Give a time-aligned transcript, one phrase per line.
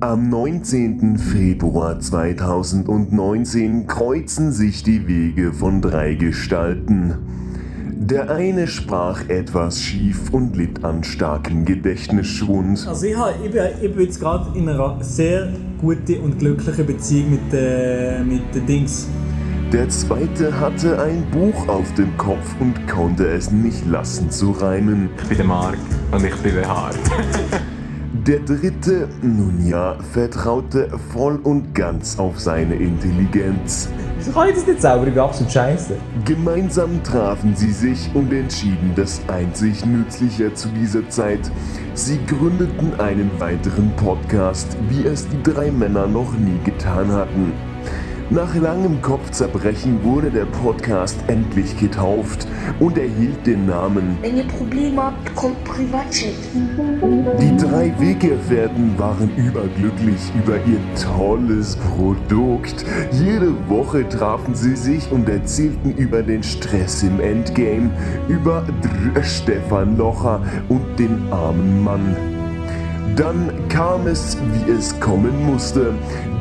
[0.00, 1.16] Am 19.
[1.16, 7.14] Februar 2019 kreuzen sich die Wege von drei Gestalten.
[8.04, 12.84] Der eine sprach etwas schief und litt an starkem Gedächtnisschwund.
[12.88, 16.84] Also ich, habe, ich, bin, ich bin jetzt gerade in einer sehr guten und glücklichen
[16.84, 19.08] Beziehung mit, äh, mit den Dings.
[19.72, 25.10] Der zweite hatte ein Buch auf dem Kopf und konnte es nicht lassen zu reimen.
[25.22, 25.78] Ich bin der Marc
[26.10, 26.98] und ich bin der Hart.
[28.26, 33.88] Der dritte, nun ja, vertraute voll und ganz auf seine Intelligenz.
[34.16, 35.08] Wieso kann das nicht selber?
[35.08, 35.96] Ich bin absolut scheiße.
[36.24, 41.50] Gemeinsam trafen sie sich und entschieden das einzig Nützliche zu dieser Zeit.
[41.94, 47.71] Sie gründeten einen weiteren Podcast, wie es die drei Männer noch nie getan hatten.
[48.32, 52.48] Nach langem Kopfzerbrechen wurde der Podcast endlich getauft
[52.80, 56.32] und erhielt den Namen Wenn ihr Probleme habt, kommt Privatchat.
[56.54, 62.86] Die drei Weggefährten waren überglücklich über ihr tolles Produkt.
[63.10, 67.90] Jede Woche trafen sie sich und erzählten über den Stress im Endgame,
[68.30, 68.64] über
[69.12, 72.31] Dr Stefan Locher und den armen Mann.
[73.16, 75.92] Dann kam es, wie es kommen musste.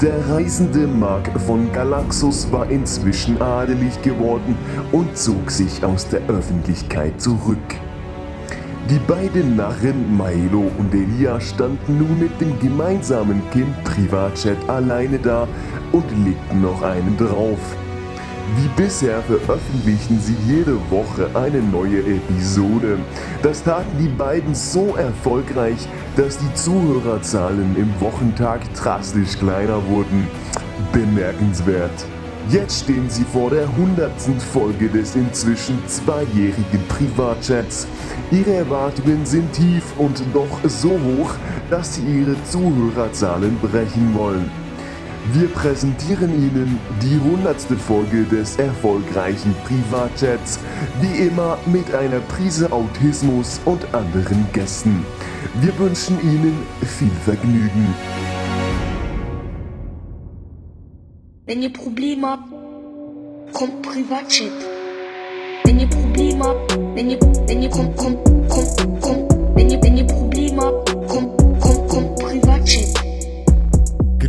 [0.02, 4.58] Der reisende Mark von Galaxus war inzwischen adelig geworden
[4.94, 7.58] und zog sich aus der Öffentlichkeit zurück.
[8.90, 15.48] Die beiden Narren Milo und Elia standen nun mit dem gemeinsamen Kind Privatchat alleine da
[15.92, 17.60] und legten noch einen drauf.
[18.56, 23.00] Wie bisher veröffentlichten sie jede Woche eine neue Episode.
[23.42, 30.28] Das taten die beiden so erfolgreich, dass die Zuhörerzahlen im Wochentag drastisch kleiner wurden.
[30.92, 32.06] Bemerkenswert.
[32.50, 37.88] Jetzt stehen sie vor der hundertsten Folge des inzwischen zweijährigen Privatchats.
[38.32, 41.34] Ihre Erwartungen sind tief und doch so hoch,
[41.70, 44.61] dass sie ihre Zuhörerzahlen brechen wollen.
[45.30, 50.60] Wir präsentieren Ihnen die hundertste Folge des erfolgreichen Privatchats,
[51.00, 55.06] wie immer mit einer Prise Autismus und anderen Gästen.
[55.62, 57.94] Wir wünschen Ihnen viel Vergnügen.
[61.46, 62.52] Wenn ihr Probleme habt,
[63.54, 64.52] kommt Privatchat.
[65.64, 69.98] Wenn ihr Probleme habt, wenn ihr, wenn ihr kommt, kommt, kommt, kommt, wenn ihr, wenn
[69.98, 71.41] ihr Probleme habt, kommt.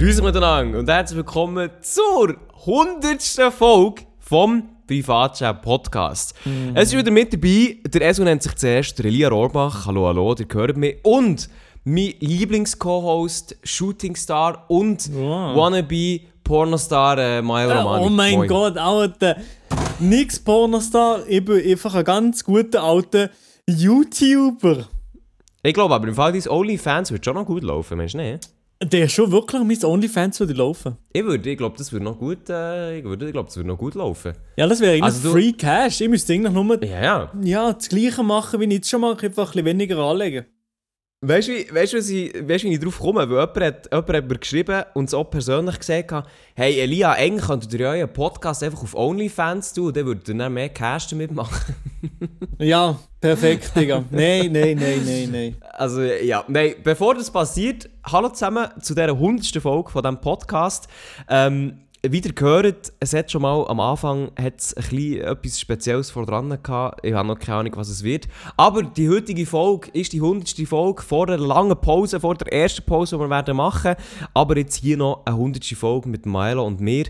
[0.02, 2.34] Grüße miteinander und herzlich willkommen zur
[2.66, 3.22] 100.
[3.56, 6.34] Folge vom Privatchat Podcast.
[6.74, 9.86] Es ist wieder mit dabei, der Esu nennt sich zuerst Elia Rohrbach.
[9.86, 10.96] Hallo, hallo, ihr hört mich.
[11.04, 11.48] Und
[11.84, 15.56] mein Lieblings-Co-Host, Shootingstar und Wow.
[15.56, 18.04] Wannabe Pornostar äh, Milo Romani.
[18.04, 18.48] oh mein Moin.
[18.48, 19.36] Gott, Alter.
[20.00, 23.30] Nix Pornostar, ich bin einfach ein ganz guter alter
[23.68, 24.84] YouTuber.
[25.62, 28.50] Ich glaube aber im Fall deines OnlyFans wird schon noch gut laufen, meinst du nicht?
[28.84, 30.97] Der ist schon wirklich mein OnlyFans würde laufen.
[31.12, 33.69] Ich würde, ich glaube, das würde noch gut, äh, ich würde, ich glaube, das würde
[33.69, 34.32] noch gut laufen.
[34.56, 36.00] Ja, das wäre eigentlich Also du- Free Cash.
[36.00, 37.32] Ich müsste eigentlich nur Ja, ja.
[37.42, 40.47] ja, das gleiche machen, wie ich jetzt schon mache, einfach ein bisschen weniger anlegen.
[41.25, 43.21] Weißt du, wie, weißt, du, weißt, wie ich drauf komme?
[43.21, 47.12] Weil jemand hat, jemand hat mir geschrieben und es auch persönlich gesagt hat, hey Elia,
[47.12, 51.06] eigentlich könntet ihr euren Podcast einfach auf OnlyFans tun, dann würdet ihr dann mehr Cash
[51.09, 51.75] damit machen.
[52.59, 54.05] Ja, perfekt, Digga.
[54.10, 55.56] nein, nein, nein, nein, nein.
[55.72, 59.62] Also ja, nein, bevor das passiert, hallo zusammen zu dieser 100.
[59.62, 60.89] Folge von diesem Podcast.
[61.28, 66.10] Ähm, wie ihr gehört, es hat schon mal am Anfang hat's ein bisschen etwas Spezielles
[66.10, 67.04] vor dran gehabt.
[67.06, 68.26] Ich habe noch keine Ahnung, was es wird.
[68.56, 70.66] Aber die heutige Folge ist die 100.
[70.66, 73.94] Folge vor einer langen Pause, vor der ersten Pause, die wir werden machen.
[74.34, 75.64] Aber jetzt hier noch eine 100.
[75.76, 77.04] Folge mit Milo und mir.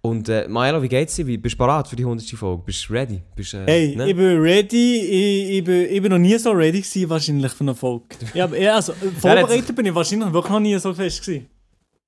[0.00, 1.26] Und äh, Milo, wie geht's dir?
[1.26, 2.28] Wie- Bist du bereit für die 100.
[2.28, 2.62] Folge?
[2.64, 3.20] Bist du ready?
[3.34, 4.08] Bist, äh, Hey, ne?
[4.08, 4.98] ich bin ready.
[5.00, 8.04] Ich, ich, bin, ich bin noch nie so ready gewesen, wahrscheinlich für eine Folge.
[8.34, 8.46] Ja,
[8.76, 11.46] also, vorbereitet bin ich wahrscheinlich wirklich noch nie so fest gewesen.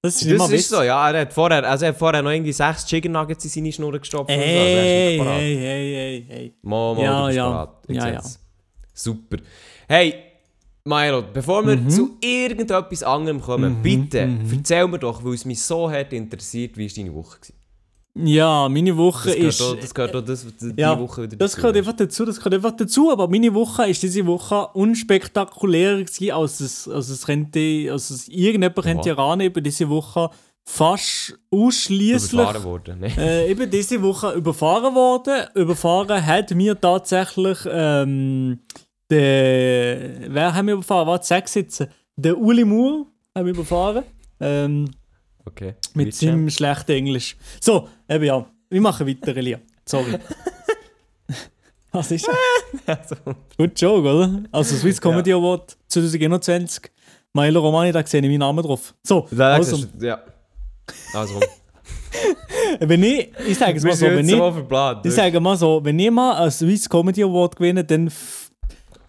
[0.00, 1.10] Das ist Das ist so, ja.
[1.10, 3.98] Er hat vorher, also er hat vorher noch irgendwie sechs Chicken Nuggets in seine Schnur
[3.98, 4.30] gestopft.
[4.30, 5.40] Also Hey, wirklich bereit.
[5.40, 6.54] hey, hey, hey, hey.
[6.62, 7.78] Mal, mal, Ja, ja.
[7.88, 8.38] Ja, seh's.
[8.94, 9.38] Super.
[9.88, 10.14] Hey,
[10.84, 11.90] Milo, bevor wir Mhm.
[11.90, 16.88] zu irgendetwas anderem kommen, bitte erzähl mir doch, weil es mich so hart interessiert, wie
[16.88, 17.38] war deine Woche?
[17.40, 17.57] Gewesen?
[18.24, 19.60] Ja, meine Woche Das ist.
[19.60, 21.60] doch, das gehört doch das, die ja, Woche wieder das dazu.
[21.62, 26.30] gehört einfach dazu, das gehört einfach dazu, aber meine Woche ist diese Woche unspektakulärer gewesen,
[26.32, 29.10] als es, als es könnte, als es irgendjemand könnte
[29.44, 30.30] über diese Woche
[30.64, 33.00] fast ausschließlich Überfahren worden.
[33.00, 33.12] Nee.
[33.18, 35.46] äh, eben diese Woche überfahren worden.
[35.54, 38.58] Überfahren hat mir tatsächlich ähm,
[39.10, 40.30] der.
[40.30, 41.06] Wer haben wir überfahren?
[41.06, 41.88] Warte, sechs sitzen.
[42.16, 44.04] Der Uli Moore haben wir überfahren.
[44.40, 44.90] Ähm,
[45.48, 45.74] Okay.
[45.94, 47.36] mit seinem schlechten Englisch.
[47.60, 48.46] So, eben ja.
[48.70, 49.58] Wir machen weiter, Elia.
[49.86, 50.18] Sorry.
[51.92, 52.36] Was ist das?
[52.86, 53.16] Also,
[53.56, 54.42] Gut Joke, oder?
[54.52, 56.90] Also Swiss Comedy Award 2021.
[57.32, 58.94] Milo Romani, da sehe ich meinen Namen drauf.
[59.02, 60.20] So, Da also, ja.
[61.14, 61.40] Also,
[62.80, 65.98] wenn ich, ich sage es mal so, wenn ich, so ich sage mal so, wenn
[65.98, 68.10] ich mal einen Swiss Comedy Award gewinne, dann,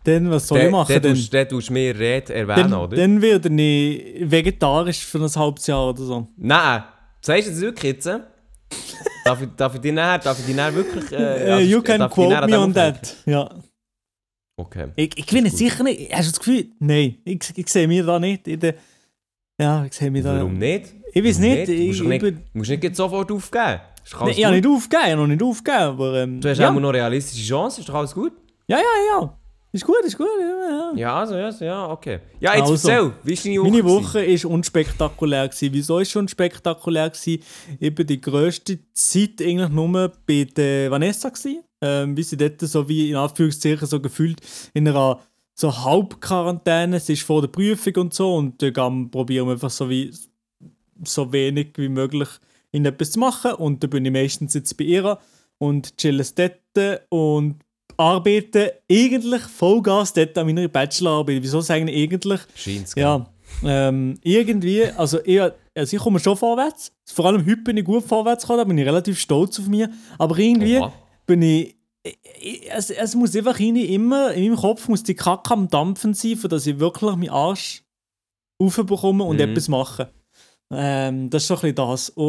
[0.10, 0.94] dann was soll ich machen?
[0.94, 2.98] Dann Dann, tust dann tust du mir Rede erwähnen, dann, oder?
[2.98, 6.28] dann werde ich vegetarisch für ein halbes Jahr oder so.
[6.38, 6.84] Nein,
[7.22, 8.06] sagst du das wirklich jetzt?
[9.26, 11.12] darf, ich, darf ich dir näher, darf ich dir näher wirklich...
[11.12, 11.16] Äh,
[11.52, 13.16] also, you can ich dich quote me on that.
[13.26, 13.50] Ja.
[14.58, 14.90] Okay.
[14.98, 16.14] Ich, ich gewinne sicher nicht.
[16.14, 16.66] Hast du das Gefühl?
[16.80, 18.76] Nein, ich, ich sehe mich da nicht in der.
[19.60, 20.36] Ja, ich sehe mich da.
[20.36, 20.94] Warum nicht?
[21.14, 21.68] Ich weiß nicht.
[21.70, 23.80] Du Ich, musst, ich, doch nicht, bin, du musst nicht sofort aufgeben.
[24.26, 26.24] Nee, ich habe nicht aufgegeben, ich habe noch nicht aufgegeben, aber.
[26.24, 26.70] Ähm, Du hast ja.
[26.70, 28.34] auch noch realistische Chancen, ist doch alles gut?
[28.68, 28.84] ja, ja,
[29.22, 29.39] ja.
[29.72, 30.28] Ist gut, ist gut.
[30.40, 30.92] Ja, ja.
[30.96, 32.20] Ja, also, ja, so, ja, okay.
[32.40, 33.72] Ja, jetzt Also, erzähl, wie ist deine Woche?
[33.72, 33.84] Meine?
[33.84, 35.48] Woche war unspektakulär.
[35.48, 35.74] Gewesen.
[35.74, 37.10] Wieso war schon unspektakulär?
[37.12, 37.44] Gewesen?
[37.80, 41.30] Ich war die grösste Zeit eigentlich nur bei der Vanessa.
[41.30, 41.64] Gewesen.
[41.82, 44.42] Ähm, wie sie dort so wie in Anführungszeichen so gefühlt
[44.74, 45.20] in einer
[45.54, 47.00] so Halbquarantäne.
[47.00, 50.12] Sie ist vor der Prüfung und so und dann probieren wir einfach so wie
[51.04, 52.30] so wenig wie möglich
[52.72, 55.18] in etwas zu machen und dann bin ich meistens jetzt bei ihr
[55.58, 57.60] und chille dort und
[58.00, 61.44] arbeite eigentlich Vollgas dort an meiner Bachelorarbeit.
[61.44, 62.40] Wieso sagen ich eigentlich?
[62.56, 63.26] Scheint's, Ja,
[63.64, 66.92] ähm, irgendwie, also ich, also ich komme schon vorwärts.
[67.12, 69.88] Vor allem heute bin ich gut vorwärts gekommen, da bin ich relativ stolz auf mich.
[70.18, 70.94] Aber irgendwie Oha.
[71.26, 71.76] bin ich,
[72.42, 76.14] ich- es, es muss einfach irgendwie immer, in meinem Kopf muss die Kacke am Dampfen
[76.14, 77.84] sein, dass ich wirklich meinen Arsch
[78.62, 79.42] aufbekomme und Mhm.
[79.42, 80.10] etwas mache.
[80.72, 82.10] Ähm, das ist so ein bisschen das.
[82.12, 82.26] Und,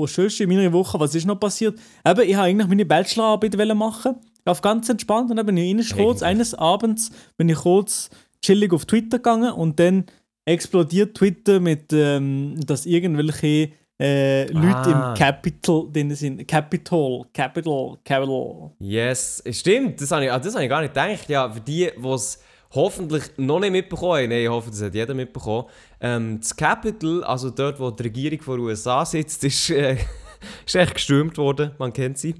[0.00, 1.78] und sonst in meiner Woche, was ist noch passiert?
[2.06, 4.14] Eben, ich wollte eigentlich meine Bachelorarbeit machen.
[4.44, 5.30] Auf ganz entspannt.
[5.30, 8.10] Und dann bin ich rein, kurz, eines Abends bin ich kurz
[8.42, 10.04] chillig auf Twitter gegangen und dann
[10.44, 13.70] explodiert Twitter mit, ähm, dass irgendwelche
[14.00, 15.12] äh, Leute Ah.
[15.12, 16.48] im Capital drin sind.
[16.48, 18.70] Capital, Capital, Capital.
[18.78, 21.28] Yes, stimmt, das habe ich, ah, das habe ich gar nicht gedacht.
[21.28, 22.42] Ja, für die, die es
[22.74, 25.66] hoffentlich noch nicht mitbekommen haben, nein, ich hoffe, das hat jeder mitbekommen,
[26.00, 29.98] ähm, das Capital, also dort, wo die Regierung von USA sitzt, ist, äh,
[30.66, 32.34] ist echt gestürmt worden, man kennt sie.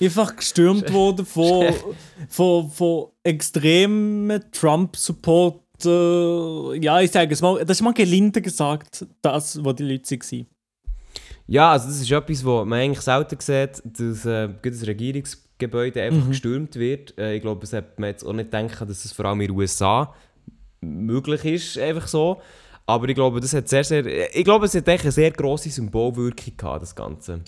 [0.00, 1.72] Einfach gestürmt worden von,
[2.28, 5.62] von, von extremen Trump-Support.
[5.84, 10.16] Äh, ja, ich sage es mal, das ist mal gelinde gesagt, das, was die Leute
[10.16, 10.46] waren.
[11.46, 16.28] Ja, also das ist etwas, was man eigentlich selten sieht, dass äh, das Regierungsgebäude einfach
[16.28, 17.16] gestürmt wird.
[17.18, 19.48] Äh, ich glaube, das hat man jetzt auch nicht denken, dass das vor allem in
[19.48, 20.12] den USA
[20.80, 22.40] möglich ist, einfach so.
[22.86, 25.70] Aber ich glaube, das hat sehr, sehr, ich glaube, es hat echt eine sehr grosse
[25.70, 27.40] Symbolwirkung gehabt, das Ganze.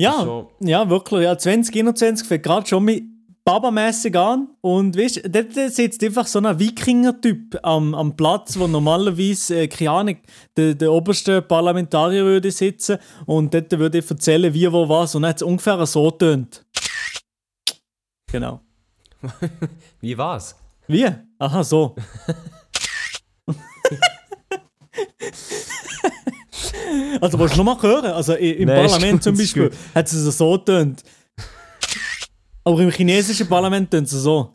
[0.00, 0.46] Ja, Schon.
[0.60, 1.24] ja, wirklich.
[1.24, 3.04] Ja, 2021 fängt gerade schon mit
[3.44, 4.48] Babamässig an.
[4.62, 9.68] Und weißt du, dort sitzt einfach so ein Wikinger-Typ am, am Platz, wo normalerweise, äh,
[9.68, 10.16] keine Ahnung,
[10.56, 15.14] der, der oberste Parlamentarier würde sitzen und dort würde ich erzählen, wie, wo, was.
[15.14, 16.64] Und dann hat es ungefähr so tönt.
[18.32, 18.60] Genau.
[20.00, 20.56] Wie war's?
[20.86, 21.06] Wie?
[21.38, 21.94] Aha, so.
[27.20, 28.12] also, willst du noch mal hören?
[28.12, 31.02] Also, im Nein, Parlament zum Beispiel hat es so so tönt.
[32.64, 34.52] Aber im chinesischen Parlament tönt es so.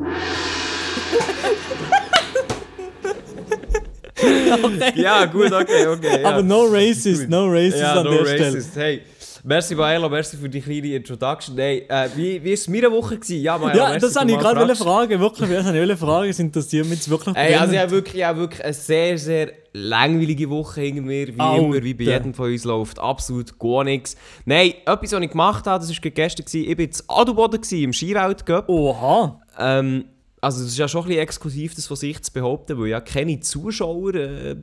[4.63, 4.93] okay.
[4.95, 6.21] Ja, gut, okay, okay.
[6.21, 6.29] Ja.
[6.29, 8.47] Aber no racist, no racist ja, an no der Stelle.
[8.47, 8.75] racist.
[8.75, 9.01] Hey,
[9.45, 11.55] merci Maelo, merci für die kleine Introduction.
[11.55, 13.15] Hey, äh, wie, war es meine Woche?
[13.15, 13.41] Gewesen?
[13.41, 15.19] Ja, Maelo, Ja, das du ich gerade fragen.
[15.19, 16.29] Wirklich, das habe ich fragen.
[16.29, 19.17] Es interessiert mich jetzt wirklich Ey, also ich habe wirklich, ich habe wirklich eine sehr,
[19.17, 21.27] sehr langweilige Woche hinter mir.
[21.27, 21.63] Wie Alter.
[21.63, 24.15] immer, wie bei jedem von uns läuft absolut gar nichts.
[24.45, 26.45] Nein, etwas, was ich gemacht habe, das war gestern.
[26.45, 26.69] Gewesen.
[26.69, 28.67] Ich war in Adelboden gewesen, im Skiweltcup.
[28.67, 29.41] Oha.
[29.59, 30.05] Ähm,
[30.41, 33.01] also es ist ja schon ein bisschen exklusiv, das von sich zu behaupten, weil ja
[33.01, 34.55] keine Zuschauer äh,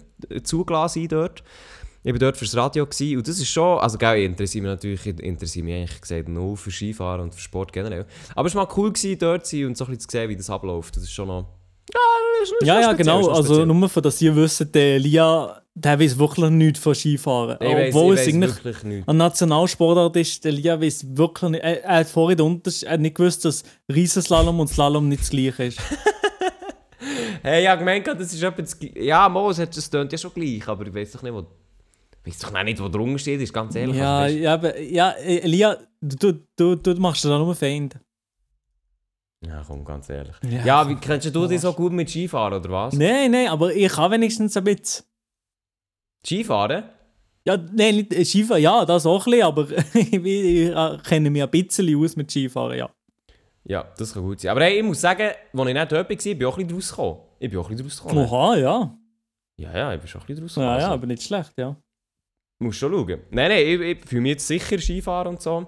[0.43, 1.43] zugelassen sind dort.
[2.05, 4.71] Ich war dort fürs Radio gewesen, und das ist schon, also gell, ich interessiere mich
[4.71, 8.07] natürlich, ich interessiere mich eigentlich gesagt nur für Skifahren und für Sport generell.
[8.35, 10.29] Aber es war mal cool gewesen, dort zu sein und so ein bisschen zu sehen,
[10.29, 10.97] wie das abläuft.
[10.97, 11.47] Das ist schon noch...
[11.95, 12.01] Ja,
[12.41, 13.29] das ist, das Ja, ja, genau.
[13.29, 17.57] Also nur für das ihr wisst, der Lia, der weiß wirklich nichts von Skifahren.
[17.61, 19.09] Ich weiss- Obwohl ich es weiss eigentlich wirklich nicht.
[19.09, 21.63] ein Nationalsportart ist, der Lia weiß wirklich nicht.
[21.63, 25.23] Er, er hat vorhin den Unterschied, er hat nicht gewusst, dass Riesenslalom und Slalom nicht
[25.23, 25.79] das gleiche ist.
[27.45, 28.77] Hey, ja, gemeint, das ist etwas...
[28.95, 31.45] Ja, Mo, es hat- es tönt ja schon gleich, aber ich weiß doch nicht, wo...
[32.25, 33.97] Ich weiß doch nicht, wo drunter steht, ist ganz ehrlich.
[33.97, 38.01] ja, also, ja, aber, ja, äh, Lia, du, du, du machst da nur Feinde.
[39.45, 40.37] ja, komm, ganz ehrlich.
[40.49, 40.65] Ja.
[40.65, 42.95] Ja, wie kennst du dich so gut mit Skifahren, oder was?
[42.95, 45.05] Nein, nein, aber ich kann wenigstens ein bisschen.
[46.25, 46.85] Skifahren?
[47.45, 51.43] Ja, nein, nicht äh, Skifahren, ja, das auch ein bisschen, aber ich, ich kenne mich
[51.43, 52.91] ein bisschen aus mit Skifahren, ja.
[53.65, 54.51] Ja, das kann gut sein.
[54.53, 56.77] Aber hey, ich muss sagen, als ich nicht dort war, bin ich auch ein bisschen
[56.77, 57.17] rausgekommen.
[57.41, 58.27] Ich bin auch ein bisschen rausgekommen.
[58.27, 58.99] Oha, ja.
[59.57, 60.69] Ja, ja, ich bin schon ein bisschen rausgekommen.
[60.69, 60.95] Ja, ja, also.
[60.95, 61.77] aber nicht schlecht, ja.
[62.63, 63.19] Musst schon schauen.
[63.31, 65.67] Nein, nein, ich, ich fühle mich jetzt sicher Skifahren und so.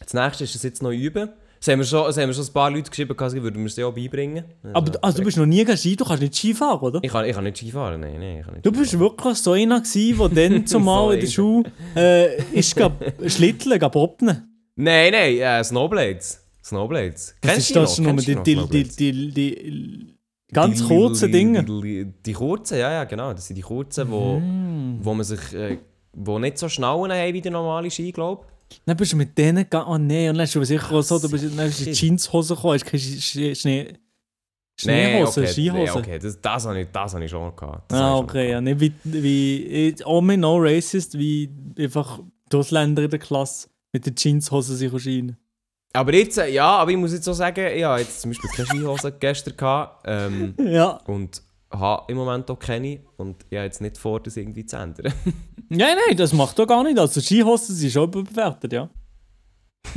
[0.00, 1.30] Das nächste ist es jetzt noch üben.
[1.62, 3.66] Es haben, wir schon, es haben schon ein paar Leute geschrieben, dass ich würde mir
[3.68, 4.44] das auch beibringen.
[4.72, 7.00] Aber du- also, du bist noch nie Ski, du kannst nicht Ski fahren, oder?
[7.02, 8.38] Ich kann, ich kann nicht Ski fahren, nein, nein.
[8.38, 11.70] Ich kann nicht Du bist wirklich so einer gewesen, der dann zumal in der Schule
[11.94, 13.94] äh, ist gab Schlitteln, gab.
[13.94, 16.42] Nein, nein, äh, Snowblades.
[16.64, 17.34] Snowblades.
[17.42, 20.16] Das ist das nur Kennst die, noch die, die, die,
[20.52, 21.62] ganz kurzen Dinge.
[21.62, 23.34] Die, die kurzen, ja, ja, genau.
[23.34, 24.98] Das sind die kurzen, wo, Mm.
[25.02, 25.52] wo man sich...
[25.52, 25.76] Äh,
[26.12, 28.44] wo nicht so Schnauen haben wie der normale Ski, glaube
[28.86, 31.18] Dann bist du mit denen gegangen, oh nee, und dann hast du sicher auch so,
[31.18, 31.92] du bist, dann bist in.
[31.92, 33.94] Jeanshose gekommen, hast keine Sch- Sch- Schnee,
[34.86, 35.78] Nee, Schneehose, okay, Skihose.
[35.82, 37.92] Nee, okay, das, das habe ich, das habe ich schon gehabt.
[37.92, 43.02] Das Ah, ich okay, ja, nicht wie, wie Omi no racist, wie einfach die Ausländer
[43.02, 45.36] in der Klasse mit den Jeanshosen sich erscheinen.
[45.92, 48.48] Aber jetzt, äh, ja, aber ich muss jetzt so sagen, ich habe jetzt zum Beispiel
[48.50, 50.02] keine Skihose gestern gehabt.
[50.06, 50.92] Ähm, Ja.
[51.06, 53.00] und habe im Moment auch keine.
[53.16, 55.12] Und ich habe jetzt nicht vor, das irgendwie zu ändern.
[55.72, 56.98] Nein, nein, das macht doch gar nicht.
[56.98, 58.90] Also Skihosen sind schon überbewertet, ja.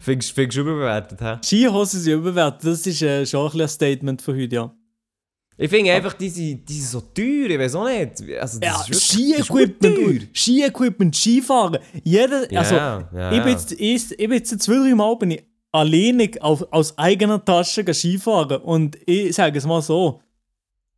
[0.00, 1.36] Findest findest du überbewertet, hä?
[1.44, 4.74] Skihosen sind überbewertet, das ist äh, schon ein ein Statement von heute, ja.
[5.58, 8.22] Ich finde einfach, die sind, die sind so teuer, ich weiß auch nicht.
[8.40, 11.78] Also, das Ja, Ski-Equipment, Ski-Equipment, Skifahren.
[12.02, 15.44] Jeder, also, ja, ich bin jetzt, ich, ich bin jetzt zwei, drei Mal bin ich
[15.70, 20.20] alleinig auf, aus eigener Tasche Skifahren und ich sage es mal so,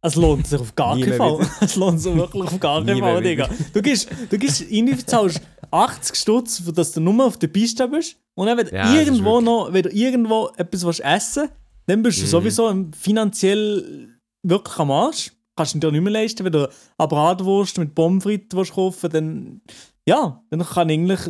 [0.04, 1.38] es lohnt sich auf gar keinen Fall.
[1.60, 3.48] Es lohnt sich wirklich auf gar keinen Fall, Digga.
[3.72, 7.88] Du gehst, du gehst rein, du zahlst 80 Stutz, dass du nur auf der Piste
[7.88, 11.48] bist und dann, wenn du Ja, das irgendwo noch, wenn du irgendwo etwas willst essen
[11.86, 12.22] dann bist Mhm.
[12.22, 14.08] du sowieso finanziell
[14.42, 15.32] wirklich am Arsch.
[15.56, 16.68] Kannst du dir nicht mehr leisten, wenn du
[16.98, 19.60] eine Bratwurst mit Pommes frites kaufen dann
[20.06, 21.20] ja, dann kann ich eigentlich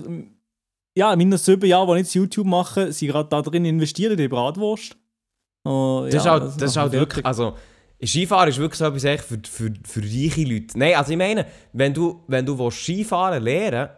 [0.96, 4.12] ja, in meinen sieben Jahren, die ich jetzt YouTube mache, sind gerade da drin investiert
[4.12, 4.96] in die Bratwurst.
[5.64, 7.54] Oh, Das ist ja, halt, das ist mich wirklich, also
[8.06, 10.78] Skifahren ist wirklich so etwas echt für, für, für reiche Leute.
[10.78, 13.88] Nein, also ich meine, wenn du, wenn du Skifahren lernen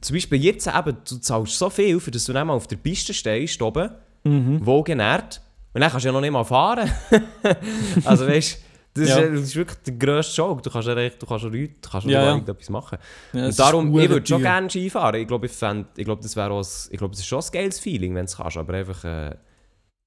[0.00, 2.76] zum Beispiel jetzt eben, du zahlst so viel, für dass du nicht mal auf der
[2.76, 3.90] Piste stehst, oben,
[4.24, 4.64] Mhm.
[4.66, 5.40] wohlgenährt,
[5.72, 6.90] und dann kannst du ja noch nicht mal fahren.
[8.04, 8.58] also weißt
[8.94, 9.18] du, das, Ja.
[9.18, 10.62] ist, das ist wirklich der grösste Joke.
[10.62, 12.98] Du kannst ja, echt, du kannst ja nichts, du kannst ja, Ja, irgendetwas machen.
[13.32, 15.20] Ja, und darum, ich würde schon gerne Skifahren.
[15.20, 17.78] Ich glaube, ich, fänd- ich glaube, das wäre ich glaube, das ist schon ein geiles
[17.78, 19.36] Feeling, wenn du es kannst, aber einfach, äh,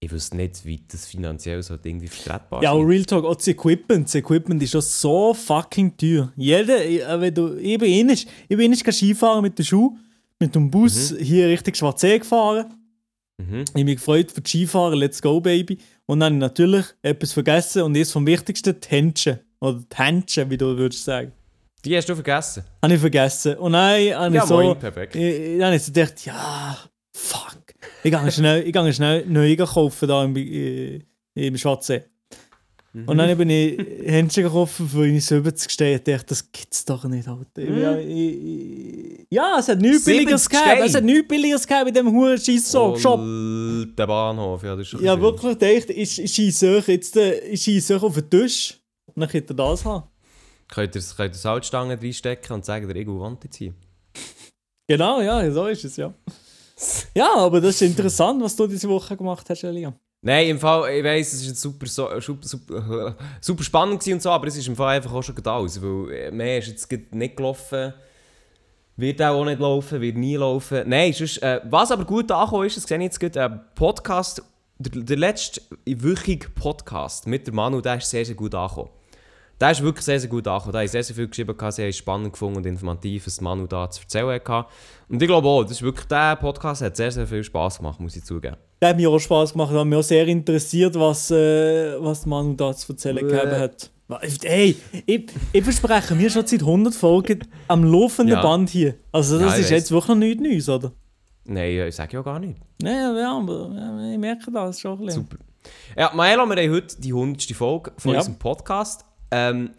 [0.02, 2.78] ich wüsste nicht, wie das finanziell so irgendwie vertretbar Ja, ist.
[2.80, 4.08] und Real Talk, auch das Equipment.
[4.08, 6.32] Das Equipment ist schon so fucking teuer.
[6.38, 9.98] Jeder, äh, wenn du, ich bin ähnlich, ich bin ähnlich Skifahren mit der Schuh,
[10.40, 12.74] mit dem Bus hier Richtung Schwarzsee gefahren.
[13.38, 13.62] Mhm.
[13.62, 15.78] Ich habe mich gefreut für die Skifahren, let's go, baby.
[16.06, 19.40] Und dann habe ich natürlich etwas vergessen und das vom Wichtigsten, die Händchen.
[19.60, 21.34] Oder die Händchen, wie du würdest sagen.
[21.84, 22.64] Die hast du vergessen.
[22.82, 23.56] Habe ich vergessen.
[23.58, 24.56] Und dann habe Ja, ich so...
[24.62, 25.16] moin, perfekt.
[25.16, 26.78] Ich, dann habe ich so gedacht, ja,
[27.20, 27.74] fuck.
[28.04, 31.02] Ich gehe schnell, ich gehe schnell neu kaufen da im, äh,
[31.36, 32.04] im Schwarzsee.
[32.92, 35.98] Und dann bin ich Händchen gekauft für meine 70 stehe.
[35.98, 37.28] Ich dachte, das gibt's doch nicht.
[37.28, 38.00] Alter.
[38.02, 40.66] Ich, ja, es hat nichts 70 Billigeres gegeben.
[40.66, 40.86] Steine?
[40.86, 43.20] Es hat nichts Billigeres gegeben in diesem huren Scheiss-Shop.
[43.20, 47.40] Oh, Der Bahnhof, ja, das ist schon Ja, wirklich gedacht, ich, ich euch jetzt äh,
[47.42, 48.80] ich euch auf den Tisch.
[49.06, 50.08] Und dann könnt ihr das haben.
[50.68, 53.74] Könnt ihr, könnt ihr Salzstangen reinstecken und sagen, der Ego jetzt hier.
[54.88, 56.12] Genau, ja, so ist es, ja.
[57.14, 59.94] Ja, aber das ist interessant, was du diese Woche gemacht hast, Elia.
[60.22, 64.22] Nein, im Fall, ich weiss, es war jetzt super, so, super, super, super spannend und
[64.22, 66.68] so, aber es ist im Fall einfach auch schon gerade alles, weil äh, mehr ist
[66.68, 67.94] jetzt nicht gelaufen,
[68.98, 70.84] wird auch nicht laufen, wird nie laufen.
[70.90, 74.44] Nein, sonst, äh, was aber gut angekommen ist, das sehe ich jetzt gerade, ein Podcast,
[74.78, 78.90] der, der letzte wöchige Podcast mit der Manu, der ist sehr, sehr gut angekommen.
[79.62, 80.72] Der ist wirklich sehr, sehr gut angekommen.
[80.72, 83.28] Da habe ich sehr, sehr viel geschrieben, gehabt, sie haben es spannend gefunden und informativ,
[83.28, 84.66] was Manu da zu erzählen hatte.
[85.10, 88.00] Und ich glaube auch, das ist wirklich, der Podcast hat sehr, sehr viel Spass gemacht,
[88.00, 88.56] muss ich zugeben.
[88.80, 92.54] Das hat mir auch Spaß gemacht, hat mich auch sehr interessiert, was, äh, was Manu
[92.54, 93.32] da zu erzählen Bäh.
[93.32, 93.92] gehabt hat.
[94.44, 94.76] Ey,
[95.06, 98.42] ich, ich verspreche mir schon seit 100 Folgen am laufenden Ja.
[98.42, 98.96] Band hier.
[99.12, 100.92] Also das Ja, ist jetzt wirklich noch nichts Neues, oder?
[101.46, 102.58] Nein, ich sage ja gar nicht.
[102.82, 103.70] Ja, ja, aber
[104.12, 105.28] ich merke das schon ein bisschen.
[105.30, 105.44] Super.
[105.98, 107.52] Ja, Maelo, wir haben heute die 100.
[107.56, 108.20] Folge von Ja.
[108.20, 109.06] unserem Podcast.
[109.32, 109.72] Ähm,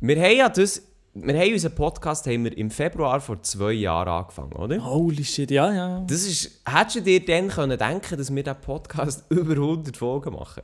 [0.00, 0.82] wir haben ja das,
[1.14, 4.84] wir haben unseren Podcast haben wir im Februar vor zwei Jahren angefangen, oder?
[4.84, 6.04] Holy shit, ja, ja.
[6.06, 10.34] Das ist, hättest du dir dann können denken dass wir diesen Podcast über 100 Folgen
[10.34, 10.62] machen?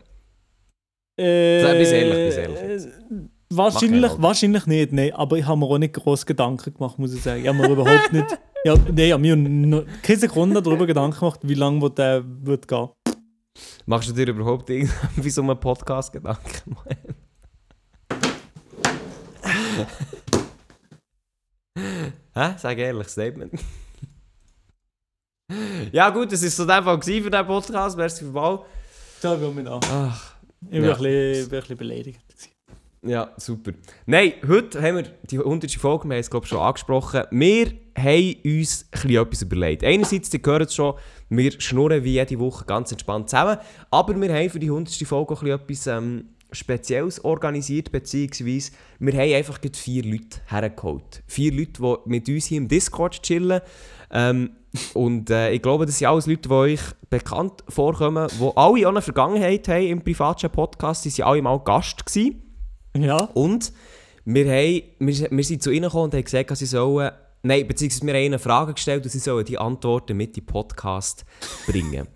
[1.19, 2.89] Äh, Sei- ehrlich, ehrlich jetzt.
[3.51, 5.13] Wahrscheinlich, wahrscheinlich nicht, nein.
[5.13, 7.43] Aber ich habe mir auch nicht groß Gedanken gemacht, muss ich sagen.
[7.43, 8.27] Ich habe mir überhaupt nicht.
[8.65, 12.67] Ja, nein, ich habe mir noch keine Sekunde darüber Gedanken gemacht, wie lange der wird
[12.67, 12.89] gehen.
[13.87, 16.77] Machst du dir überhaupt irgendwie so einen Podcast Gedanken?
[22.37, 22.55] Hä?
[22.59, 23.53] Sag ehrlich, Statement.
[25.93, 27.97] ja gut, das war so der Fall für diesen Podcast.
[27.97, 28.65] Merci für den Ball.
[29.21, 29.67] Da will mich.
[29.69, 30.35] Ach.
[30.63, 30.93] Ich bin, Ja.
[30.95, 32.21] ein, bisschen, ein bisschen beleidigt.
[33.07, 33.73] Ja, super.
[34.07, 35.71] Nein, heute haben wir die 100.
[35.73, 37.25] Folge, wir haben es glaube ich schon angesprochen.
[37.33, 39.85] Wir haben uns etwas überlegt.
[39.85, 40.95] Einerseits, ihr hört es schon,
[41.29, 43.59] wir schnurren wie jede Woche ganz entspannt zusammen.
[43.91, 44.95] Aber wir haben für die 100.
[45.07, 51.23] Folge auch etwas ähm, Spezielles organisiert, beziehungsweise wir haben einfach vier Leute hergeholt.
[51.27, 53.61] Vier Leute, die mit uns hier im Discord chillen.
[54.11, 54.51] Ähm,
[54.95, 56.81] und äh, ich glaube, das sind alles Leute, die euch
[57.11, 61.05] bekannt vorkommen, die alle auch eine Vergangenheit haben im Privatchat-Podcast.
[61.05, 62.05] Sie waren alle mal Gast.
[62.07, 62.43] Gewesen.
[62.97, 63.17] Ja.
[63.35, 63.73] Und
[64.25, 67.11] wir, haben, wir, wir sind zu ihnen gekommen und haben gesagt, dass sie sollen...
[67.47, 70.45] Nein, beziehungsweise wir haben ihnen eine Frage gestellt und sie sollen die Antworten mit in
[70.45, 71.27] den Podcast
[71.67, 72.09] bringen.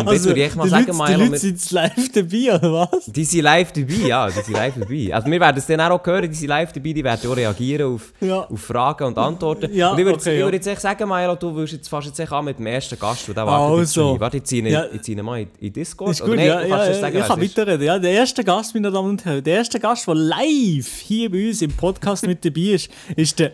[0.00, 2.54] Und jetzt würde ich mal Also, die sagen, Leute, die Milo, Leute sind live dabei,
[2.54, 3.04] oder was?
[3.06, 5.14] die sind live dabei, ja, die sind live dabei.
[5.14, 7.94] Also wir werden es dann auch hören, die sind live dabei, die werden auch reagieren
[7.94, 8.40] auf, Ja.
[8.40, 9.72] auf Fragen und Antworten.
[9.74, 10.44] Ja, und ich würde okay, ja.
[10.44, 12.98] würde jetzt echt sagen, Milo, du würdest jetzt fast jetzt echt an mit dem ersten
[12.98, 14.20] Gast, der wartet jetzt schon Also.
[14.20, 15.22] Warte, ich ziehe ihn, Ja.
[15.22, 16.10] mal in, in Discord.
[16.10, 17.86] Ist Oder gut, ja, du ja, ja, sagen, ich kann weiterreden.
[17.86, 21.48] Ja, der erste Gast, meine Damen und Herren, der erste Gast, der live hier bei
[21.48, 23.52] uns im Podcast mit dabei ist, ist der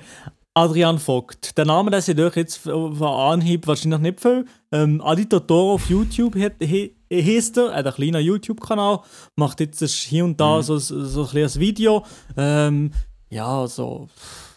[0.58, 1.56] Adrian Vogt.
[1.56, 4.44] Der Name, seht ihr euch jetzt von Anhieb wahrscheinlich nicht viel.
[4.72, 8.98] Ähm, Adi Totoro auf YouTube heisst er, hat einen kleinen YouTube-Kanal,
[9.36, 10.36] macht jetzt hier und Mhm.
[10.36, 12.04] da so, so, so ein kleines Video.
[12.36, 12.90] Ähm,
[13.30, 14.08] ja, so,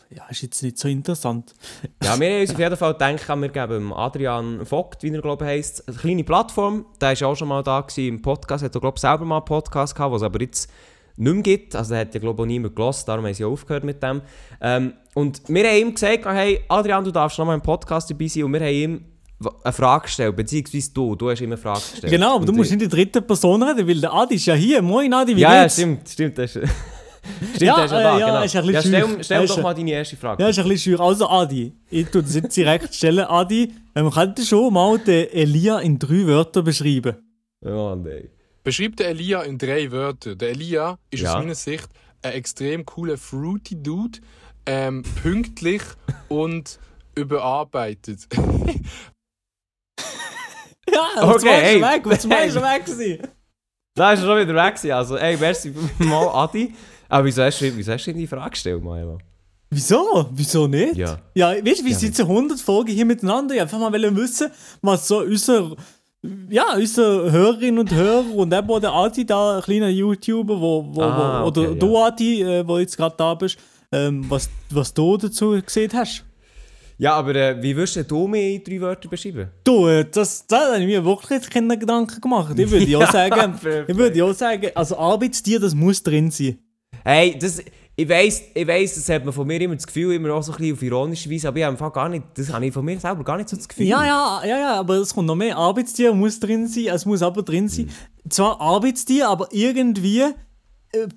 [0.09, 1.53] ja, ist jetzt nicht so interessant.
[2.03, 5.45] Ja, wir haben uns auf jeden Fall gedacht, wir geben Adrian Vogt, wie er glaube
[5.45, 6.83] ich heisst, eine kleine Plattform.
[6.99, 9.37] Der war auch schon mal da gewesen im Podcast, hat er glaube ich selber mal
[9.37, 10.67] einen Podcast gehabt, was aber jetzt
[11.17, 11.75] nicht mehr gibt.
[11.75, 14.21] Also hat ja glaube ich auch niemand gelassen, darum haben sie aufgehört mit dem.
[14.61, 18.27] Ähm, und wir haben ihm gesagt, hey Adrian, du darfst noch mal im Podcast dabei
[18.27, 19.05] sein und wir haben ihm
[19.63, 22.11] eine Frage gestellt, beziehungsweise du, du hast ihm eine Frage gestellt.
[22.13, 24.35] Genau, aber du Und musst ich- nicht in der dritten Person reden, weil der Adi
[24.35, 24.81] ist ja hier.
[24.81, 25.73] Moin Adi, wie Ja, ja, geht's?
[25.75, 26.37] stimmt, stimmt.
[26.37, 26.69] Das ist,
[27.55, 28.43] stimmt, Ja, ja äh, da, ja, genau.
[28.43, 30.43] ist ein bisschen ja, stell stell doch mal deine erste Frage.
[30.43, 30.99] Ja, ist ein bisschen schwierig.
[31.01, 33.25] Also Adi, ich tue das jetzt direkt stellen.
[33.25, 37.15] Adi, könntest du schon mal den Elia in drei Wörtern beschreiben?
[37.65, 38.29] Oh nein.
[38.63, 40.37] Beschreibt der Elia in drei Wörtern.
[40.37, 41.33] Der Elia ist Ja.
[41.33, 41.87] aus meiner Sicht
[42.21, 44.19] ein extrem cooler Fruity Dude,
[44.65, 45.81] ähm, pünktlich
[46.29, 46.79] und
[47.15, 48.27] überarbeitet.
[50.89, 51.79] Ja, was Okay, meinst hey.
[51.79, 52.01] du weg?
[52.05, 53.27] Was meinst du weg gewesen?
[53.93, 54.75] Da ist er schon wieder weg.
[54.75, 54.91] gewesen.
[54.93, 56.73] Also, ey, merci mal, Adi.
[57.09, 59.17] Aber wieso hast du, wieso hast du die Frage gestellt, Milo?
[59.69, 60.29] Wieso?
[60.31, 60.95] Wieso nicht?
[60.95, 61.19] Ja.
[61.35, 63.53] Ja, weißt du, wir Ja, sitzen 100 Folgen hier miteinander.
[63.53, 64.49] Ich einfach mal wissen,
[64.81, 65.75] was so unser,
[66.49, 70.85] ja, unsere Hörerinnen und Hörer und eben auch der Adi da, ein kleiner YouTuber, wo,
[70.93, 72.05] wo, Ah, wo, oder okay, du ja.
[72.05, 73.57] Adi, äh, wo jetzt gerade da bist,
[73.91, 76.23] ähm, was, was du dazu gesehen hast.
[76.97, 79.49] Ja, aber äh, wie würdest du mich in drei Wörtern beschreiben?
[79.63, 82.57] Du, äh, das, da habe ich mir wirklich keine Gedanken gemacht.
[82.57, 86.59] Ich würde auch sagen, ich würde auch sagen, also Arbeitstier, das muss drin sein.
[87.03, 87.63] Hey, das,
[87.95, 90.51] ich weiss, ich weiss, das hat man von mir immer das Gefühl, immer auch so
[90.53, 92.99] ein bisschen auf ironische Weise, aber ich habe gar nicht, das habe ich von mir
[92.99, 93.87] selber gar nicht so das Gefühl.
[93.87, 95.57] Ja, ja, ja, ja, aber es kommt noch mehr.
[95.57, 97.89] Arbeitstier muss drin sein, es muss aber drin sein.
[98.29, 101.07] Zwar Arbeitstier, aber irgendwie äh,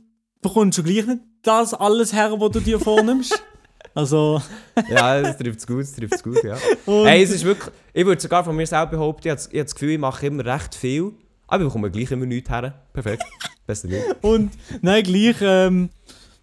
[0.42, 3.42] bekommst du gleich nicht das alles her, was du dir vornimmst.
[3.96, 4.42] Also,
[4.88, 6.56] Ja, das trifft es gut, das trifft es gut, ja.
[6.86, 9.46] und, Hey, es ist wirklich, ich würde sogar von mir selber behaupten, ich habe das,
[9.46, 11.12] ich habe das Gefühl, ich mache immer recht viel,
[11.46, 12.74] aber ich bekomme gleich immer nichts her.
[12.92, 13.22] Perfekt.
[13.68, 14.02] Beste Ding.
[14.20, 14.50] und
[14.82, 15.90] nein, gleich, ähm,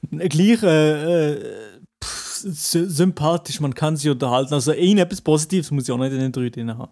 [0.09, 4.53] gleich äh, äh, pff, sympathisch, man kann sich unterhalten.
[4.53, 6.91] Also, irgendetwas Positives muss ich auch nicht in den drei drin haben.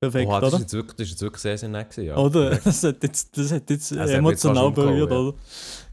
[0.00, 0.56] Perfekt, Oha, das, oder?
[0.58, 2.16] ist jetzt wirklich, das ist jetzt wirklich sehr, sehr nett gewesen, ja.
[2.16, 2.50] Oder?
[2.64, 5.18] Das hat jetzt, das hat jetzt Das hat jetzt emotional fast umgehauen, berührt, ja.
[5.18, 5.34] oder?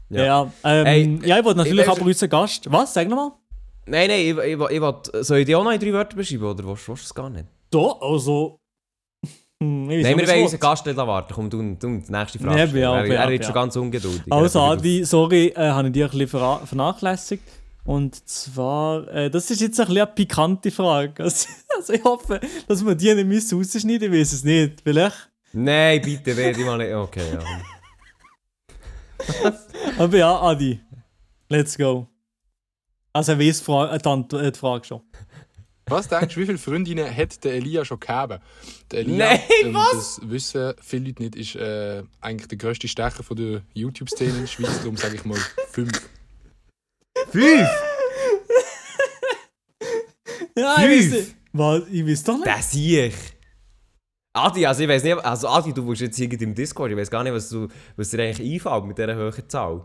[0.08, 0.24] Ja.
[0.24, 2.70] Ja, ähm, Hey, ja, ich wollte natürlich ich aber unseren Gast.
[2.70, 2.94] Was?
[2.94, 3.32] Sag nochmal.
[3.86, 6.44] Nein, nein, ich, ich, ich, will, soll ich die auch noch in drei Wörter beschreiben,
[6.44, 7.46] oder willst, willst du es gar nicht?
[7.70, 8.60] Da, also.
[9.62, 11.32] Hm, ich Nein, wir wollen unseren Gast nicht warten.
[11.32, 12.58] Komm, du, du die nächste Frage.
[12.58, 14.30] Ja, ja, er, er ist schon ganz ungeduldig.
[14.30, 17.42] Also, Adi, sorry, äh, habe ich dich ein bisschen vernachlässigt.
[17.84, 21.22] Und zwar, äh, das ist jetzt ein bisschen eine pikante Frage.
[21.24, 24.80] Also, also ich hoffe, dass wir die nicht müssen rausschneiden, ich weiß es nicht.
[24.82, 25.30] Vielleicht.
[25.52, 26.92] Nein, bitte, werde ich mal nicht.
[26.92, 27.40] Okay, ja.
[29.98, 30.80] Aber ja, Adi,
[31.48, 32.06] let's go.
[33.12, 35.00] Also, er weiß die Frage, äh, äh, die Frage schon.
[35.88, 38.42] Was denkst du, wie viele Freundinnen hat der Elia schon gehabt?
[38.90, 39.92] Der Elia, Nein, ähm, was?
[39.92, 44.40] das wissen viele Leute nicht, ist äh, eigentlich der grösste Stecher von der YouTube-Szene in
[44.40, 44.78] der Schweiz.
[44.78, 45.38] Darum sage ich mal
[45.70, 46.08] fünf.
[47.30, 47.68] Fünf!
[50.58, 50.90] Ja, Fünf?
[50.90, 52.46] ich weiß, was, ich weiß doch nicht.
[52.46, 53.14] Das sehe ich.
[54.32, 57.10] Adi, also ich weiß nicht, also Adi, du bist jetzt irgendwie im Discord, ich weiß
[57.10, 59.84] gar nicht, was, du, was dir eigentlich einfällt mit dieser hohen Zahl.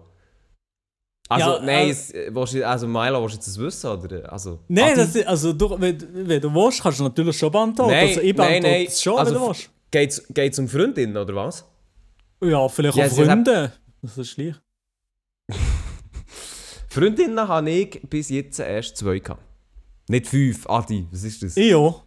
[1.32, 2.12] Also, Ja, nein, äh, es,
[2.52, 4.32] du, also Milo, willst du jetzt das wissen, oder?
[4.34, 7.92] Also, Nein, das, also du, wenn, wenn du willst, kannst du natürlich schon beantworten.
[7.92, 8.86] Nein, also ich nein, beantworte nein.
[8.88, 9.70] es schon, Also wenn du willst.
[9.92, 11.66] geht's, geht's um Freundinnen, oder was?
[12.44, 13.72] Ja, vielleicht Ja, auch Freunde.
[14.02, 14.56] Das ist gleich.
[16.90, 19.42] Freundinnen habe ich bis jetzt erst zwei gehabt.
[20.10, 21.56] Nicht fünf, Adi, was ist das?
[21.56, 22.04] Ich auch.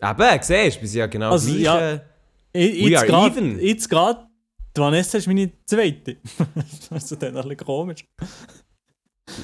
[0.00, 1.62] Eben, siehst du, wir sind ja genau Also, gleich.
[1.62, 1.92] ja.
[1.94, 2.00] äh.
[2.54, 4.25] Jetzt gerade
[4.76, 6.16] Die Vanessa ist meine zweite.
[6.90, 8.04] das ist dann ein bisschen komisch.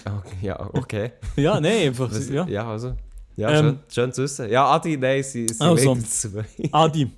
[0.04, 1.12] Okay, ja, okay.
[1.36, 2.10] Ja, nein, einfach.
[2.10, 2.46] Was, ja.
[2.46, 2.68] ja.
[2.68, 2.94] also.
[3.36, 4.50] Ja, Ähm, schön, schön zu wissen.
[4.50, 5.96] Ja, Adi, nein, sie, sie Also.
[5.96, 6.44] zwei.
[6.72, 7.10] Adi,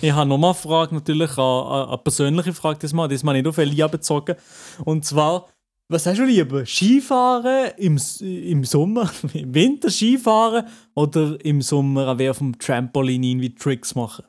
[0.00, 3.86] ich habe nochmal eine Frage, natürlich eine, eine persönliche Frage diesmal, diesmal nicht auf Elia
[3.88, 4.36] bezogen.
[4.84, 5.48] Und zwar,
[5.88, 6.66] was hast du lieber?
[6.66, 13.54] Skifahren im, im Sommer, im Winter Skifahren oder im Sommer an auf dem Trampolin irgendwie
[13.54, 14.26] Tricks machen?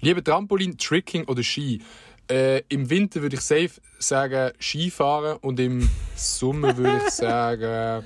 [0.00, 1.82] Lieber Trampolin, Tricking oder Ski?
[2.30, 8.04] Äh, Im Winter würde ich safe sagen Skifahren und im Sommer würde ich sagen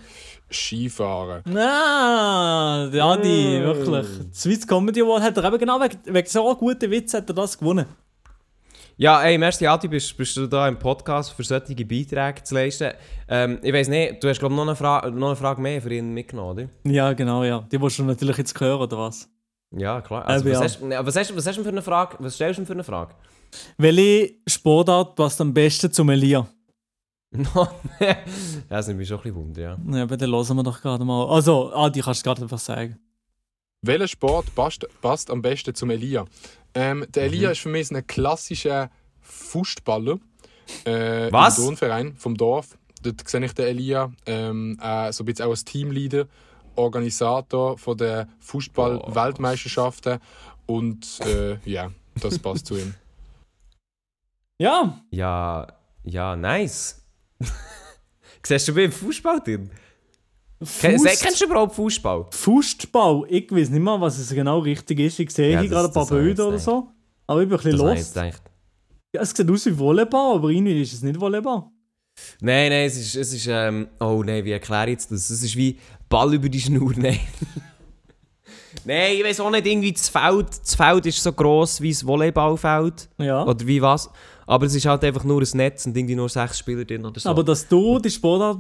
[0.51, 1.43] Skifahren.
[1.57, 4.07] Ah, der Adi, wirklich.
[4.33, 7.35] Die Swiss Comedy Award hat er eben genau wegen, wegen so guten Witz hat er
[7.35, 7.87] das gewonnen.
[8.99, 12.93] Ja, ey, merci Adi, bist, bist du da im Podcast für solche Beiträge zu leisten.
[13.27, 15.93] Ähm, ich weiß nicht, du hast glaube noch, eine Fra- noch eine Frage mehr für
[15.93, 16.51] ihn mitgenommen,
[16.85, 16.93] oder?
[16.93, 17.67] Ja, genau, ja.
[17.73, 19.29] Die willst du natürlich jetzt hören, oder was?
[19.77, 20.27] Ja, klar.
[20.27, 20.61] Also, was, ja.
[20.61, 22.17] hast, ne, was, hast, was hast du denn für eine Frage?
[22.21, 23.15] Was stellst du denn für eine Frage?
[23.79, 26.47] Welche Sportart passt am besten zum Elia?
[28.01, 28.17] ja,
[28.69, 29.79] das nimmt mich schon ein bisschen Wunder, ja.
[29.91, 31.27] Ja, aber dann hören wir doch gerade mal.
[31.29, 32.99] Also, Adi, kannst du gerade einfach sagen.
[33.83, 36.27] Welcher Sport passt, passt am besten zum Elia?
[36.75, 40.19] Ähm, der Elia ist für mich so ein klassischer Fußballer.
[40.85, 41.59] Äh, Was?
[41.59, 42.79] Im Turnverein vom Dorf.
[43.03, 46.27] Dort sehe ich den Elia ähm, äh, so ein bisschen auch als Teamleader,
[46.77, 50.19] Organisator von der Fußball-Weltmeisterschaften.
[50.67, 52.95] Und äh, ja, das passt zu ihm.
[54.61, 55.67] Ja, Ja,
[56.05, 57.03] ja, nice.
[58.47, 59.71] Siehst du beim Fußball drin?
[60.63, 62.27] Fuß- Kennst du überhaupt Fußball?
[62.31, 63.25] Fußball.
[63.29, 65.19] Ich weiß nicht mal, was es genau richtig ist.
[65.19, 66.89] Ich sehe Ja, hier gerade ein paar Bilder oder so.
[67.27, 68.43] Aber ich bin ein bisschen gedacht.
[69.15, 71.65] Ja, es sieht aus wie Volleyball, aber irgendwie ist es nicht Volleyball.
[72.41, 75.29] Nein, nein, es ist, es ist ähm, oh nein, wie erkläre ich jetzt das?
[75.31, 75.79] Es ist wie
[76.13, 77.19] Ball über die Schnur, nein.
[78.85, 82.07] nein, ich weiß auch nicht, irgendwie das Feld, das Feld ist so gross wie das
[82.07, 83.09] Volleyballfeld.
[83.19, 83.45] Ja.
[83.45, 84.11] Oder wie was.
[84.47, 87.19] Aber es ist halt einfach nur ein Netz und irgendwie nur sechs Spieler drin oder
[87.19, 87.29] so.
[87.29, 88.59] Aber dass du die Sportart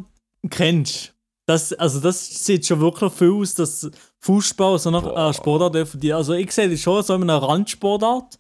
[0.48, 1.12] kennst,
[1.46, 6.12] das, also das sieht schon wirklich viel aus, dass Fußball so nach einer Sportart die.
[6.12, 8.38] Also ich sehe das schon so in einer Randsportart.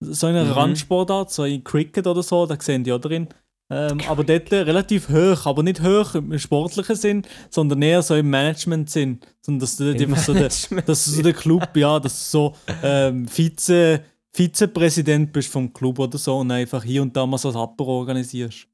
[0.00, 0.52] So in einer Mhm.
[0.52, 3.28] Randsportart, so in Cricket oder so, da sehen die auch drin.
[3.74, 8.28] Ähm, aber dort relativ hoch, aber nicht hoch im sportlichen Sinn, sondern eher so im
[8.28, 9.20] Management-Sinn.
[9.46, 13.26] Dass du dort so der, dass du so der Club, ja, dass du so ähm,
[13.26, 17.56] Vize, Vizepräsident bist vom Club oder so und einfach hier und da mal so ein
[17.56, 18.66] Apero organisierst.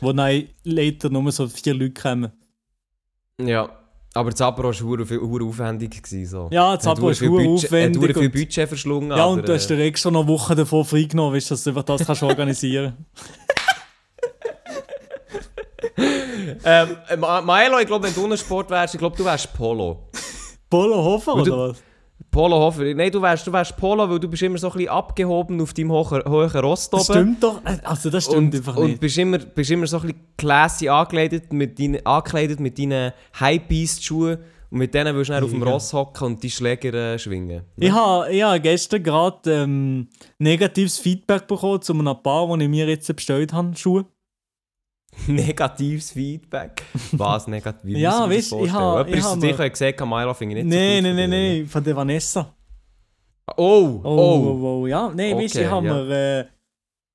[0.00, 2.32] Wo dann later nur so vier Leute kommen.
[3.38, 3.68] Ja.
[4.14, 6.06] Aber das Apero war hure aufwendig.
[6.26, 6.48] So.
[6.50, 6.84] Ja, das
[7.18, 9.10] viel hure Budget- aufwendig Hat viel Budget verschlungen.
[9.10, 11.84] Ja, und du hast äh, dir extra noch Wochen davor freigenommen, weißt, dass du einfach
[11.84, 12.94] das kannst organisieren
[16.64, 20.08] ähm, Ma- Maelo, ich glaube, wenn du ein Sport wärst, ich glaube, du wärst Polo.
[20.68, 21.82] Polo Hofer Und du- oder was?
[22.30, 22.84] Polo Hofer.
[22.94, 25.72] Nein, du wärst, du wärst Polo, weil du bist immer so ein bisschen abgehoben auf
[25.72, 27.18] deinem hohen, hohen Rost Das oben.
[27.18, 27.60] stimmt doch.
[27.82, 29.00] Also, das stimmt und, einfach und nicht.
[29.00, 34.38] bist immer, bist immer so ein bisschen classy angekleidet mit deinen, angekleidet mit deinen High-Beast-Schuhen
[34.70, 35.70] und mit denen willst du dann auf dem Ja.
[35.72, 37.62] Ross hocken und die Schläger äh, schwingen.
[37.76, 42.86] Ich habe ha gestern gerade ähm, negatives Feedback bekommen zu einem Paar, die ich mir
[42.86, 44.04] jetzt bestellt habe, Schuhe.
[45.26, 46.82] Negatives Feedback.
[47.12, 47.96] Was negativ?
[47.98, 50.64] Ja, ich weißt, ich Jemand ich ist ha zu mir- dir gesagt, Kamila finde ich
[50.64, 52.54] nicht Nein, nein, nein, nein, von der Vanessa.
[53.56, 54.58] Oh, Oh, oh.
[54.62, 55.12] oh, oh, ja.
[55.14, 55.94] Nein, weißt du, Okay, ich habe ja.
[55.94, 56.44] mir, äh,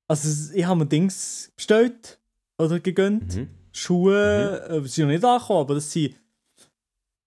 [0.08, 2.18] also ich habe mir Dings bestellt
[2.58, 3.34] oder gegönnt.
[3.36, 3.48] Mhm.
[3.72, 6.14] Schuhe, äh, sind noch nicht angekommen, aber das sind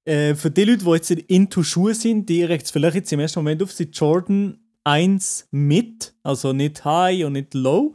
[0.05, 3.39] äh, für die Leute, die jetzt into Schuhe sind, die regt vielleicht jetzt im ersten
[3.39, 7.93] Moment auf, sind Jordan 1 mit, also nicht High und nicht Low,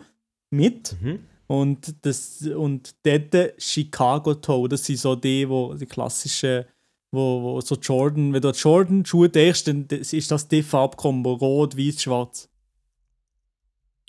[0.50, 0.94] mit.
[1.00, 1.20] Mhm.
[1.46, 6.64] Und, das, und dort Chicago Toe, das sind so die, wo, die klassischen,
[7.10, 11.76] wo, wo so Jordan, wenn du an Jordan-Schuhe denkst, dann ist das die Farbkombo, rot,
[11.76, 12.48] weiß, schwarz.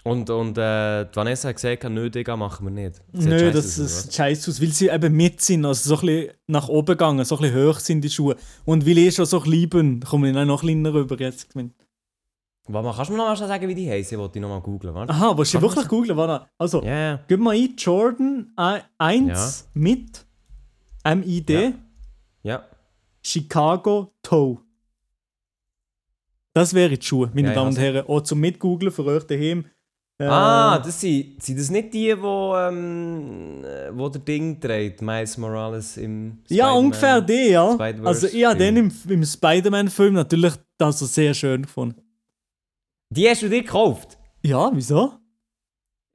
[0.05, 3.01] Und, und äh, Vanessa hat gesagt, nö, Digga, machen wir nicht.
[3.11, 6.33] Sieht Nö, das ist scheiße aus, weil sie eben mit sind, also so ein bisschen
[6.45, 8.35] nach oben gegangen, so ein bisschen hoch sind die Schuhe.
[8.65, 11.47] Und weil ich schon so klein bin, komme ich noch kleiner rüber jetzt.
[12.67, 14.15] Warte kannst du mir noch mal sagen, wie die heißen?
[14.15, 15.13] Ich wollte die noch mal warte.
[15.13, 16.17] Aha, willst du wirklich googeln?
[16.17, 16.47] Warte.
[16.57, 17.19] Also, Ja, ja.
[17.27, 18.51] gib mal ein Jordan
[18.97, 19.69] 1 Ja.
[19.79, 20.25] mit
[21.03, 21.71] MID Ja.
[22.43, 22.65] Ja.
[23.21, 24.57] Chicago Toe.
[26.53, 28.07] Das wären die Schuhe, meine Ja, ich Damen und has- Herren.
[28.07, 29.65] Auch zum Mitgooglen für euch daheim.
[30.17, 35.01] Äh, Ah, das sind, sind das nicht die, wo, ähm, äh, wo der Ding dreht,
[35.01, 36.77] Miles Morales im ja, Spider-Man?
[36.85, 37.75] ungefähr die, ja.
[38.05, 42.01] Also, ich habe den im, im Spider-Man-Film natürlich also sehr schön gefunden.
[43.15, 44.17] Die hast du dir gekauft?
[44.43, 45.13] Ja, wieso?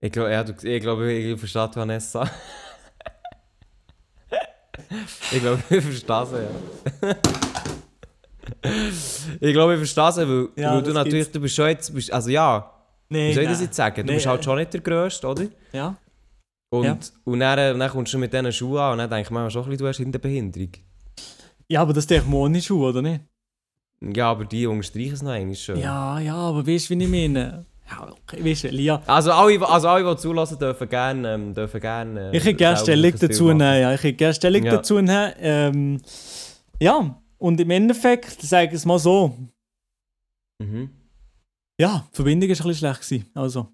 [0.01, 2.29] Ich glaube, ja, du- ich glaube, ich verstehe die Vanessa.
[5.33, 7.17] ich glaube, ich verstehe sie, ja.
[9.41, 11.95] ich glaube, ich verstehe sie, weil, Ja, weil du das natürlich, du bist schon jetzt,
[11.95, 12.77] bist, also ja,
[13.13, 14.07] Nee, Wie soll ich das jetzt sagen?
[14.07, 15.47] Du Nee, bist halt äh, schon nicht der Grösste, oder?
[15.73, 15.97] Ja.
[16.73, 16.97] Und, Ja.
[17.25, 19.51] und dann, äh, dann kommst du mit diesen Schuhen an und dann denke ich mir
[19.51, 20.71] schon ein bisschen, du hast eine Behinderung.
[21.69, 23.25] Ja, aber das ist doch ohne Schuhe, oder nicht?
[24.03, 25.79] Ja, aber die unterstreichen es noch einmal schön.
[25.79, 27.67] Ja, ja, aber weißt du, wie ich meine?
[27.91, 29.03] Ja, okay, weißt du, Lia.
[29.07, 31.35] Also alle, also alle, die zulassen, dürfen gerne...
[31.35, 33.93] Ähm, dürfen gerne äh, Ich hätte gerne Stellung dazu nehmen, ja.
[33.95, 34.77] Ich hätte gerne Stellung Ja.
[34.77, 35.33] dazu nehmen.
[35.39, 36.01] Ähm,
[36.81, 39.37] ja, und im Endeffekt, sage ich es mal so,
[40.63, 40.91] Mhm.
[41.81, 43.01] ja, die Verbindung war ein bisschen schlecht.
[43.01, 43.31] Gewesen.
[43.35, 43.69] Also,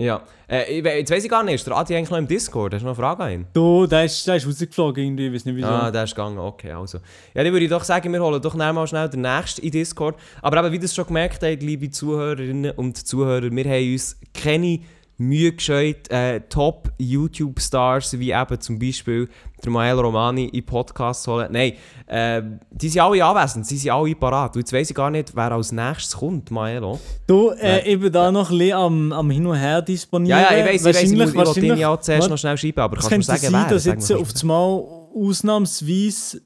[0.00, 0.22] Ja.
[0.48, 2.74] Äh, jetzt weiss ich gar nicht, ist der Adi eigentlich noch im Discord?
[2.74, 3.46] Hast du noch eine Frage an ihn?
[3.52, 5.68] du, der ist, der ist rausgeflogen irgendwie, ich weiß nicht wieso.
[5.68, 6.98] Ah, der ist gegangen, okay, also.
[7.34, 10.16] Ja, dann würde ich doch sagen, wir holen doch mal schnell den nächsten in Discord.
[10.42, 14.18] Aber eben, wie ihr es schon gemerkt habt, liebe Zuhörerinnen und Zuhörer, wir haben uns
[14.32, 14.80] keine
[15.20, 19.28] Mühe gescheut, äh, Top-YouTube-Stars, wie eben zum Beispiel
[19.62, 21.48] der Mael Romani in Podcast zu holen.
[21.52, 21.74] Nein,
[22.06, 24.54] äh, die sind alle anwesend, sie sind alle parat.
[24.56, 26.98] Und jetzt weiss ich gar nicht, wer als nächstes kommt, Maelo.
[27.26, 30.40] Du, äh, ich bin da noch ein bisschen am, am Hin und Her disponieren.
[30.40, 32.56] Ja, ja, ich weiss, ich weiss, ich, Wahrscheinlich- muss- ich wahrscheinlich- ja zuerst noch schnell
[32.56, 33.68] schreiben, aber kannst du mir sagen, sein, wer?
[33.68, 34.32] dass jetzt mir auf kurz.
[34.32, 34.82] das Mal
[35.14, 36.42] ausnahmsweise.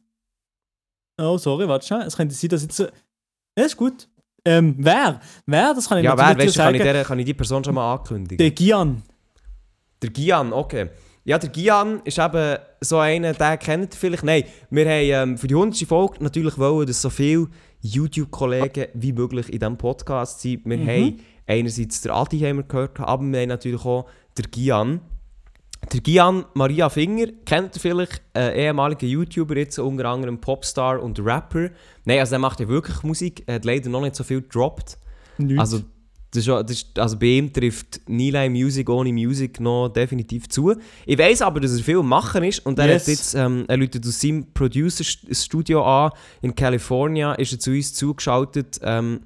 [1.20, 2.02] Oh, sorry, warte schnell.
[2.02, 2.78] Es könnte sein, dass jetzt.
[2.80, 4.08] Ja, ist gut.
[4.44, 5.20] Ähm, wer?
[5.46, 5.74] Wer?
[5.74, 6.24] Das kann ich Ja, wer?
[6.38, 6.92] Weißt du, kann ich, sagen.
[6.94, 8.36] der, kann ich die Person schon mal ankündigen?
[8.38, 9.02] Der Gian.
[10.02, 10.90] Der Gian, okay.
[11.24, 14.24] Ja, der Gian ist eben so einer, den kennt vielleicht.
[14.24, 15.88] Nein, wir haben ähm, für die 100.
[15.88, 17.48] Folge natürlich wollen, dass so viele
[17.80, 20.66] YouTube-Kollegen wie möglich in diesem Podcast sind.
[20.66, 20.88] Wir Mhm.
[20.88, 25.00] haben einerseits der Adi haben wir gehört, aber wir haben natürlich auch der Gian.
[25.92, 31.18] Der Gian Maria Finger kennt ihr vielleicht, äh, ehemaliger YouTuber, jetzt unter anderem Popstar und
[31.20, 31.70] Rapper.
[32.04, 34.98] Nein, also der macht ja wirklich Musik, er hat leider noch nicht so viel gedroppt.
[35.38, 35.58] Nichts.
[35.60, 35.80] Also,
[36.30, 40.74] das ist, das ist, also bei ihm trifft Nile Music ohne Music noch definitiv zu.
[41.06, 43.02] Ich weiß aber, dass er viel machen ist und er Yes.
[43.02, 46.10] hat jetzt, ähm, er läutet aus seinem Producer-Studio an
[46.42, 49.20] in California, ist er zu uns zugeschaltet ähm,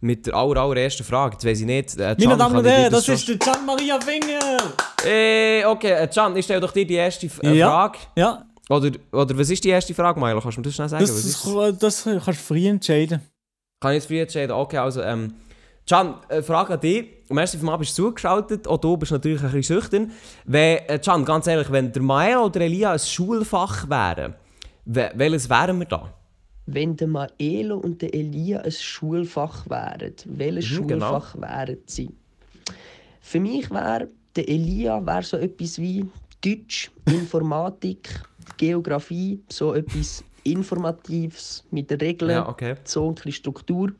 [0.00, 1.34] mit der aller, allerersten Frage.
[1.34, 3.66] Jetzt weiss ich nicht, äh, Meine Can, Damen und Herren, das schon- ist der Gian
[3.66, 4.56] Maria Finger!
[5.04, 7.68] Äh, okay, äh, Can, ich stelle doch dir die erste äh, Ja.
[7.68, 7.98] Frage.
[8.16, 10.40] Ja, Oder, oder was ist die erste Frage, Milo?
[10.40, 11.04] Kannst du mir das schnell sagen?
[11.06, 13.20] das, das, das kannst du frei entscheiden.
[13.80, 14.52] Kann ich jetzt früh entscheiden?
[14.52, 15.34] Okay, also, ähm,
[15.88, 17.06] Can, äh, Frage an dich.
[17.30, 20.12] Am ersten Mal bist du zugeschaltet, auch du bist natürlich ein bisschen schüchtern.
[20.44, 24.34] Wenn, äh, Can, ganz ehrlich, wenn der Mael oder Elia ein Schulfach wären,
[24.84, 26.12] we welches wären wir da?
[26.70, 31.06] Wenn der Maelo und der Elia ein Schulfach wären, welches Mhm, genau.
[31.12, 32.10] Schulfach wären sie?
[33.22, 36.04] Für mich wäre der Elia wär so etwas wie
[36.44, 38.20] Deutsch, Informatik,
[38.58, 42.76] Geografie, so etwas Informatives mit den Regeln, Ja, okay.
[42.84, 43.92] so ein bisschen Struktur.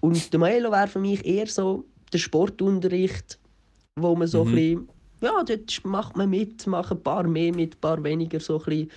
[0.00, 3.36] Und der Maelo wäre für mich eher so der Sportunterricht,
[3.96, 4.50] wo man so Mhm.
[4.50, 4.88] ein bisschen,
[5.22, 8.64] ja, dort macht man mit, macht ein paar mehr mit, ein paar weniger, so ein
[8.64, 8.90] bisschen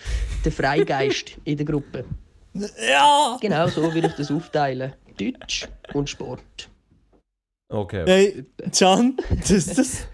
[0.46, 2.06] der Freigeist in der Gruppe.
[2.54, 3.38] Ja!
[3.42, 4.94] Genau so würde ich das aufteilen.
[5.18, 6.70] Deutsch und Sport.
[7.70, 8.04] Okay.
[8.06, 8.46] Hey,
[8.78, 10.08] Can, das das.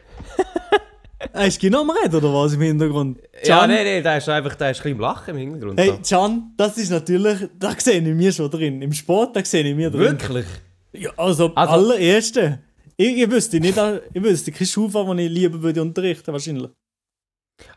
[1.33, 3.19] Hast du genau am Reden oder was im Hintergrund?
[3.43, 3.69] Ja, Can?
[3.69, 5.79] nein, nein, da ist einfach da ist ein bisschen im Lachen im Hintergrund.
[5.79, 5.99] Hey.
[6.07, 7.49] Can, das ist natürlich.
[7.57, 8.81] Da sehe ich mir schon drin.
[8.81, 10.01] Im Sport, da sehe ich mir drin.
[10.01, 10.45] Wirklich?
[10.93, 12.59] Ja, also, Also- allererste.
[12.95, 13.77] Ich, ich wüsste nicht,
[14.13, 16.69] ich wüsste kein Schulfach, das ich lieber würde unterrichten wahrscheinlich.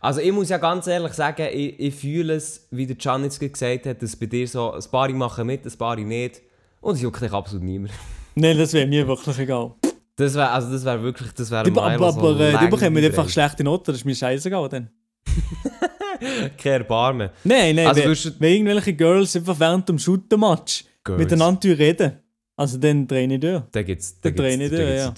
[0.00, 3.38] Also ich muss ja ganz ehrlich sagen, ich, ich fühle es, wie der Can jetzt
[3.40, 6.42] gesagt hat, dass bei dir so ein paar machen mit, ein paar nicht.
[6.80, 7.92] Und es juckt dich absolut niemand.
[8.34, 9.74] Nein, das wäre mir wirklich egal.
[10.16, 13.64] Das wäre also das wär wirklich, das wäre Die, aber aber die bekommen einfach schlechte
[13.64, 14.90] Noten, das ist mir scheißegal dann.
[16.58, 17.30] Kein Erbarmen.
[17.44, 20.84] Nein, nein, Also wenn, du- wenn irgendwelche Girls einfach während dem Shooter-Match
[21.18, 22.18] miteinander reden,
[22.56, 23.62] also dann drehe ich durch.
[23.70, 25.10] Da gibt es Dreier.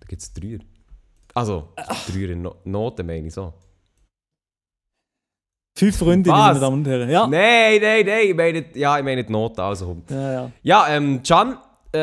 [0.00, 0.58] Da gibt es Dreier.
[1.34, 1.68] Also,
[2.12, 3.52] Dreier in no Noten meine ich so.
[5.82, 7.10] Fünf Freundinnen, meine Damen und Herren.
[7.10, 7.26] Ja.
[7.26, 10.04] Nein, nein, nein, ich meine, ja, ich meine die Noten, also komm.
[10.08, 10.50] Ja, ja.
[10.62, 11.58] Ja, ähm, Can,
[11.92, 11.98] äh,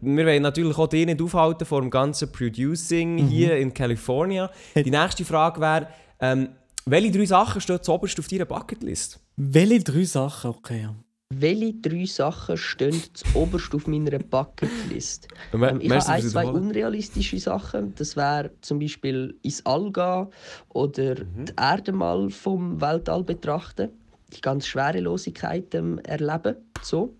[0.00, 4.50] wir wollen natürlich auch dich nicht aufhalten vor dem ganzen Producing hier in California.
[4.72, 4.84] Hey.
[4.84, 6.48] Die nächste Frage wäre, ähm,
[6.86, 9.20] welche drei Sachen stehen zuoberst auf deiner Bucketlist?
[9.36, 10.52] Welche drei Sachen?
[10.52, 10.94] Okay, ja.
[11.32, 15.28] Welche drei Sachen stehen zuoberst auf meiner Bucketlist?
[15.52, 17.94] Ähm, ich merci habe ein, zwei unrealistische Sachen.
[17.94, 20.26] Das wäre zum Beispiel ins All gehen
[20.70, 23.90] oder die Erde mal vom Weltall betrachten.
[24.34, 26.56] Die ganz Schwerelosigkeit ähm, erleben.
[26.82, 27.14] So.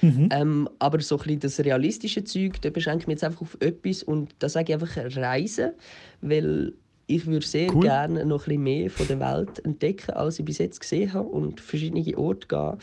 [0.00, 0.28] Mhm.
[0.32, 3.56] Ähm, aber so ein bisschen das realistische Zeug, da beschränke ich mich jetzt einfach auf
[3.60, 5.72] etwas und da sage ich einfach Reisen,
[6.20, 6.72] weil
[7.08, 7.80] ich würde sehr Cool.
[7.82, 11.28] gerne noch ein bisschen mehr von der Welt entdecken, als ich bis jetzt gesehen habe
[11.28, 12.76] und verschiedene Orte gehen.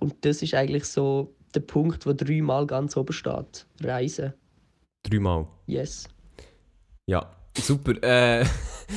[0.00, 3.66] Und das ist eigentlich so der Punkt, wo dreimal ganz oben steht.
[3.82, 4.34] Reisen.
[5.08, 5.46] Dreimal.
[5.66, 6.08] Yes.
[7.06, 7.92] Ja, super.
[8.02, 8.44] Äh,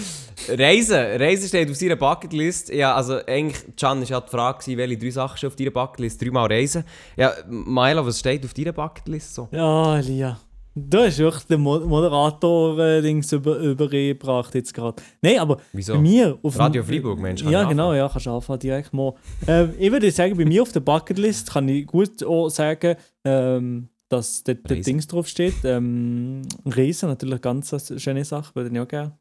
[0.50, 0.98] Reisen.
[0.98, 2.70] Reisen steht auf seiner Bucketlist.
[2.74, 6.22] Ja, also eigentlich, Can, war ja die Frage, welche drei Sachen stehen auf deiner Bucketlist.
[6.22, 6.84] Dreimal Reisen.
[7.16, 9.48] Ja, Maela, was steht auf deiner Bucketlist so?
[9.52, 10.40] Ja, Elia.
[10.74, 15.02] Du hast wirklich den Mo Moderator-Dings über, übergebracht jetzt gerade.
[15.22, 15.96] Nein, aber Wieso?
[15.96, 17.98] bei mir auf Radio Freiburg, Mensch, Ja, genau, anfangen?
[17.98, 19.14] ja, kannst du anfangen direkt mal.
[19.48, 23.90] ähm, ich würde sagen, bei mir auf der Bucketlist kann ich gut auch sagen, ähm,
[24.08, 24.84] dass der Reisen.
[24.84, 25.56] Dings draufsteht.
[25.66, 29.18] Ähm, Reisen, natürlich eine ganz eine schöne Sache, würde ich auch gerne.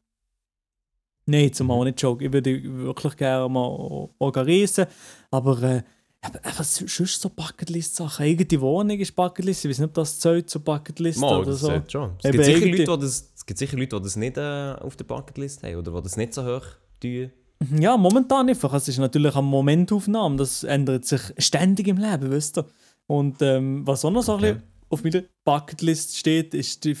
[1.25, 1.71] Nein, zum Mhm.
[1.71, 2.27] auch nicht joken.
[2.27, 4.85] Ich würde wirklich gerne mal auch auch reisen.
[5.29, 5.83] Aber äh,
[6.21, 8.23] aber einfach sonst so Bucketlist-Sachen.
[8.25, 9.65] Eigene Wohnung ist Bucketlist.
[9.65, 11.67] Ich weiß nicht, ob das zählt zur Bucketlist Mal, oder das so.
[11.67, 12.11] zählt schon.
[12.21, 14.95] Es gibt, sicher Leute, die das, es gibt sicher Leute, die das nicht äh, auf
[14.95, 16.65] der Bucketlist haben oder die das nicht so hoch
[16.99, 17.31] tun.
[17.79, 18.73] Ja, momentan einfach.
[18.73, 20.35] Es ist natürlich eine Momentaufnahme.
[20.37, 22.65] Das ändert sich ständig im Leben, wisst ihr.
[23.07, 24.53] Und ähm, was auch noch so ein Okay.
[24.53, 26.95] bisschen auf meiner Bucketlist steht, ist die,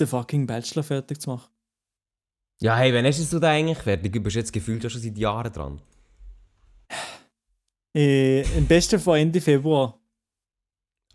[0.00, 1.48] den fucking Bachelor fertig zu machen.
[2.60, 4.12] Ja, hey, wann hast du da eigentlich fertig?
[4.12, 5.80] Du bist jetzt gefühlt schon seit Jahren dran.
[7.96, 9.98] Äh, Im besten Fall Ende Februar.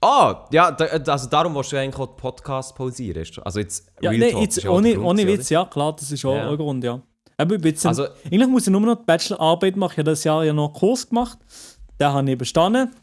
[0.02, 3.24] Ah, ja, da, also darum willst du eigentlich auch den Podcast pausieren.
[3.44, 5.64] Also jetzt Ja, Real nee, Talk jetzt, ist ja auch ohne, Grund ohne Witz, ja,
[5.66, 6.50] klar, das ist auch Ja.
[6.50, 7.00] ein Grund, ja.
[7.38, 9.92] Aber jetzt, Also- eigentlich muss ich nur noch die Bachelorarbeit machen.
[9.94, 11.38] Ich habe das Jahr ja noch einen Kurs gemacht.
[12.00, 12.88] Den habe ich bestanden.
[12.90, 12.96] oder?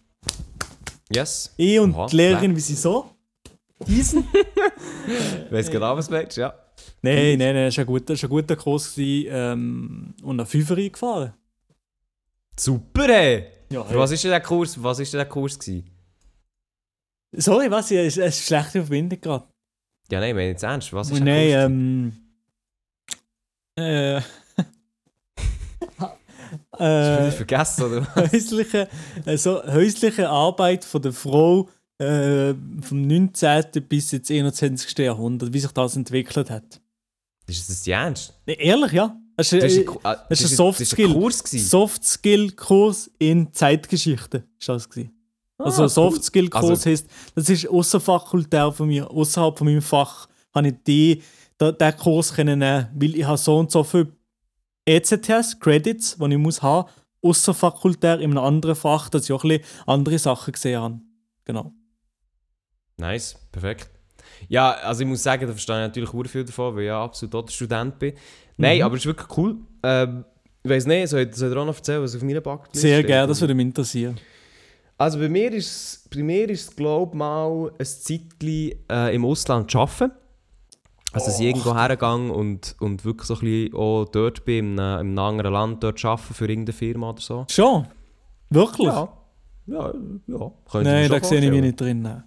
[1.14, 1.54] Yes.
[1.56, 3.10] Ich und Oha, die Lehrerin, wie sie so.
[3.86, 4.24] Diesen?
[5.50, 6.52] Weißt genau, was du meinst, ja.
[7.00, 10.90] Nein, nein, nein, das war ein guter, ein guter Kurs gewesen, ähm, und eine Fünferin
[10.90, 11.32] gefahren.
[12.58, 13.46] Super, hey!
[13.70, 14.82] Ja, was ist denn der Kurs?
[14.82, 15.90] Was ist denn der Kurs gewesen?
[17.32, 17.90] Sorry, was?
[17.90, 19.46] Es ist eine schlechte Verbindung gerade.
[20.10, 20.92] Ja, nein, meine jetzt ernst.
[20.92, 21.64] Was ist der Nein, Kurs?
[21.64, 22.12] ähm.
[23.76, 24.20] Äh.
[26.78, 28.32] Äh, vergessen, oder was?
[28.32, 28.88] häusliche,
[29.26, 33.64] also häusliche Arbeit von der Frau äh, vom 19.
[33.88, 34.96] bis ins 21.
[34.98, 36.80] Jahrhundert, wie sich das entwickelt hat.
[37.46, 38.32] Ist das ernst?
[38.46, 39.14] Nee, ehrlich, ja.
[39.38, 41.12] Das ist, Das ist äh, ein, ah, das ist ein Soft Skill.
[41.12, 41.66] Kurs gewesen.
[41.68, 44.42] Soft Skill Kurs in Zeitgeschichte.
[44.58, 45.12] Ist das gewesen.
[45.56, 46.24] Also Ah, Soft.
[46.24, 50.74] Skill Kurs Also- heisst, das ist außerfakultär von mir, außerhalb von meinem Fach, habe ich
[50.86, 51.22] die,
[51.56, 54.12] da, den Kurs können nehmen, weil ich habe so und so viele
[54.84, 56.88] ECTS, Credits, die ich muss haben,
[57.22, 61.00] außerfakultär in einem anderen Fach, dass ich auch ein bisschen andere Sachen gesehen habe.
[61.44, 61.72] Genau.
[62.96, 63.88] Nice, perfekt.
[64.48, 67.02] Ja, also ich muss sagen, da verstehe ich natürlich sehr viel davon, weil ich ja
[67.02, 68.14] absolut auch Student bin.
[68.58, 68.82] Nein, Mhm.
[68.84, 69.56] aber es ist wirklich cool.
[69.82, 70.24] Ähm,
[70.62, 73.26] ich weiß nicht, soll, soll ihr auch noch erzählen, was auf meiner Bucketlist Sehr gerne,
[73.28, 74.16] das würde mich interessieren.
[74.98, 80.12] Also bei mir ist es glaube ich mal ein Zeitchen äh, im Ausland zu arbeiten.
[81.12, 84.80] Also dass ich irgendwo hergegangen und, und wirklich so ein bisschen auch dort bin, in
[84.80, 87.46] einem, in einem anderen Land dort arbeiten für irgendeine Firma oder so.
[87.48, 87.86] Schon?
[88.50, 88.88] Wirklich?
[88.88, 89.08] Ja,
[89.66, 89.94] ja,
[90.26, 90.52] ja.
[90.70, 92.02] Könnte ich Nein, da sehe ich mich nicht drin.
[92.02, 92.24] nein.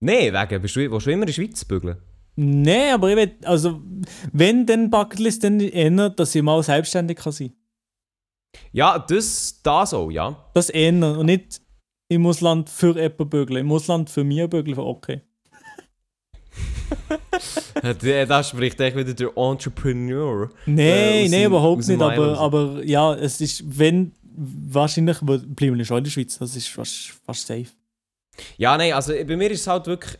[0.00, 1.98] Wegen, willst du, willst du immer in der Schweiz bügeln?
[2.40, 3.82] Nein, aber ich will, also,
[4.32, 7.52] wenn dann Bucketlist, dann eher, dass ich mal selbstständig kann sein
[8.70, 10.48] Ja, das, das auch, ja.
[10.54, 10.92] Das eher.
[11.18, 11.60] Und nicht
[12.08, 13.66] im Ausland für jemanden bügeln.
[13.66, 15.22] Im Ausland für mich bügeln, okay.
[17.82, 17.92] Da
[18.24, 20.48] da spricht echt wieder der Entrepreneur.
[20.66, 22.00] Nein, Äh, nein, überhaupt nicht.
[22.00, 26.38] Aber, aber ja, es ist, wenn, wahrscheinlich bleiben wir schon in der Schweiz.
[26.38, 27.66] Das ist fast, fast safe.
[28.56, 30.16] Ja, nein, also bei mir ist es halt wirklich.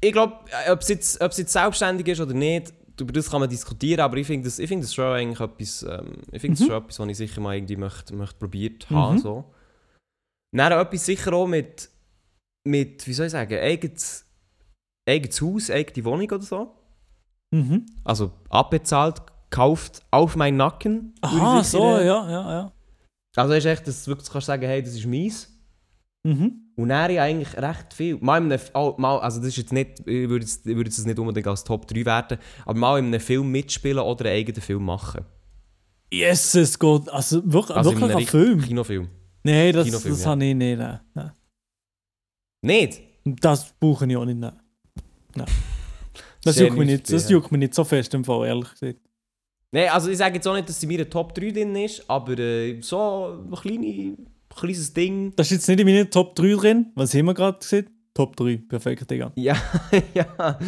[0.00, 0.36] Ich glaube,
[0.70, 4.00] ob es jetzt, ob es jetzt selbstständig ist oder nicht, über das kann man diskutieren,
[4.00, 6.76] aber ich finde das, ich find das schon eigentlich etwas, ähm, ich finde das schon
[6.76, 9.16] etwas, was ich sicher mal irgendwie möchte, möchte probiert haben.
[9.16, 9.20] Mhm.
[9.20, 9.44] So.
[10.52, 11.88] Dann etwas sicher auch mit,
[12.66, 14.24] mit wie soll ich sagen, eigenes,
[15.08, 16.74] eigenes Haus, eigene Wohnung oder so.
[17.50, 17.86] Mhm.
[18.04, 21.14] Also abbezahlt, gekauft auf meinen Nacken.
[21.20, 22.72] Aha, so, äh, ja, ja, ja.
[23.36, 25.57] Also ist echt, dass du wirklich kannst sagen, hey, das ist meins.
[26.28, 26.60] Mhm.
[26.76, 28.18] Und er ja eigentlich recht viel.
[28.20, 30.98] Mal in einem, oh, mal, also das ist jetzt nicht, ich würde ich würde jetzt
[30.98, 34.34] das nicht unbedingt als Top 3 werten, aber mal in einem Film mitspielen oder einen
[34.34, 35.24] eigenen Film machen.
[36.12, 37.08] Yes, es geht.
[37.08, 38.62] Also wirklich, Also wirklich ein Film.
[38.62, 39.08] Kinofilm.
[39.42, 40.30] Nein, das, Kinofilm, das ja.
[40.30, 40.78] habe ich nicht.
[40.78, 41.00] Nein.
[41.14, 41.32] Nein.
[42.62, 43.00] Nicht?
[43.24, 44.38] Das brauche ich auch nicht.
[44.38, 44.60] Nein.
[45.34, 45.46] Nein.
[46.44, 47.36] Das, Sehr juckt mich nicht, das ja.
[47.36, 49.00] juckt mich nicht so fest im Fall, ehrlich gesagt.
[49.72, 52.38] Nein, also ich sage jetzt auch nicht, dass sie mir Top 3 drin ist, aber
[52.38, 54.16] äh, so ein kleine,
[54.56, 55.32] kleines Ding.
[55.36, 56.86] Das ist jetzt nicht in meinen Top 3 drin.
[56.94, 57.88] Was haben wir gerade gesehen?
[58.14, 58.60] Top 3.
[58.68, 59.30] Perfekt, Digga.
[59.36, 59.56] Ja,
[60.14, 60.58] ja.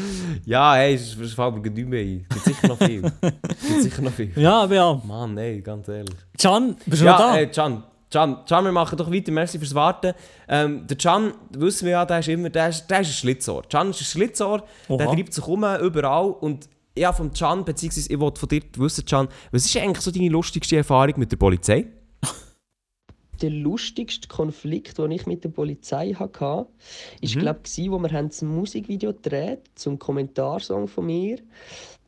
[0.44, 2.26] Ja, hey, es fällt mir nicht mehr ein.
[2.28, 3.02] Es gibt sicher noch viel.
[3.02, 4.30] Gibt sicher noch viel.
[4.36, 5.02] Ja, aber ja.
[5.04, 6.14] Mann, ey, ganz ehrlich.
[6.40, 7.36] Can, bist du Ja, noch da?
[7.38, 10.12] äh, Can, Can, Can, wir machen doch weiter, merci fürs Warten.
[10.48, 13.62] Ähm, der Can, wissen wir ja, der ist immer, der ist, der ist ein Schlitzohr.
[13.68, 15.14] Can ist ein Schlitzohr, der Oha.
[15.14, 19.26] treibt sich um, überall und ja, vom Can, beziehungsweise ich wollte von dir wissen, Can,
[19.50, 21.86] was ist eigentlich so deine lustigste Erfahrung mit der Polizei?
[23.42, 26.66] Der lustigste Konflikt, den ich mit der Polizei hatte, war,
[27.22, 27.26] Mhm.
[27.38, 31.38] glaube ich, wo wir haben ein Musikvideo gedreht zum Kommentarsong von mir.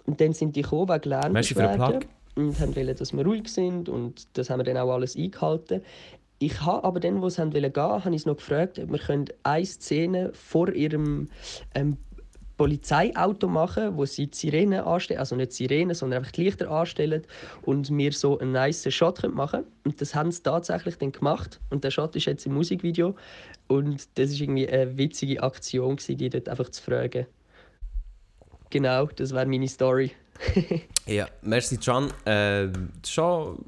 [0.06, 2.04] Und dann sind die gekommen wegen Lärmbeschwerden
[2.34, 5.82] und haben wollen, dass wir ruhig sind und das haben wir dann auch alles eingehalten.
[6.38, 10.32] Ich habe aber dann, wo sie gehen, habe ich noch gefragt, ob wir eine Szene
[10.32, 11.28] vor ihrem
[11.74, 11.98] ähm,
[12.62, 17.22] Polizeiauto machen, wo sie die Sirene anstellen, also nicht Sirene, sondern einfach die Lichter anstellen
[17.62, 21.58] und wir so einen nice Shot können machen Und das haben sie tatsächlich dann gemacht
[21.70, 23.16] und der Shot ist jetzt im Musikvideo
[23.66, 27.26] und das ist irgendwie eine witzige Aktion gewesen, die dort einfach zu fragen.
[28.70, 30.12] Genau, das wäre meine Story.
[31.06, 32.12] Ja, merci Can.
[32.24, 32.68] Äh,
[33.04, 33.64] schon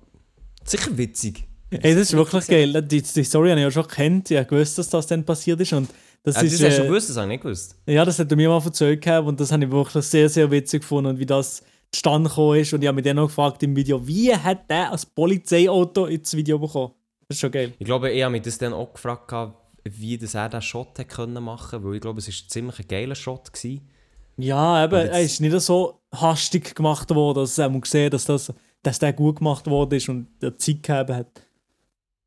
[0.64, 1.48] sicher witzig.
[1.70, 2.80] Ey, das ist wirklich geil.
[2.82, 4.30] Die, die Story habe ich ja schon gekannt.
[4.30, 5.72] Ich gewusst, dass das dann passiert ist.
[5.72, 5.90] Und
[6.24, 7.76] das äh, ist, das hast du äh, gewusst, das habe ich nicht gewusst.
[7.86, 10.50] Ja, das hat er mir mal erzählt gehabt und das habe ich wirklich sehr, sehr
[10.50, 11.62] witzig gefunden und wie das
[11.92, 12.72] zustande gekommen ist.
[12.72, 16.34] Und ich habe mich dann noch gefragt im Video, wie hat der als Polizeiauto ins
[16.34, 16.92] Video bekommen?
[17.28, 17.72] Das ist schon geil.
[17.78, 19.54] Ich glaube, ich habe mich das dann auch gefragt, gehabt,
[19.84, 22.88] wie das er diesen Shot hätte können machen weil ich glaube, es war ein ziemlich
[22.88, 23.52] geiler Shot.
[23.52, 23.88] Gewesen.
[24.36, 28.52] Ja, eben, er ist nicht so hastig gemacht worden, dass er gesehen dass, das,
[28.82, 31.42] dass der gut gemacht worden ist und der Zeit gegeben hat.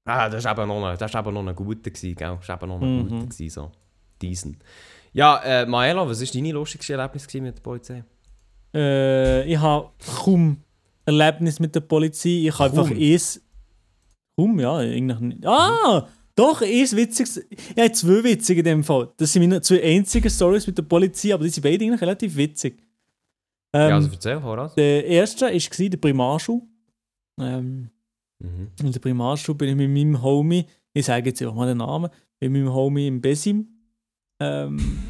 [0.06, 2.38] Ah, das war eben noch ein, das ist eben noch ein guter, gewesen, gell?
[2.40, 3.10] Das war eben noch ein Mhm.
[3.10, 3.72] guter, gewesen, so.
[4.22, 4.58] Diesen.
[5.14, 8.04] Ja, äh, Maela, was war deine lustigste Erlebnis mit der Polizei?
[8.74, 9.90] Äh, ich habe
[10.24, 10.58] kaum
[11.06, 12.48] Erlebnis mit der Polizei.
[12.48, 13.42] Ich habe einfach eins.
[14.38, 14.82] Kaum, ja,
[15.20, 15.46] nicht.
[15.46, 16.08] Ah!
[16.36, 17.44] Doch, eins witziges.
[17.78, 19.12] Habe zwei witzige in dem Fall.
[19.18, 22.36] Das sind meine zwei einzigen Stories mit der Polizei, aber die sind beide eigentlich relativ
[22.36, 22.84] witzig.
[23.74, 24.76] Ähm, ja, also erzähl, voraus.
[24.76, 26.62] der erste war der Primarschule.
[27.40, 27.90] Ähm,
[28.40, 28.68] Mhm.
[28.84, 32.10] in der Primarschule bin ich mit meinem Homie, ich sage jetzt einfach mal den Namen,
[32.40, 33.68] mit meinem Homie im Besim.
[34.40, 35.04] Ähm,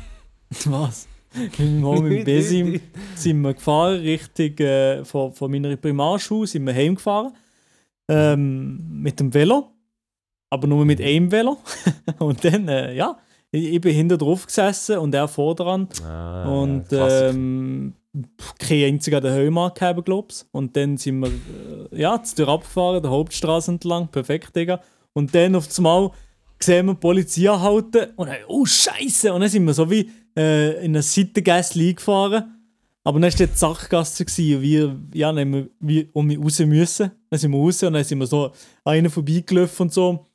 [0.65, 1.07] was?
[1.33, 2.81] Mit meinem Homie im Besim
[3.15, 7.33] sind wir gefahren, Richtung äh, von, von meiner Primarschule sind wir heimgefahren.
[8.09, 9.71] Ähm, mit dem Velo.
[10.49, 11.57] Aber nur mit einem Velo.
[12.19, 13.17] und dann, äh, ja,
[13.51, 15.89] ich, ich bin hinter drauf gesessen und er vor dran.
[16.05, 17.93] Ah, und ähm,
[18.57, 20.45] kein einziger der Höhemark gehabt, glaube ich.
[20.51, 21.27] Und dann sind wir
[21.91, 24.07] äh, ja, zu der abgefahren, der Hauptstraße entlang.
[24.07, 24.81] Perfekt, Digga.
[25.13, 26.11] Und dann auf einmal
[26.59, 29.33] sehen wir die Polizei anhalten und dann, oh Scheiße!
[29.33, 32.53] Und dann sind wir so wie äh, in einer Seitengasse gefahren.
[33.03, 36.59] Aber dann war die Sackgasse und wir, ja, dann haben wir wie um mich raus
[36.59, 37.11] müssen.
[37.29, 38.53] Dann sind wir raus und dann sind wir so an
[38.83, 40.25] einen vorbeigelaufen und so.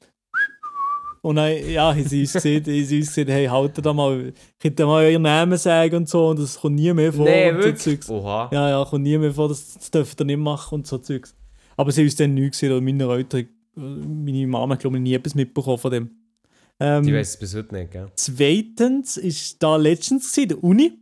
[1.20, 4.32] Und dann, ja, haben sie uns gesehen, haben sie uns gesehen, hey, haltet da mal,
[4.58, 7.26] könnt ihr mal euren Namen sagen und so, und das kommt nie mehr vor.
[7.26, 7.72] Nee, und so?
[7.72, 8.10] Zeugs.
[8.10, 8.48] Oha.
[8.52, 11.36] Ja, ja, kommt nie mehr vor, das, das dürft ihr nicht machen und so Zeugs.
[11.76, 15.14] Aber sie haben uns dann nie gesehen, oder meine Eltern, meine Mama, glaube ich, nie
[15.14, 16.10] etwas mitbekommen von dem.
[16.80, 18.10] Ähm, Die weiß es bis heute nicht, gell?
[18.16, 20.92] Zweitens war da letztens gewesen, der Uni.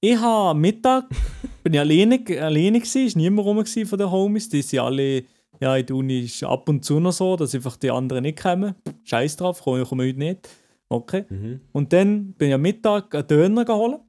[0.00, 1.08] Ich habe Mittag,
[1.62, 4.48] bin ich alleine, alleine gewesen, ist niemand rum von den Homies.
[4.48, 5.24] Die sind alle,
[5.60, 8.42] ja, in der Uni ist ab und zu noch so, dass einfach die anderen nicht
[8.42, 8.74] kommen.
[9.04, 10.48] Scheiß drauf, kommen komm heute nicht.
[10.88, 11.24] Okay.
[11.28, 11.60] Mhm.
[11.72, 14.00] Und dann bin ich am Mittag einen Döner geholt.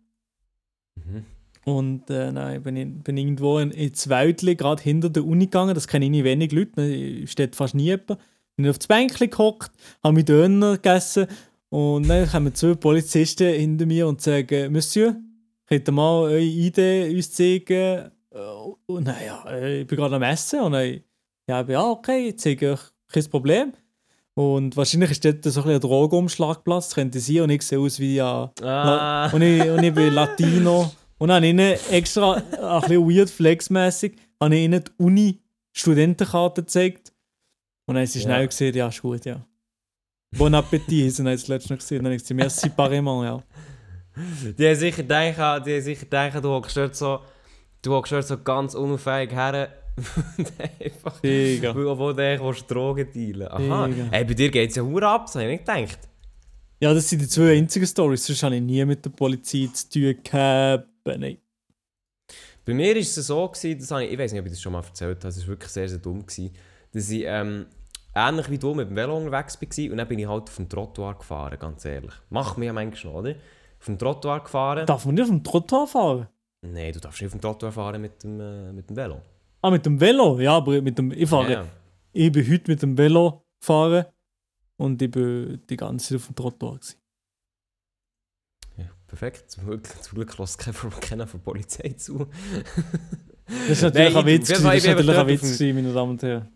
[0.96, 1.26] Mhm.
[1.66, 5.74] Und äh, nein, bin ich bin irgendwo in, ins Wäldli, gerade hinter der Uni gegangen.
[5.74, 8.20] Das kennen ich wenig Leute, ne, steht fast nie jemand.
[8.56, 9.72] Bin auf das Bänkchen gehockt,
[10.04, 11.28] habe meinen Döner gegessen
[11.70, 15.16] und dann kommen zwei Polizisten hinter mir und sagen: Monsieur,
[15.66, 18.12] könnt ihr mal eure Idee uns zeigen?
[18.86, 21.02] Und naja, ich bin gerade am Essen und dann,
[21.48, 23.74] ja, ich bin, ja, okay, ich zeige euch kein Problem.
[24.36, 28.00] Und wahrscheinlich ist dort so ein ein Drogenumschlagplatz, das könnte sein, und ich sehe aus
[28.00, 28.52] wie ja.
[28.62, 29.32] Ah.
[29.32, 30.92] Und ich, und ich bin Latino.
[31.18, 36.62] Und dann habe ich ihnen extra, ein bisschen weird, flexmäßig, habe ich ihnen die Uni-Studentenkarte
[36.64, 37.14] gezeigt.
[37.88, 38.26] Und dann haben sie Ja.
[38.26, 39.46] schnell gesehen, ja, ist gut, ja.
[40.38, 41.98] Bon Appetit, haben sie das letzte noch gesehen.
[42.00, 43.44] Dann habe ich gesagt, merci pareillement, ja.
[44.58, 47.20] Die haben sicher gedacht, die haben sicher gedacht du hockst dort so,
[47.82, 49.70] du hockst dort so ganz unauffällig her.
[50.82, 51.70] einfach, Digga.
[51.72, 53.88] obwohl du eigentlich Drogen dealen Aha.
[53.88, 54.08] Digga.
[54.12, 56.00] Hey, bei dir geht es ja hure ab, das habe ich nicht gedacht.
[56.82, 58.26] Ja, das sind die zwei einzigen Stories.
[58.26, 60.88] Sonst habe ich nie mit der Polizei zu tun gehabt.
[61.06, 61.38] Nein.
[62.66, 64.62] Bei mir war es so, gewesen, das habe ich, ich weiß nicht, ob ich das
[64.62, 66.52] schon mal erzählt habe, es war wirklich sehr, sehr dumm, gewesen,
[66.92, 67.68] dass ich ähm,
[68.16, 70.68] ähnlich wie du mit dem Velo unterwegs war und dann bin ich halt auf dem
[70.68, 72.14] Trottoir gefahren, ganz ehrlich.
[72.30, 73.36] Macht mir ja manchmal noch, oder?
[73.80, 74.86] Auf dem Trottoir gefahren.
[74.88, 76.28] Darf man nicht auf dem Trottoir fahren?
[76.62, 79.22] Nein, du darfst nicht auf dem Trottoir fahren mit dem, äh, mit dem Velo.
[79.62, 80.40] Ah, mit dem Velo?
[80.40, 81.52] Ja, aber mit dem, ich fahre.
[81.52, 81.66] Ja.
[82.14, 84.06] Ich bin heute mit dem Velo gefahren
[84.78, 86.80] und ich bin die ganze Zeit auf dem Trottoir.
[86.80, 86.98] Gewesen.
[89.16, 89.50] Perfekt.
[89.50, 90.74] Zum Glück, zum Glück lässt keiner
[91.26, 92.28] von, der Polizei zu.
[93.48, 94.50] Das ist natürlich Nein, ein Witz.
[94.50, 96.50] Das bin natürlich ein Witz, gewesen, meine Damen und Herren.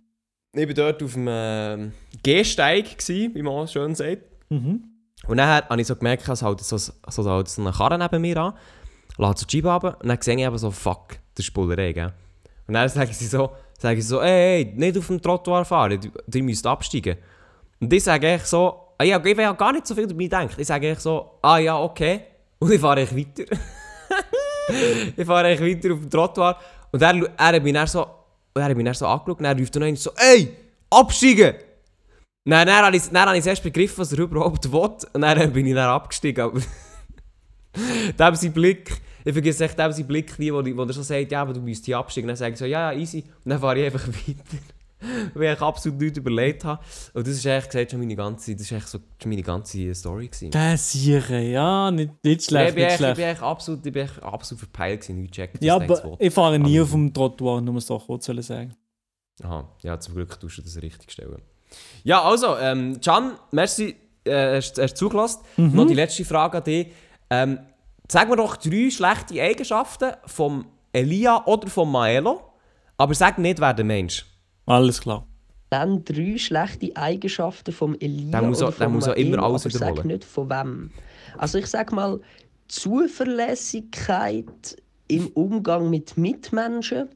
[0.52, 1.92] Ich war dort auf dem ähm,
[2.22, 4.24] Gehsteig, gewesen, wie man schön sagt.
[4.50, 4.84] Mhm.
[5.26, 7.98] Und dann habe ich so gemerkt, es halt so, so, so, halt so eine Karre
[7.98, 8.54] neben mir an,
[9.18, 11.94] lade so die Scheibe runter und dann sehe ich eben so, fuck, das ist Bullerei,
[11.94, 12.12] gell?
[12.68, 16.00] Und dann sagen sie so, sagen sie so, ey, ey, nicht auf dem Trottoir fahren,
[16.02, 17.18] die, die müsst absteigen.
[17.80, 20.58] Und ich sage echt so, ah, ja, ich habe gar nicht so viel dabei gedacht.
[20.58, 22.24] Ich sage echt so, ah ja, okay.
[22.60, 23.46] Und ich fahre echt weiter.
[25.18, 26.58] ich fahre echt weiter auf dem Trottoir.
[26.92, 28.06] Und er, er hat mich dann so,
[28.54, 30.56] er hat mich dann so angeschaut und er ruft dann so, ey,
[30.90, 31.56] absteigen!
[32.46, 34.90] Nein, dann habe ich, dann habe ich erst begriffen, was er überhaupt will.
[35.14, 36.44] Und dann bin ich dann abgestiegen.
[36.44, 36.60] Aber
[38.20, 41.32] dem sein Blick, ich vergesse echt dem sein Blick nie, wo, wo er so sagt,
[41.32, 42.28] ja, aber du müsst hier absteigen.
[42.28, 43.24] Dann sage ich so, ja, ja, easy.
[43.44, 44.58] Und dann fahre ich einfach weiter.
[45.34, 46.84] Weil ich absolut nichts überlegt habe.
[47.14, 49.94] Und das ist echt gesagt schon meine ganze, das ist echt so schon meine ganze
[49.96, 50.52] Story gewesen.
[50.52, 53.16] Der Siere, ja, nicht, nicht ich, schlecht, bin nicht echt, ich schlecht.
[53.18, 55.64] bin echt absolut, ich bin absolut verpeilt gewesen, nicht gecheckt.
[55.64, 58.76] Ja, das aber Wort- ich fahre nie auf dem Trottoir, nur so kurz sagen.
[59.42, 61.42] Aha, ja, zum Glück tust du das richtig stellen.
[62.04, 63.96] Ja, also, ähm, Can, merci,
[64.26, 65.42] äh, hast, hast zugelassen.
[65.56, 65.76] Mhm.
[65.76, 66.88] Noch die letzte Frage an dich.
[67.30, 67.60] Ähm,
[68.12, 72.42] sag mir doch drei schlechte Eigenschaften vom Elia oder vom Maelo,
[72.98, 74.26] aber sag nicht, wer der Mensch.
[74.70, 75.26] Alles klar.
[75.72, 79.44] Dann drei schlechte Eigenschaften vom Elia Der muss oder auch- der vom muss auch immer
[79.44, 80.08] alles aber sag wiederholen.
[80.08, 80.92] nicht von wem.
[81.38, 82.20] Also ich sag mal,
[82.68, 87.10] Zuverlässigkeit im Umgang mit Mitmenschen.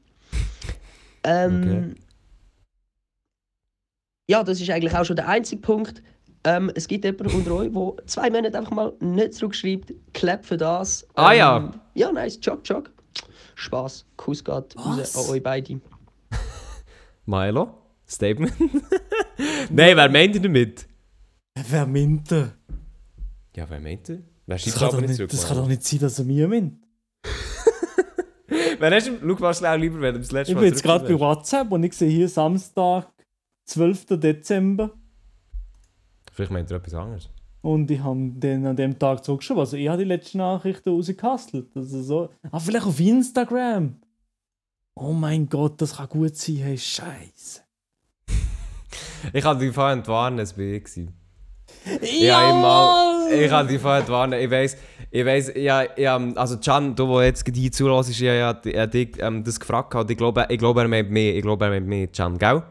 [1.24, 1.94] Ähm,
[4.28, 6.02] Ja, das ist eigentlich auch schon der einzige Punkt.
[6.44, 10.56] Ähm, es gibt jemanden unter euch, der zwei Monate einfach mal nicht zurückschreibt, Clap für
[10.56, 11.06] das.
[11.14, 11.72] Ah, Ähm, ja.
[11.94, 12.90] Ja, nice, Jog, Jog.
[13.54, 15.78] Spaß, Kuss geht raus an euch beide.
[17.26, 17.74] Maelo?
[18.06, 18.52] Statement?
[19.70, 20.86] Nein, wer meint ihr damit?
[21.68, 22.52] Wer meint er?
[23.56, 24.22] Ja, wer meint ihr?
[24.46, 25.30] Wer Das kann, doch nicht zurück?
[25.30, 26.74] das kann doch nicht sein, dass er mir meint.
[28.78, 30.82] Wer hast du, schau mal schnell lieber, wenn du das letzte Ich Mal bin jetzt
[30.82, 33.10] gerade bei WhatsApp und ich sehe hier Samstag,
[33.66, 34.06] 12.
[34.18, 34.90] Dezember.
[36.32, 37.30] Vielleicht meint ihr etwas anderes.
[37.62, 39.60] Und ich habe den an dem Tag zurückgeschrieben.
[39.60, 41.74] Also ich habe die letzten Nachrichten rausgekastelt.
[41.74, 42.28] Also so.
[42.50, 43.96] Ah, vielleicht auf Instagram.
[44.96, 46.56] Oh mein Gott, das kann gut sein.
[46.56, 47.60] Hey, Scheiße.
[49.32, 50.84] Ich habe dich vorhin entwarnt, es war ich.
[50.84, 51.14] gewesen.
[52.02, 53.26] Ja, immer.
[53.34, 54.34] Ich habe dich vorhin entwarnt.
[54.34, 54.76] Ich weiss,
[55.10, 58.86] ich weiss, ja, ja, also Can, du, der jetzt hier zulässt, ist ja, ja, ja
[58.86, 60.10] dich ähm, das gefragt hat.
[60.10, 61.34] Ich glaube, ich glaube, er meint mehr.
[61.34, 62.62] Ich glaube, er meint mehr, Can, gell?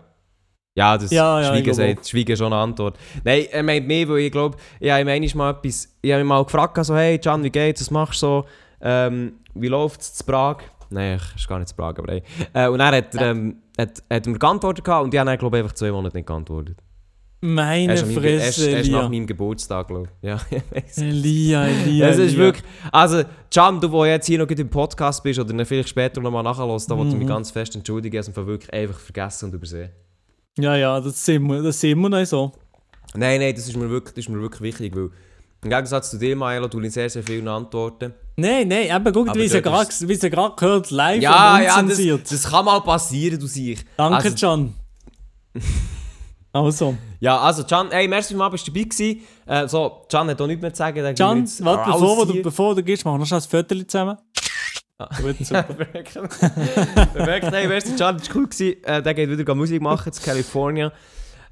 [0.75, 2.97] Ja, das Ja, ja, ich Schweigen, sagt, Schweigen ist schon eine Antwort.
[3.23, 6.27] Nein, er meint mehr, weil ich glaube, ich habe ihm mal etwas, ich habe ihn
[6.27, 8.45] mal gefragt, so, hey Can, wie geht's, was machst du so,
[8.81, 10.57] ähm, wie läuft es zu Prag?
[10.89, 12.23] Nein, ich ist gar nicht zu Prag, aber hey.
[12.53, 15.37] Äh, und er hat, er, ähm, hat, hat mir geantwortet gehabt und ich habe dann,
[15.37, 16.77] glaube ich, einfach zwei Monate nicht geantwortet.
[17.45, 20.29] Meine erst, Fresse, erst nach meinem Geburtstag, glaube ich.
[20.29, 20.39] Ja.
[20.95, 22.07] Elia, Elia.
[22.09, 22.37] Es ist Elia.
[22.45, 22.63] wirklich.
[22.89, 23.23] Also,
[23.53, 26.41] Can, du, der jetzt hier noch im Podcast bist oder dann vielleicht später noch mal
[26.41, 27.29] nachhörst, da wollte ich mich Mhm.
[27.31, 28.15] ganz fest entschuldigen.
[28.17, 29.89] Ich habe wirklich einfach vergessen und übersehen.
[30.57, 32.53] Ja, ja, das sehen wir, das sehen wir noch so.
[33.13, 35.09] Nein, nein, das ist mir wirklich, das ist mir wirklich wichtig, weil
[35.63, 38.13] im Gegensatz zu dir, Maelo, du sehr, sehr viele Antworten.
[38.35, 42.31] Nein, nein, eben, guck, Aber wie sie gerade gehört, live Ja, und ja, das, unzensiert.
[42.31, 43.85] das kann mal passieren, du siehst.
[43.95, 44.73] Danke, Also, Can.
[46.51, 49.21] Also, ja, also, Can, hey, merci mal, bist du dabei gewesen.
[49.45, 51.15] Äh, so, Can hat auch nichts mehr zu sagen.
[51.15, 54.17] Can, jetzt warte, bevor du, bevor du gehst, machen wir noch schnell ein Viertel zusammen.
[54.97, 55.09] Ah.
[55.21, 55.63] Gut, super.
[55.63, 56.13] Perfekt.
[57.13, 57.51] Perfekt.
[57.51, 58.47] Hey, merci, Can, das war cool.
[58.47, 58.83] Gewesen.
[58.83, 60.91] Äh, der geht wieder Musik machen zu California.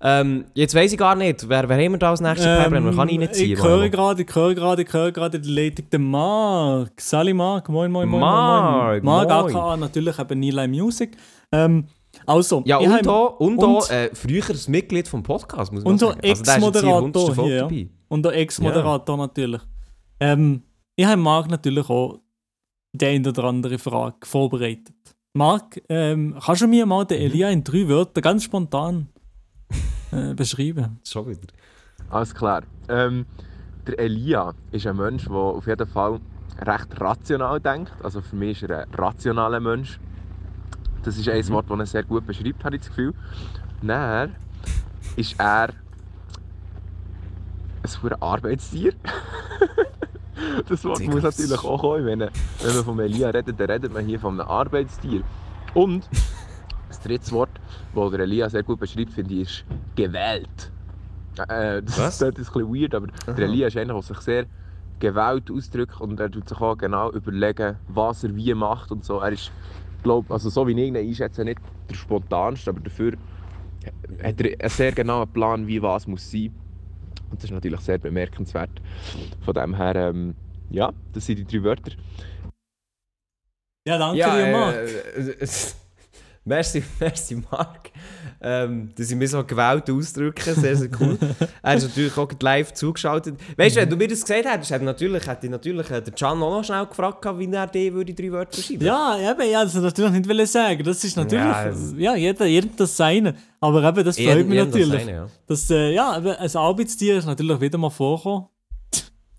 [0.03, 2.95] Ähm, jetzt weiß ich gar nicht, wer, wer haben wir da als nächstes ähm, Man
[2.95, 3.53] kann reinziehen.
[3.53, 6.99] ich höre gerade, ich höre gerade, ich höre gerade die Leitung den Mark.
[6.99, 9.27] Sally Mark, moin, moin, moin, Mark, moin.
[9.27, 9.55] Mark, moin.
[9.55, 11.15] aka natürlich eben Nilay Music.
[11.51, 11.85] Ähm,
[12.25, 15.97] also, Ja, und da, und und- da äh, früher ein Mitglied vom Podcast, muss man
[15.97, 16.13] sagen.
[16.23, 17.35] Also, Ex-Moderator 100.
[17.35, 17.87] Folge hier, ja.
[18.09, 19.61] Und der Ex-Moderator natürlich.
[20.19, 20.63] Ähm,
[20.95, 22.19] ich habe Marc natürlich auch
[22.93, 24.93] die eine oder andere Frage vorbereitet.
[25.33, 29.07] Marc, ähm, kannst du mir mal den Elia in drei Wörtern ganz spontan
[30.11, 30.99] äh, beschreiben?
[31.03, 31.47] Schon wieder.
[32.09, 32.63] Alles klar.
[32.89, 33.25] Ähm,
[33.87, 36.19] der Elia ist ein Mensch, der auf jeden Fall
[36.59, 37.91] recht rational denkt.
[38.03, 39.99] Also für mich ist er ein rationaler Mensch.
[41.03, 43.13] Das ist ein Wort, das er sehr gut beschreibt, habe ich das Gefühl.
[43.81, 44.35] Dann
[45.15, 45.69] ist er
[47.83, 48.93] ein Arbeitstier.
[50.69, 52.05] das Wort muss natürlich auch kommen.
[52.05, 55.23] Wenn, wenn man von Elia redet, dann redet man hier von einem Arbeitstier.
[55.73, 56.07] Und
[56.91, 57.49] das dritte Wort,
[57.95, 59.65] das der Elia sehr gut beschreibt, finde ich, ist
[59.95, 60.71] gewählt.
[61.47, 62.15] Äh, das Was?
[62.15, 64.45] ist ein bisschen weird, aber der Elia ist einer, der sich sehr
[64.99, 69.19] gewählt ausdrückt und er tut sich auch genau überlegen, was er wie macht und so.
[69.19, 69.51] Er ist,
[70.03, 73.13] glaub, also so wie ich ihn einschätze, nicht der spontanste, aber dafür
[74.23, 76.53] hat er einen sehr genauen Plan, wie was muss sein.
[77.31, 78.69] Und das ist natürlich sehr bemerkenswert.
[79.43, 80.35] Von dem her, ähm,
[80.69, 81.91] ja, das sind die drei Wörter.
[83.87, 84.75] Ja, danke Ja, dir, äh, Marc.
[84.75, 85.47] äh,
[86.45, 87.91] merci, merci, Marc.
[88.43, 91.15] Ähm, dass ich mich so gewählt ausdrücken, sehr, sehr cool.
[91.61, 93.35] er ist natürlich auch live zugeschaltet.
[93.55, 96.15] Weißt du, wenn du mir das gesagt hättest, hätte, natürlich, hätte ich natürlich äh, den
[96.15, 99.63] Can auch noch schnell gefragt, wie er dir würde drei Wörter schreiben Ja, eben, ja,
[99.63, 100.83] das natürlich nicht wollen sagen.
[100.83, 103.35] Das ist natürlich, Ja, ja, es- jeder, jeder das Seine.
[103.59, 104.99] Aber eben, das freut mich jeden das natürlich.
[105.01, 105.27] seine, ja.
[105.45, 108.45] Das, äh, ja, eben, ein Arbeitstier ist natürlich wieder mal vorgekommen.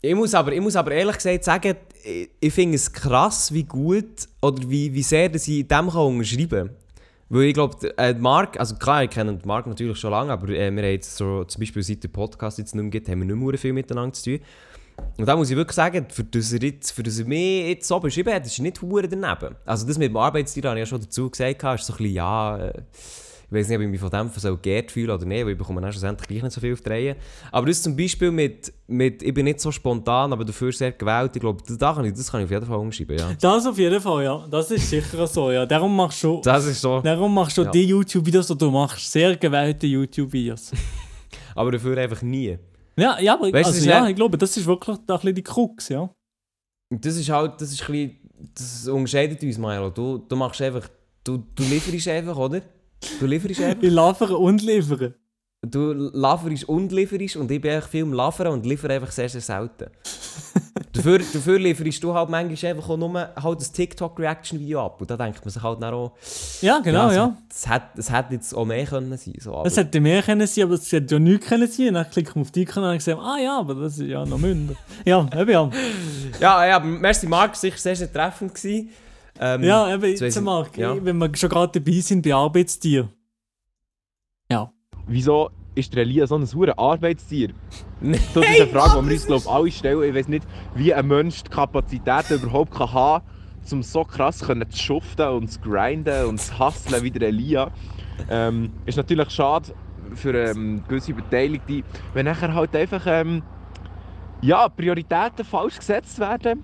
[0.01, 1.75] Ich muss, aber, ich muss aber ehrlich gesagt sagen,
[2.05, 6.07] ich, ich finde es krass, wie gut oder wie, wie sehr dass ich dem kann
[6.07, 6.77] unterschreiben kann.
[7.33, 10.71] Weil ich glaube, äh, Mark, also klar, ich kenne Mark natürlich schon lange, aber äh,
[10.71, 13.35] wir haben jetzt so, zum Beispiel seit der Podcast jetzt nicht mehr gibt, haben wir
[13.35, 14.41] nicht mehr viel miteinander zu tun.
[15.17, 17.89] Und da muss ich wirklich sagen, für das er, jetzt, für das er mich jetzt
[17.89, 19.57] so beschrieben hat, ist nicht hure daneben.
[19.65, 22.15] Also das mit dem Arbeitstier habe ich ja schon dazu gesagt, ist so ein bisschen,
[22.15, 22.67] ja...
[22.67, 22.83] Äh,
[23.53, 25.59] ich weiß nicht, ob ich mich von dem so geehrt fühle oder nicht, weil ich
[25.59, 27.17] bekomme dann schlussendlich gleich nicht so viel auf die Reihe.
[27.51, 31.33] Aber das zum Beispiel mit, mit ich bin nicht so spontan, aber dafür sehr gewählt,
[31.37, 33.31] ich glaube, das kann ich, das kann ich auf jeden Fall umschreiben, ja.
[33.39, 34.47] Das auf jeden Fall, ja.
[34.51, 35.67] Das ist sicher so, ja.
[35.67, 37.01] Darum machst du, Das ist so.
[37.03, 37.71] darum machst du Ja.
[37.71, 39.13] die YouTube-Videos, die du machst.
[39.13, 40.71] Sehr gewählte YouTube-Videos.
[41.55, 42.57] Aber dafür einfach nie.
[42.97, 45.43] ja, ja, aber Weißt also, ja, ich glaube, das ist wirklich da ein bisschen die
[45.43, 46.09] Krux, ja.
[46.91, 48.17] Das ist halt, das ist ein bisschen,
[48.55, 49.91] das unterscheidet uns, Milo.
[49.91, 50.89] Du, du machst einfach,
[51.23, 52.63] du, du lieferst einfach, oder?
[53.21, 53.83] Du lieferst einfach.
[53.83, 55.15] Ich liefere und liefere.
[55.65, 59.29] Du lieferst und lieferst und ich bin einfach viel am Liefern und liefere einfach sehr,
[59.29, 59.91] sehr selten.
[60.93, 65.17] dafür, dafür lieferst du halt manchmal einfach auch nur halt ein TikTok-Reaction-Video ab und da
[65.17, 66.13] denkt man sich halt dann auch...
[66.63, 67.25] Ja, genau, ja.
[67.27, 69.35] also, Das hätte hätte jetzt auch mehr können sein.
[69.39, 71.95] So, aber- Das hätte mehr können sein, aber es hätte ja nichts können sein.
[71.95, 74.39] Dann klickt man auf die Kanal und gesagt, ah ja, aber das ist ja noch
[74.39, 74.75] Münder.
[75.05, 75.71] Ja, eben ja.
[76.41, 78.91] ja, ja, merci Marc, sicher sehr, sehr treffend gewesen.
[79.45, 80.95] Ähm, Ja, eben, jetzt mal, ja.
[81.05, 83.11] wenn wir schon gerade dabei sind bei Arbeitstieren.
[85.07, 87.53] Wieso ist der Elia so ein hure Arbeitstier?
[88.01, 90.03] Nein, Das ist eine Frage, die wir uns glaub, alle stellen.
[90.09, 94.41] Ich weiß nicht, wie ein Mensch die Kapazitäten überhaupt kann haben kann, um so krass
[94.41, 97.71] können zu schuften und zu grinden und zu hustlen wie der Elia.
[98.31, 99.75] Ähm, ist natürlich schade
[100.15, 101.83] für ähm, gewisse Beteiligte,
[102.15, 103.43] wenn nachher halt einfach ähm,
[104.41, 106.63] ja, Prioritäten falsch gesetzt werden.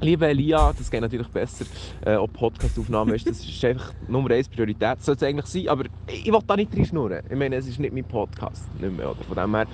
[0.00, 1.64] Liebe Elia, das geht natürlich besser.
[2.04, 5.02] Äh, ob Podcastaufnahme ist, das ist einfach Nummer eins Priorität.
[5.02, 7.24] Sollte es eigentlich sein, aber ich will da nicht reinschnurren.
[7.28, 8.64] Ich meine, es ist nicht mein Podcast.
[8.80, 9.24] Nicht mehr, oder?
[9.24, 9.66] Von dem her,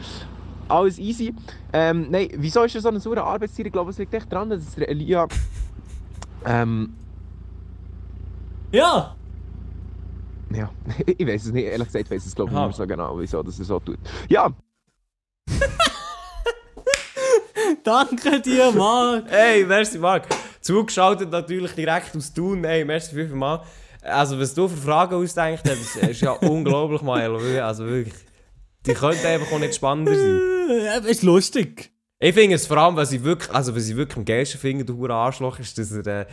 [0.68, 1.34] alles easy.
[1.72, 3.66] Ähm, nein, wieso ist er so eine saure Arbeitstier?
[3.66, 5.26] Ich glaube, es liegt echt daran, dass Elia.
[6.46, 6.94] Ähm,
[8.72, 9.14] Ja!
[10.54, 10.70] ja,
[11.06, 11.64] ich weiß es nicht.
[11.66, 13.78] Ehrlich gesagt, weiß ich es glaube ich nicht mehr so genau, wieso dass er so
[13.80, 13.98] tut.
[14.28, 14.50] Ja,
[17.84, 19.24] Danke dir, Marc!
[19.30, 20.26] Hey, merci Marc.
[20.62, 22.64] Zugeschaltet natürlich direkt aus Thun.
[22.64, 23.60] Hey, merci fünfmal.
[24.02, 27.38] Also, was du für Fragen ausdenkst, das ist ja unglaublich, Milo.
[27.62, 28.14] Also wirklich.
[28.86, 31.04] Die könnten einfach auch nicht spannender sein.
[31.06, 31.90] Ist lustig.
[32.18, 34.94] Ich finde es vor allem, was ich wirklich, also was ich wirklich am geilsten finde,
[34.94, 36.26] hure Arschloch, ist, dass er, äh,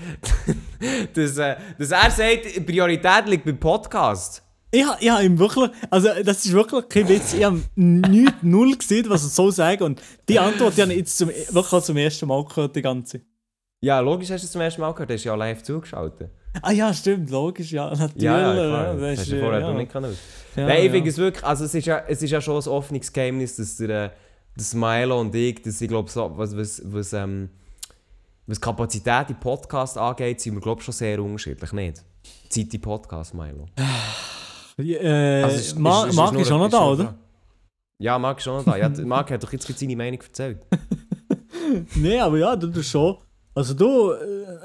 [1.14, 4.42] dass, äh, dass er sagt, Priorität liegt beim Podcast.
[4.74, 8.78] Ich, ich habe ihm wirklich, also das ist wirklich kein Witz, ich habe nichts, null
[8.78, 11.98] gesehen, was er so sagt und die Antwort die habe ich jetzt zum, wirklich zum
[11.98, 13.20] ersten Mal gehört, die ganze.
[13.82, 16.30] Ja, logisch hast du es zum ersten Mal gehört, du hast ja live zugeschaltet.
[16.62, 18.24] Ah ja, stimmt, logisch, ja, natürlich.
[18.24, 18.96] Ja, ja, klar.
[18.96, 19.72] Das hast du vorher ja.
[19.72, 20.18] noch nicht können.
[20.56, 20.92] Ja, Nein, ich ja.
[20.92, 23.76] finde es wirklich, also es ist ja, es ist ja schon ein offenes Geheimnis, dass
[23.76, 24.10] der, äh,
[24.56, 27.50] dass Milo und ich, dass ich glaube, so, was, was, was, ähm,
[28.48, 32.04] was Kapazität im Podcast angeht, sind wir glaube ich schon sehr unterschiedlich, nicht?
[32.48, 33.66] Zeit im Podcast, Milo.
[34.82, 37.16] Äh, Also, es ist- Marc ist- Marc nur- ist auch noch da, oder?
[38.00, 38.78] Ja, Marc ist schon noch da.
[38.78, 40.60] Ja, Marc hat doch jetzt seine Meinung erzählt.
[41.96, 43.18] Nein, aber ja, du tust schon.
[43.54, 44.14] Also du,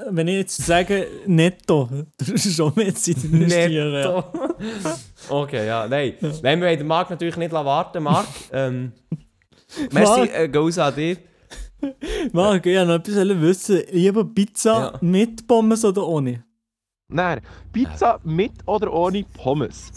[0.09, 3.93] wenn ich jetzt sage netto, du tust schon mehr Zeit investieren.
[3.93, 4.31] Ja.
[5.29, 6.13] okay, ja, nein.
[6.41, 8.27] Nein, wir wollen den Marc natürlich nicht warten, Marc.
[8.53, 8.93] Ähm,
[9.91, 11.17] merci, äh, goes an dich.
[12.31, 13.81] Marc, ich wollte noch etwas wissen.
[13.91, 14.99] Lieber Pizza Ja.
[15.01, 16.43] mit Pommes oder ohne?
[17.09, 17.41] Nein.
[17.71, 19.91] Pizza mit oder ohne Pommes?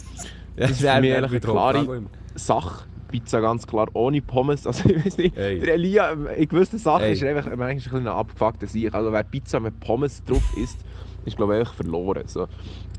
[0.56, 2.02] Das ist für mich eigentlich eine klare
[2.34, 2.84] Sache.
[3.08, 4.66] Pizza ganz klar ohne Pommes.
[4.66, 5.58] Also ich weiß nicht, Hey.
[5.58, 7.12] der Elia ähm, in gewissen Sachen Hey.
[7.12, 8.94] ist er einfach manchmal ein bisschen ein abgefuckter Sieg.
[8.94, 10.78] Also wer Pizza mit Pommes drauf isst,
[11.24, 12.22] ist glaube ich verloren.
[12.26, 12.46] So.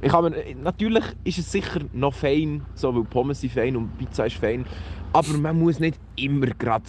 [0.01, 4.25] Ich habe, natürlich ist es sicher noch fein, so, weil Pommes sind fein und Pizza
[4.25, 4.65] ist fein.
[5.13, 6.83] Aber man muss nicht immer gerade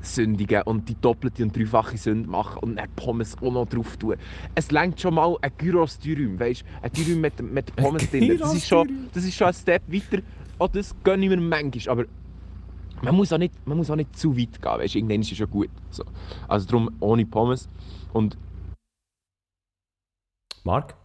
[0.00, 4.16] sündigen und die doppelte und dreifache Sünde machen und dann Pommes auch noch drauf tun.
[4.54, 6.66] Es lenkt schon mal ein Gyros Dürüm, weißt du?
[6.82, 8.38] Ein Dürüm mit, mit Pommes drin.
[8.38, 10.22] Das ist, schon, das ist schon ein Step weiter.
[10.58, 11.92] Auch das gönne ich mir manchmal.
[11.92, 12.04] Aber
[13.02, 14.98] man muss auch nicht, man muss auch nicht zu weit gehen, weißt du?
[14.98, 15.70] Irgendwann ist es schon gut.
[15.90, 16.04] So.
[16.48, 17.68] Also darum ohne Pommes.
[18.12, 18.38] Und
[20.64, 20.96] Marc?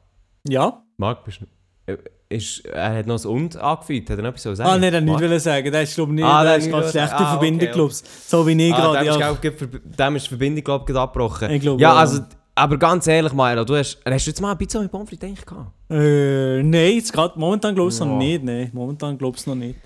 [0.48, 0.84] Ja?
[0.98, 1.98] Marc, bist du...
[2.32, 4.10] Ist, er hat noch das Und angefügt.
[4.10, 4.70] Hat er noch etwas zu sagen?
[4.70, 5.72] Ah, nein, er nicht wollen sagen.
[5.72, 6.26] Das ist, glaube ich, nicht.
[6.26, 7.16] Ah, ist nicht gerade wollen schlechte.
[7.18, 7.98] Ah, Verbindung, okay, glaube ich.
[8.30, 9.06] So wie ich Ah, gerade.
[9.06, 10.08] dem, ist, Ja.
[10.08, 11.52] dem ist die Verbindung, glaube ich, abgebrochen.
[11.52, 12.22] Ich glaube, ja, also...
[12.54, 15.28] Aber ganz ehrlich, Milo, du hast, hast du jetzt mal eine Pizza mit Pommes frites
[15.28, 15.72] eigentlich gehabt?
[15.90, 18.14] Äh, nein, jetzt gerade momentan glaube ich noch Ja.
[18.18, 18.44] nicht.
[18.44, 19.80] Nein, momentan glaube ich noch nicht.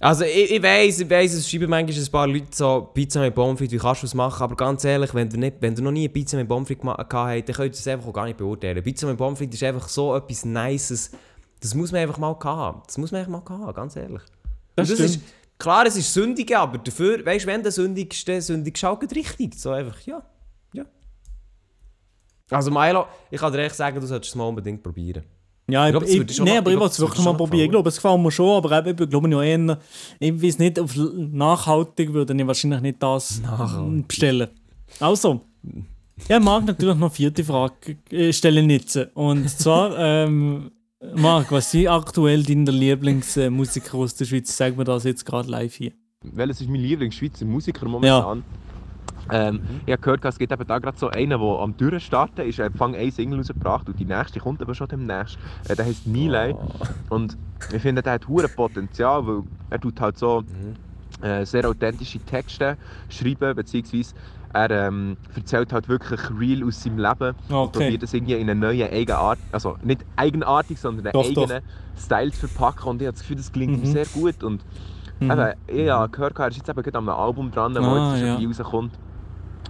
[0.00, 3.34] Also ich, ich weiss, ich weiss, es schreiben manchmal ein paar Leute so Pizza mit
[3.34, 4.42] Pommes frites, wie kannst du das machen?
[4.42, 6.82] Aber ganz ehrlich, wenn du, nicht, wenn du noch nie eine Pizza mit Pommes frites
[6.84, 8.82] gema- gehabt hast, dann könnt ihr das einfach auch gar nicht beurteilen.
[8.82, 11.10] Pizza mit Pommes frites ist einfach so etwas Nices.
[11.64, 12.82] Das muss man einfach mal haben.
[12.86, 14.20] Das muss man einfach mal haben, ganz ehrlich.
[14.76, 15.00] Das stimmt.
[15.00, 15.20] ist,
[15.58, 19.14] klar, es ist sündig, aber dafür, weißt du, wenn du sündigst, dann sündigst du halt
[19.16, 19.54] richtig.
[19.58, 20.22] So einfach, ja.
[20.74, 20.84] Ja.
[22.50, 25.22] Also Milo, ich kann dir echt sagen, du solltest es mal unbedingt probieren.
[25.66, 27.24] Ja, Ich ich, glaub, das ich, schon nee, aber ich ich will das es wirklich
[27.24, 27.64] mal probieren.
[27.64, 29.78] Ich glaube, es gefällt mir schon, aber eben, ich glaube noch eher,
[30.18, 34.06] ich weiß nicht, auf nachhaltig würde ich wahrscheinlich nicht das Nachhaltig.
[34.06, 34.48] bestellen.
[35.00, 35.40] Also,
[36.28, 38.98] ja, mag natürlich noch eine vierte Frage äh, stellen jetzt.
[39.14, 40.70] Und zwar, ähm,
[41.12, 44.56] Marc, was ist aktuell deine Lieblingsmusiker aus der Schweiz?
[44.56, 45.92] Sag mir das jetzt gerade live hier.
[46.22, 48.42] Welches ist mein Lieblingsschweizer Musiker momentan?
[49.30, 52.58] Ähm, ich habe gehört, es gibt eben da gerade so einen, der am Durchstarten ist.
[52.58, 55.38] Er hat Fang eine Single rausgebracht und die nächste kommt aber schon demnächst.
[55.68, 56.54] Äh, der heißt Nilay.
[57.10, 57.36] Und
[57.72, 60.44] ich finde, der hat hure Potenzial, weil er tut halt so
[61.22, 62.76] äh, sehr authentische Texte
[63.08, 64.14] schreiben, beziehungsweise
[64.54, 67.70] er ähm, erzählt halt wirklich real aus seinem Leben und Okay.
[67.84, 71.42] probiert das irgendwie in eine neue Eigenart, also nicht eigenartig, sondern einen Doch, doch.
[71.50, 71.62] eigenen
[71.98, 73.92] Style zu verpacken und ich habe das Gefühl, das klingt ihm Mhm.
[73.92, 74.64] sehr gut und
[75.20, 75.30] Mhm.
[75.30, 78.16] Eben, ich habe gehört, er ist jetzt eben gerade an einem Album dran, das Ah,
[78.16, 78.36] jetzt ja.
[78.40, 78.92] schon rauskommt.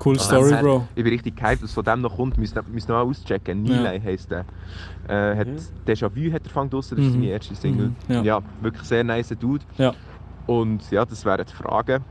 [0.04, 0.88] Cool Story, Bro.
[0.96, 2.36] Ich bin richtig gehypt, was von dem noch kommt.
[2.36, 2.62] Müsst ihr
[2.92, 3.62] mal auschecken.
[3.62, 4.44] Nilay heisst der.
[5.06, 5.46] Äh, hat,
[5.86, 7.20] Déjà-vu hat er fang draussen, das ist Mhm.
[7.20, 7.92] seine erste Single.
[8.08, 8.40] Mhm, ja.
[8.60, 9.64] wirklich sehr nice Dude.
[9.78, 9.92] Ja.
[10.46, 12.02] Und ja, das wären die Fragen.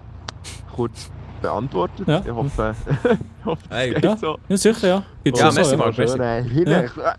[0.73, 1.11] Kurz
[1.43, 2.07] beantwortet.
[2.07, 2.21] Ja.
[2.25, 2.75] Ich hoffe,
[3.39, 4.17] ich hoffe es Hey, geht ja.
[4.17, 4.37] so.
[4.49, 5.03] Ja, sicher, ja.
[5.23, 5.97] Gibt's Ja, schon merci, so, Marc.
[5.97, 6.17] merci.
[6.17, 7.15] Schön, Ja.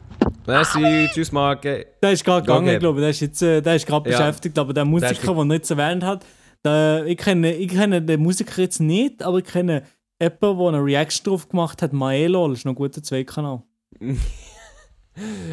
[0.47, 1.62] Merci, tschüss Marc.
[1.62, 2.81] Der ist gerade gegangen, get.
[2.81, 3.03] glaube ich.
[3.03, 4.18] Der ist, jetzt, äh, der ist gerade Ja.
[4.18, 6.27] beschäftigt, aber der Musiker, Der er jetzt erwähnt hat,
[6.64, 9.85] der, ich, kenne, ich kenne den Musiker jetzt nicht, aber ich kenne
[10.20, 11.93] jemanden, der eine Reaction drauf gemacht hat.
[11.93, 13.62] Maelo, das ist noch ein guter Zweitkanal.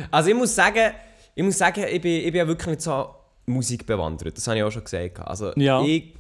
[0.09, 0.91] Also ich muss sagen,
[1.35, 3.09] ich muss sagen, ich bin, ich bin ja wirklich nicht so
[3.45, 4.35] Musik bewandert.
[4.35, 5.19] Das habe ich auch schon gesagt.
[5.19, 5.81] Also Ja.
[5.83, 6.13] ich, ich-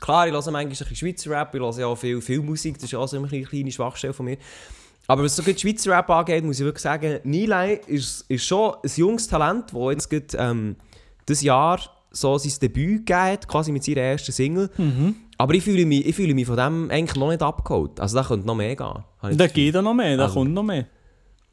[0.00, 2.74] klar, ich höre manchmal ein bisschen Schweizer Rap, ich höre ja auch viel, viel Musik,
[2.74, 4.36] das ist auch so eine kleine, Schwachstelle von mir.
[5.08, 8.74] Aber was so gut Schweizer Rap angeht, muss ich wirklich sagen, Nilay ist, ist schon
[8.82, 10.76] ein junges Talent, das jetzt gerade, ähm,
[11.28, 11.80] dieses Jahr
[12.10, 14.70] so sein Debüt gegeben hat, quasi mit seiner ersten Single.
[15.38, 18.00] Aber ich fühle, mich, ich fühle mich von dem eigentlich noch nicht abgeholt.
[18.00, 19.04] Also da könnte noch mehr gehen.
[19.22, 20.86] Da das geht er noch mehr, da Also- kommt noch mehr.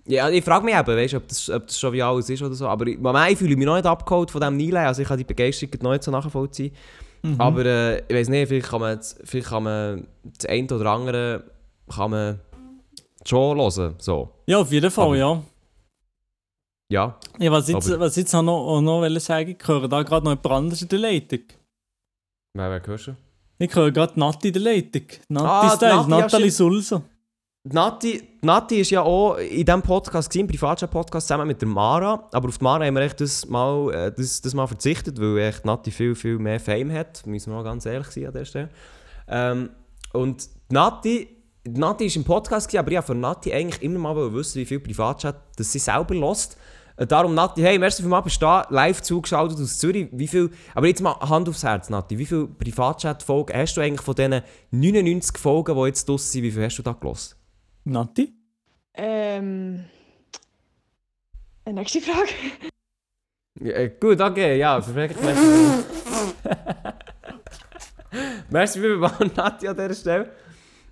[0.05, 2.53] Ja, ich frage mich eben, weißt, ob, das, ob das schon wie alles ist oder
[2.55, 2.67] so.
[2.67, 2.97] Aber ich,
[3.29, 4.85] ich fühle mich noch nicht abgeholt von diesem Nilay.
[4.85, 6.73] Also ich kann die Begeisterung noch nicht so nachvollziehen.
[7.38, 11.43] Aber äh, ich weiß nicht, vielleicht kann, man, vielleicht kann man das eine oder andere
[11.89, 12.39] kann man
[13.26, 13.95] schon hören.
[13.99, 14.30] So.
[14.45, 15.43] Ja, auf jeden Fall, Aber- ja.
[16.91, 17.17] Ja.
[17.39, 20.26] ja was jetzt, Aber- was jetzt noch, auch noch wollte sagen, ich höre da gerade
[20.26, 21.39] noch jemand anderes in der Leitung.
[22.55, 23.15] Wer, wer hörst du?
[23.57, 25.03] Ich höre gerade Nati in der Leitung.
[25.30, 26.51] Nati Ah, Style, Nathalie.
[26.51, 27.01] Sulzer.
[27.66, 32.28] Nati, Nati ist ja auch in diesem Podcast, gewesen, im Privatchat-Podcast, zusammen mit der Mara.
[32.34, 35.38] Aber auf die Mara haben wir echt das mal, äh, das, das mal verzichtet, weil
[35.38, 37.26] echt Nati viel, viel mehr Fame hat.
[37.26, 38.70] Müssen wir mal ganz ehrlich sein an der Stelle.
[39.30, 39.70] Ähm,
[40.11, 41.30] und Nati,
[41.66, 44.66] Nati ist im Podcast, gewesen, aber ich wollte von Nati eigentlich immer mal wissen, wie
[44.66, 46.57] viel Privatchat das sie selber lässt.
[46.97, 50.09] Äh, Darum, Nati, hey, merci für mal bist du da, live zugeschaltet aus Zürich.
[50.11, 52.18] Wie viel, aber jetzt mal Hand aufs Herz, Nati.
[52.18, 54.41] Wie viele Privatchat-Folgen hast du eigentlich von diesen
[54.72, 57.36] 99 Folgen, die jetzt draussen sind, wie viel hast du da gelassen?
[57.86, 58.34] Nati?
[58.93, 59.86] Ähm.
[61.65, 62.29] Eine nächste Frage.
[63.61, 65.21] Ja, äh, gut, okay, ja, perfekt.
[65.21, 65.84] Merci.
[68.49, 70.31] Merci vielmals, Nati, an dieser Stelle.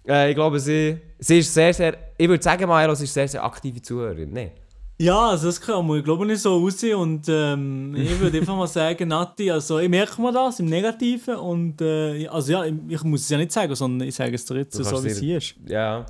[0.08, 3.28] Äh, ich glaube, sie, sie ist sehr, sehr, ich würde sagen, Maelo, sie ist sehr,
[3.28, 4.32] sehr aktive Zuhörerin.
[4.32, 4.52] Nee.
[4.98, 6.96] Ja, also das kann man, glaube ich, nicht so aussehen.
[6.96, 11.36] Und ähm, ich würde einfach mal sagen, Nati, also ich merke mir das im Negativen.
[11.36, 14.46] Und äh, also ja, ich, ich muss es ja nicht sagen, sondern ich sage es
[14.46, 15.56] dir jetzt so, wie es hier ist.
[15.68, 16.06] Ja.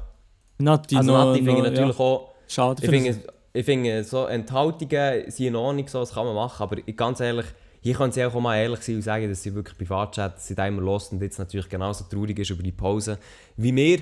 [0.62, 3.20] Nati, Also Nati finde ich natürlich ja, auch, Schade ich finde,
[3.54, 7.46] ich finde so Enthaltungen sind in Ordnung, so, das kann man machen, aber ganz ehrlich,
[7.82, 10.82] hier können sie auch mal ehrlich sein und sagen, dass sie wirklich Privatchat da immer
[10.82, 13.18] los und jetzt natürlich genauso traurig ist über die Pause
[13.58, 14.00] wie wir.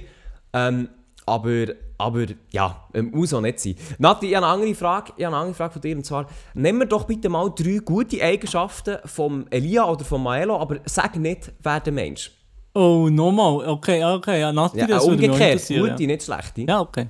[0.54, 0.90] Ähm,
[1.26, 3.76] aber, aber ja, ähm, muss auch nicht sein.
[4.00, 6.28] Nati, ich habe eine andere Frage, ich habe eine andere Frage von dir und zwar,
[6.56, 11.16] nehmen wir doch bitte mal drei gute Eigenschaften vom Elia oder von Maelo, aber sag
[11.18, 12.32] nicht, wer der Mensch.
[12.74, 13.68] Oh, nochmal.
[13.68, 16.62] Okay, okay, ja, Nati, Ja, das würde mich umgekehrt, gute, nicht schlechte.
[16.62, 16.68] Ja.
[16.68, 17.08] ja, okay.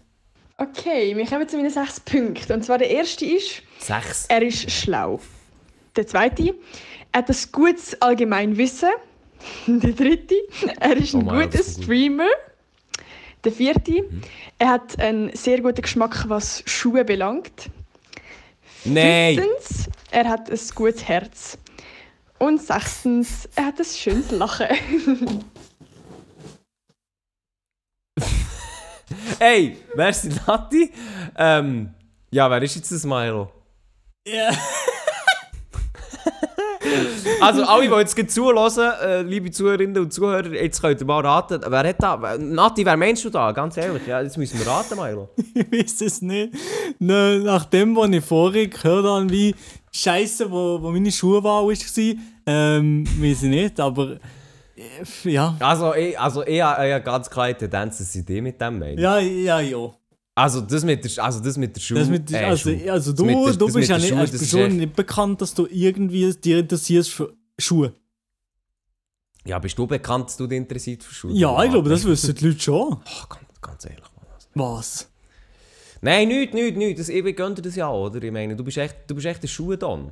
[0.57, 2.51] Okay, wir kommen zu meinen sechs Punkten.
[2.53, 4.26] Und zwar der erste ist, Sechs.
[4.28, 5.20] er ist schlau.
[5.95, 6.53] Der zweite,
[7.12, 8.89] er hat ein gutes Allgemeinwissen.
[9.68, 10.36] Der dritte,
[10.82, 11.84] er ist ein Oh mein, guter gut.
[11.84, 12.28] Streamer.
[13.45, 14.03] Der vierte,
[14.57, 17.70] er hat einen sehr guten Geschmack, was Schuhe belangt.
[18.84, 19.36] Nein!
[19.36, 21.57] Fünftens, er hat ein gutes Herz.
[22.39, 24.67] Und sechstens, er hat ein schönes Lachen.
[29.39, 30.91] Hey, merci Nati.
[31.37, 31.93] Ähm,
[32.29, 33.49] ja, wer ist jetzt das Milo?
[34.27, 34.51] Ja.
[37.41, 41.25] Also, alle, die jetzt gerade zuhören, äh, liebe Zuhörerinnen und Zuhörer, jetzt könnt ihr mal
[41.25, 42.37] raten, wer hat da?
[42.37, 43.51] Nati, wer meinst du da?
[43.51, 45.29] Ganz ehrlich, ja, jetzt müssen wir raten, Milo.
[45.53, 46.53] ich weiß es nicht.
[46.99, 49.55] Nach dem, was ich vorher gehört habe, wie
[49.91, 52.13] Scheiße, wo, wo meine Schuhwahl war,
[52.45, 54.19] ähm, weiß ich nicht, aber
[54.75, 55.55] äh, ja.
[55.59, 58.79] Also, ich, also, ich habe ja ganz klar die Tendenz, dass sie die mit dem
[58.79, 58.97] meinen.
[58.99, 59.91] Ja, ja, ja.
[60.35, 62.05] Also, das mit der, also das mit der Schule.
[62.05, 64.49] Mit, äh, also, also du, der- du das bist ja nicht, Schule, als das ist
[64.51, 67.93] Person echt- nicht bekannt, dass du irgendwie dir interessierst für Schuhe.
[69.45, 71.33] Ja, bist du bekannt, dass du dich interessiert für Schule?
[71.33, 72.93] Ja, ich glaube, das wissen die Leute schon.
[72.93, 73.99] Oh, ganz, ganz ehrlich.
[74.15, 74.25] Mann.
[74.33, 74.47] Also.
[74.53, 75.09] Was?
[76.02, 77.00] Nein, nichts, nichts, nichts.
[77.02, 78.22] Das, ich gönne dir das ja, oder?
[78.24, 80.12] Ich meine, du bist echt, du bist echt der Schuh dann.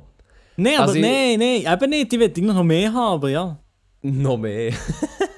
[0.56, 2.12] Nein, aber Also nein, nein, eben nicht.
[2.12, 3.58] Ich will noch mehr haben, aber ja.
[4.02, 4.72] Noch mehr.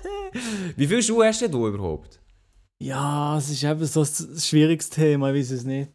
[0.77, 2.21] Wie viele Schuhe hast du überhaupt?
[2.79, 5.91] Ja, es ist eben so ein schwieriges Thema, ich weiß es nicht.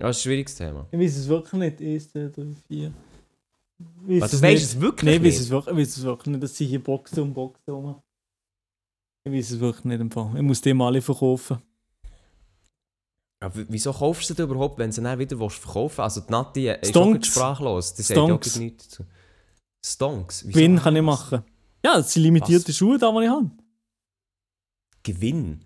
[0.00, 0.86] Ja, das ist ein schwieriges Thema.
[0.90, 1.80] Ich weiß es wirklich nicht.
[1.80, 2.92] 1, 2, 3, 4.
[4.08, 5.38] Ich Was, du weißt es wirklich Nein, nicht?
[5.38, 6.42] es wirklich, ich weiß es wirklich nicht.
[6.42, 7.96] Das sind hier Boxen und Boxen rum.
[9.24, 10.32] Ich weiß es wirklich nicht im Fall.
[10.36, 11.58] Ich muss die mal alle verkaufen.
[13.40, 16.30] W- wieso kaufst du sie denn überhaupt, wenn du sie dann wieder verkaufen Also die
[16.32, 17.28] Nati ist Stonks.
[17.28, 17.94] auch sprachlos.
[17.94, 18.56] Die sagt auch Stonks.
[18.56, 19.04] nichts dazu.
[19.84, 20.42] Stonks?
[20.46, 20.58] Wieso?
[20.58, 21.42] Gewinn kann ich machen.
[21.84, 23.50] Ja, das sind limitierte Schuhe, da, die ich habe.
[25.02, 25.60] Gewinn?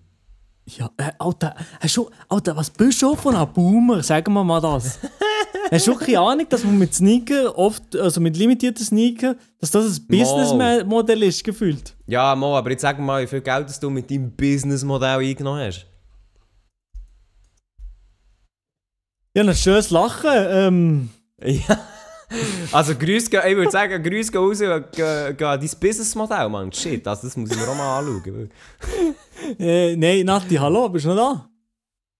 [0.66, 4.02] Ja, äh, Alter, hast du, Alter, was bist du von einem Boomer?
[4.02, 4.98] Sagen wir mal das.
[5.70, 9.98] hast du keine Ahnung, dass man mit Sneaker oft, also mit limitierten Sneaker, dass das
[9.98, 11.96] ein Businessmodell ist, gefühlt?
[12.06, 15.66] Ja, Mo, aber jetzt sag mal, wie viel Geld das du mit deinem Businessmodell eingenommen
[15.66, 15.86] hast.
[19.34, 20.30] Ja, ein schönes Lachen.
[20.32, 21.10] Ähm,
[21.42, 21.78] Ja.
[22.70, 26.72] Also grüß, ich würde sagen, grüß raus und geh, dein Businessmodell, Mann.
[26.72, 28.50] Shit, also das muss ich mir auch mal anschauen.
[29.58, 31.50] äh, nein, Nati, hallo, bist du noch da?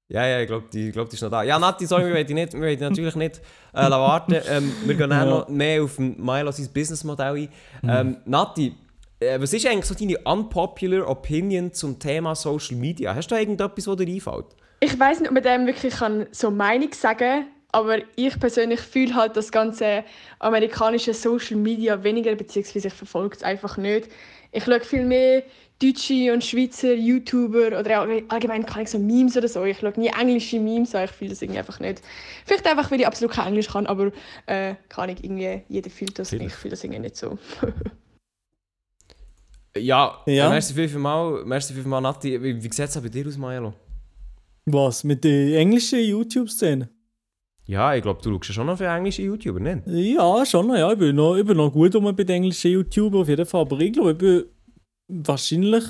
[0.08, 1.44] Ja, ja, ich glaube, die, glaub, die ist noch da.
[1.44, 3.40] Ja, Nati, sorry, wir wollen dich nicht, wir wollen natürlich nicht
[3.72, 4.34] äh, warten.
[4.48, 5.24] Ähm, wir gehen Ja.
[5.24, 7.48] noch mehr auf Milo sein Businessmodell ein.
[7.84, 8.74] Ähm, Nati,
[9.20, 13.14] äh, was ist eigentlich so deine unpopular Opinion zum Thema Social Media?
[13.14, 14.46] Hast du da irgendetwas, was dir einfällt?
[14.80, 19.14] Ich weiß nicht, ob man dem wirklich kann so Meinung sagen aber ich persönlich fühle
[19.14, 20.04] halt das ganze
[20.38, 24.08] amerikanische Social Media weniger, beziehungsweise ich verfolge es einfach nicht.
[24.52, 25.44] Ich schaue viel mehr
[25.80, 29.64] deutsche und Schweizer YouTuber oder allgemein kann ich so Memes oder so.
[29.64, 32.02] Ich schaue nie englische Memes an, ich fühle das irgendwie einfach nicht.
[32.44, 34.10] Vielleicht einfach, weil ich absolut kein Englisch kann, aber
[34.46, 36.50] äh, kann ich irgendwie, jeder fühlt das, Vielleicht.
[36.50, 37.38] ich fühle das irgendwie nicht so.
[39.76, 40.32] Ja, Ja.
[40.32, 40.50] ja.
[40.50, 42.42] merci vielmals, merci vielmals, Nati.
[42.42, 43.72] Wie, wie sieht es bei dir aus, Milo?
[44.72, 45.04] Was?
[45.04, 46.88] Mit der englischen YouTube-Szene?
[47.66, 49.82] Ja, ich glaube, du schaust ja schon noch für englische YouTuber, nicht?
[49.86, 50.90] Ja, schon, noch, ja.
[50.92, 53.60] Ich bin noch, ich bin noch gut um bei den englischen YouTubern auf jeden Fall.
[53.60, 54.44] Aber ich glaube, ich bin
[55.08, 55.84] wahrscheinlich,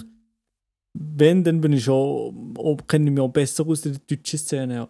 [0.93, 2.55] wenn, dann bin ich schon,
[2.87, 4.89] kenne ich mich auch besser aus der deutschen Szene, ja.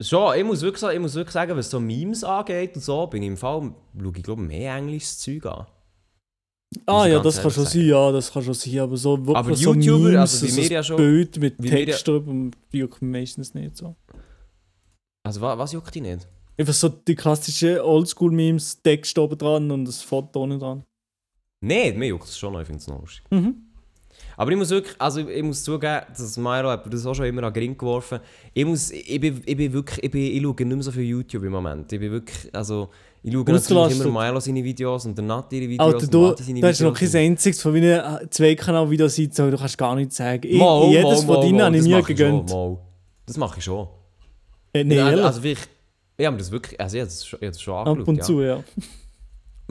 [0.00, 3.06] Schon, ich muss, wirklich, sagen- ich muss wirklich sagen, was so Memes angeht und so,
[3.08, 5.66] bin ich im Fall, schaue ich glaube mehr englisches Zeug an.
[6.84, 7.78] Ah ja, das kann schon sagen.
[7.80, 10.50] sein, ja, das kann schon sein, aber so wirklich Aber so YouTuber, Memes, also wie
[10.50, 13.96] so ein ja schon- Bild mit Text drüber, juckt meistens nicht so.
[15.26, 16.26] Also was, was juckt dich nicht?
[16.58, 20.84] Einfach so die klassischen Oldschool-Memes, Text oben dran und das Foto unten dran.
[21.60, 23.24] Nein, mir juckt es schon ich finde es noch lustig.
[23.30, 23.54] Mhm.
[24.36, 27.42] Aber ich muss wirklich, also ich muss zugeben, dass Myro hat das auch schon immer
[27.42, 28.20] an den Ring geworfen.
[28.54, 31.02] Ich muss, ich bin, ich bin wirklich, ich, bin, ich schaue nicht mehr so viel
[31.04, 31.92] YouTube im Moment.
[31.92, 32.90] Ich bin wirklich, also
[33.28, 36.60] ich schaue natürlich immer Milo seine Videos und der Nati ihre Videos Alter, du, seine
[36.60, 40.42] du hast noch kein einziges von meinen zwei Kanal-Videos sein, du kannst gar nichts sagen.
[40.44, 42.50] Ich, Mal, jedes mal, von deinen habe ich schon, gegönnt.
[42.50, 42.78] mal.
[43.26, 43.88] Das mache ich schon.
[44.72, 45.24] Äh, nee, ehrlich.
[45.24, 45.68] also wirklich,
[46.16, 47.86] ich habe mir das wirklich, also ich habe das schon, ich habe das schon ab
[47.86, 48.22] angeschaut, und ja.
[48.22, 48.64] zu, ja.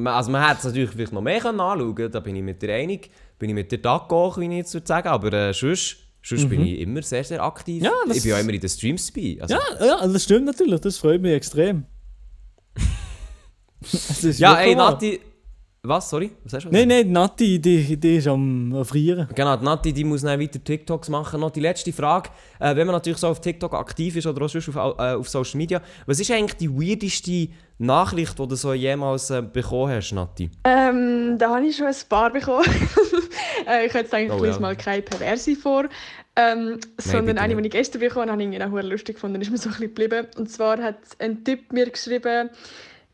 [0.06, 2.62] Also man hätte es natürlich vielleicht noch mehr können anschauen können, da bin ich mit
[2.62, 3.10] dir einig.
[3.40, 6.66] Bin ich mit dir d'accord, wie ich jetzt würde sagen, aber äh, sonst, sonst bin
[6.66, 7.82] ich immer sehr, sehr aktiv.
[7.82, 7.86] Mhm.
[7.86, 9.38] Ja, ich bin ja immer in den Streams dabei.
[9.42, 11.86] Also, Ja, ja, also das stimmt natürlich, das freut mich extrem.
[14.38, 14.92] Ja ey, wahr.
[14.92, 15.20] Nati...
[15.84, 16.32] Was, sorry?
[16.44, 17.06] Was hast du Nein, gesagt?
[17.06, 19.30] nein, Nati, die, die ist am Frieren.
[19.34, 21.40] Genau, die Nati die muss dann weiter TikToks machen.
[21.40, 22.30] Noch die letzte Frage.
[22.60, 25.30] Äh, wenn man natürlich so auf TikTok aktiv ist oder auch sonst auf, äh, auf
[25.30, 30.12] Social Media, was ist eigentlich die weirdeste Nachricht, die du so jemals äh, bekommen hast,
[30.12, 30.50] Nati?
[30.66, 32.66] Ähm, da habe ich schon ein paar bekommen.
[33.68, 34.60] äh, ich jetzt eigentlich Oh, ja.
[34.60, 35.86] mal keine Perverse vor.
[36.36, 37.64] Ähm, sondern eine, nicht.
[37.64, 39.42] die ich gestern bekommen habe, habe ich auch lustig gefunden.
[39.42, 40.28] Ist mir so ein bisschen geblieben.
[40.38, 42.50] Und zwar hat ein Typ mir geschrieben,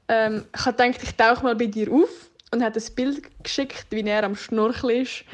[0.07, 2.09] ähm, ich habe gedacht, ich tauche mal bei dir auf
[2.51, 5.25] und hat ein Bild geschickt, wie er am Schnorcheln ist.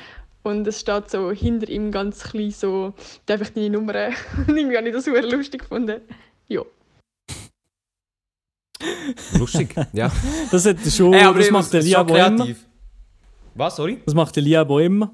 [0.41, 2.93] Und es steht so hinter ihm ganz klein so,
[3.25, 3.93] darf ich deine Nummer?
[4.47, 6.01] Und irgendwie habe ich das super lustig gefunden.
[6.47, 6.61] Ja.
[9.37, 10.09] Lustig, ja.
[10.51, 12.37] Das, hat schon, Ey, aber das macht der es ist Lia schon aber immer.
[12.37, 12.65] kreativ.
[13.53, 14.01] Was, sorry?
[14.05, 15.11] Das macht der Lia aber immer.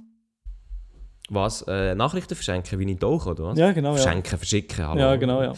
[1.29, 1.63] Was?
[1.67, 3.57] Äh, Nachrichten verschenken, wie ich tauche, oder was?
[3.57, 4.01] Ja, genau, ja.
[4.01, 4.99] Verschenken, verschicken, hallo.
[4.99, 5.53] Ja, genau, ja.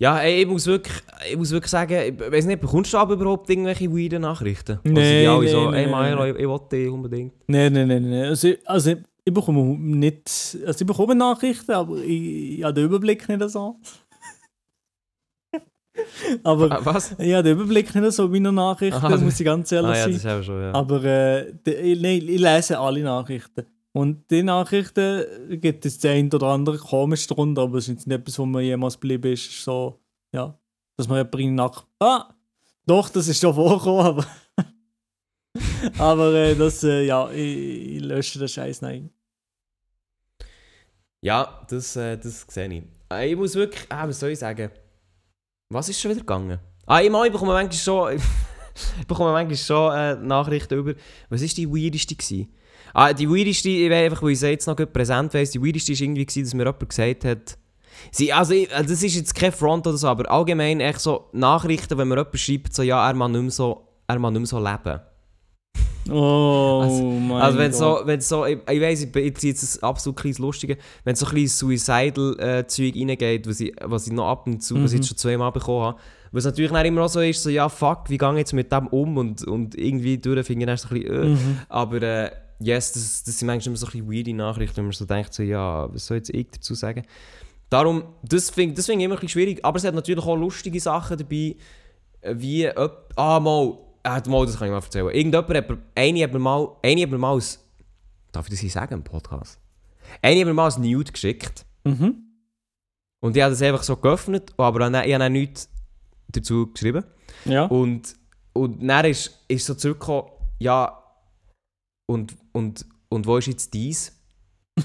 [0.00, 0.94] Ja, ey, ich muss wirklich,
[1.28, 4.78] ich muss wirklich sagen, ich weiß nicht, bekommst du aber überhaupt irgendwelche weirden Nachrichten?
[4.84, 6.30] Nee, sind die alle nee, so, nee, ey, Mairo, nee.
[6.30, 7.32] ich, ich will dich unbedingt.
[7.48, 8.24] Nein, nein, nein, nein.
[8.26, 8.94] Also, also
[9.24, 10.56] ich bekomme nicht.
[10.64, 13.76] Also ich bekomme Nachrichten, aber ich, ich habe den Überblick nicht so.
[16.44, 17.16] aber Ah, was?
[17.18, 20.08] ich habe den Überblick nicht so bei meinen Nachrichten, Aha, muss ich ganz ehrlich Ah
[20.08, 20.38] ja, sein.
[20.40, 20.74] auch schon, ja.
[20.74, 23.66] Aber äh, ich, nein, ich lese alle Nachrichten.
[23.92, 28.16] Und die Nachrichten gibt es der ein oder andere komisch drunter, aber es ist nicht
[28.16, 29.64] etwas, wo mir jemals geblieben ist.
[29.64, 30.00] so,
[30.32, 30.58] ja,
[30.96, 31.86] dass man jemanden nach.
[31.98, 32.34] Ah!
[32.86, 34.26] Doch, das ist schon vorgekommen, aber.
[35.98, 39.10] aber äh, das, äh, ja, ich, ich lösche den Scheiß nein.
[41.20, 42.84] Ja, das, äh, das sehe ich.
[43.12, 44.70] Äh, Ich muss wirklich, ah, was soll ich sagen?
[45.70, 46.58] Was ist schon wieder gegangen?
[46.86, 48.16] Ah, ich, ich bekomme manchmal schon,
[49.00, 50.94] ich bekomme manchmal schon äh, Nachrichten über,
[51.28, 52.52] was war die weirdeste gewesen?
[52.94, 55.62] Ah, die weirdeste, ich weiß einfach, weil ich sie jetzt noch gut präsent weiss, die
[55.64, 57.58] weirdeste war irgendwie, gewesen, dass mir jemand gesagt hat,
[58.12, 61.26] sie, also ich, äh, das ist jetzt kein Front oder so, aber allgemein echt so
[61.32, 64.40] Nachrichten, wenn mir jemand schreibt, so, ja, er mag nicht mehr so, er mag nicht
[64.40, 65.00] mehr so leben.
[66.10, 67.78] Oh Also- mein Also wenn Gott.
[67.78, 71.14] so, wenn so, ich, ich weiss, ich bin jetzt jetzt ein absolut kleines Lustige, wenn
[71.14, 74.92] so ein kleines Suicidal-Zeug reingeht, was ich, was ich noch ab und zu, was ich
[74.92, 74.96] Mhm.
[75.02, 75.98] jetzt schon zweimal bekommen habe,
[76.32, 78.72] was natürlich dann immer auch so ist, so ja fuck, wie gehe ich jetzt mit
[78.72, 81.26] dem um und, und irgendwie durch ich dann so ein bisschen, äh.
[81.26, 81.58] Mhm.
[81.68, 82.30] aber äh,
[82.60, 85.32] yes, das, das sind manchmal immer so ein bisschen weirde Nachrichten, wenn man so denkt,
[85.34, 87.02] so ja, was soll jetzt ich dazu sagen?
[87.70, 90.36] Darum, das finde das find ich immer ein bisschen schwierig, aber es hat natürlich auch
[90.36, 91.56] lustige Sachen dabei,
[92.22, 95.06] äh, wie, öp- ah mal, ah, mal, das kann ich mal erzählen.
[95.10, 97.42] Irgendjemand hat eine hat mir mal, eine hat mir mal ein,
[98.32, 99.58] darf ich das hier sagen im Podcast?
[100.22, 102.22] Eine hat mir mal ein Nude geschickt Mhm.
[103.20, 105.68] und ich habe das einfach so geöffnet, aber dann, ich habe dann nichts
[106.28, 107.04] dazu geschrieben.
[107.44, 107.64] Ja.
[107.66, 108.16] Und,
[108.54, 110.28] und dann ist, ist so zurückgekommen,
[110.58, 111.02] ja,
[112.06, 114.12] und, und, und wo ist jetzt dies?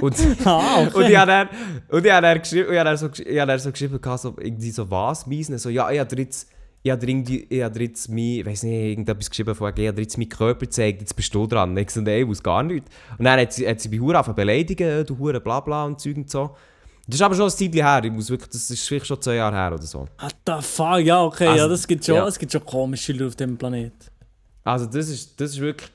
[0.00, 0.96] und, Ah, okay.
[0.96, 1.48] und ich habe dann,
[1.88, 4.36] und ich habe dann geschrieben, ich habe dann so, ich habe dann so geschrieben, so,
[4.38, 6.48] irgendwie so was, meisen, so, ja, ich habe jetzt,
[6.82, 10.00] ich habe irgendwie, ich habe jetzt mein, ich weiß nicht, irgendetwas geschrieben von, ich habe
[10.00, 11.76] jetzt meinen Körper gezeigt, jetzt bist du dran.
[11.76, 12.86] Ich so, nein, ich muss gar nicht.
[13.18, 16.00] Und dann hat sie, hat sie bei Hure angefangen beleidigen, du Hure, bla bla und
[16.00, 16.56] Zeug und so.
[17.06, 19.34] Das ist aber schon ein Zeitchen her, ich muss wirklich, das ist vielleicht schon zwei
[19.34, 20.00] Jahre her oder so.
[20.20, 21.00] What the fuck?
[21.00, 22.26] Ja, okay, Also, ja, das gibt schon, ja.
[22.26, 23.92] es gibt schon komische Leute auf dem Planet.
[24.64, 25.90] Also das ist, das ist wirklich...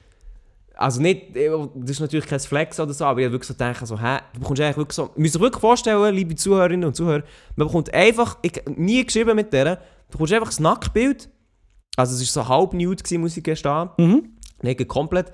[0.78, 3.86] Also nicht, das ist natürlich kein Flex oder so, aber ich habe wirklich so gedacht,
[3.88, 5.10] so, hä, du bekommst eigentlich wirklich so...
[5.16, 7.24] Müsst euch wirklich vorstellen, liebe Zuhörerinnen und Zuhörer,
[7.56, 11.30] man bekommt einfach, ich nie geschrieben mit der, du bekommst einfach das Nacktbild,
[11.96, 14.30] also es war so halb nude, gewesen, muss ich gestehen, Mhm.
[14.64, 15.32] nicht komplett,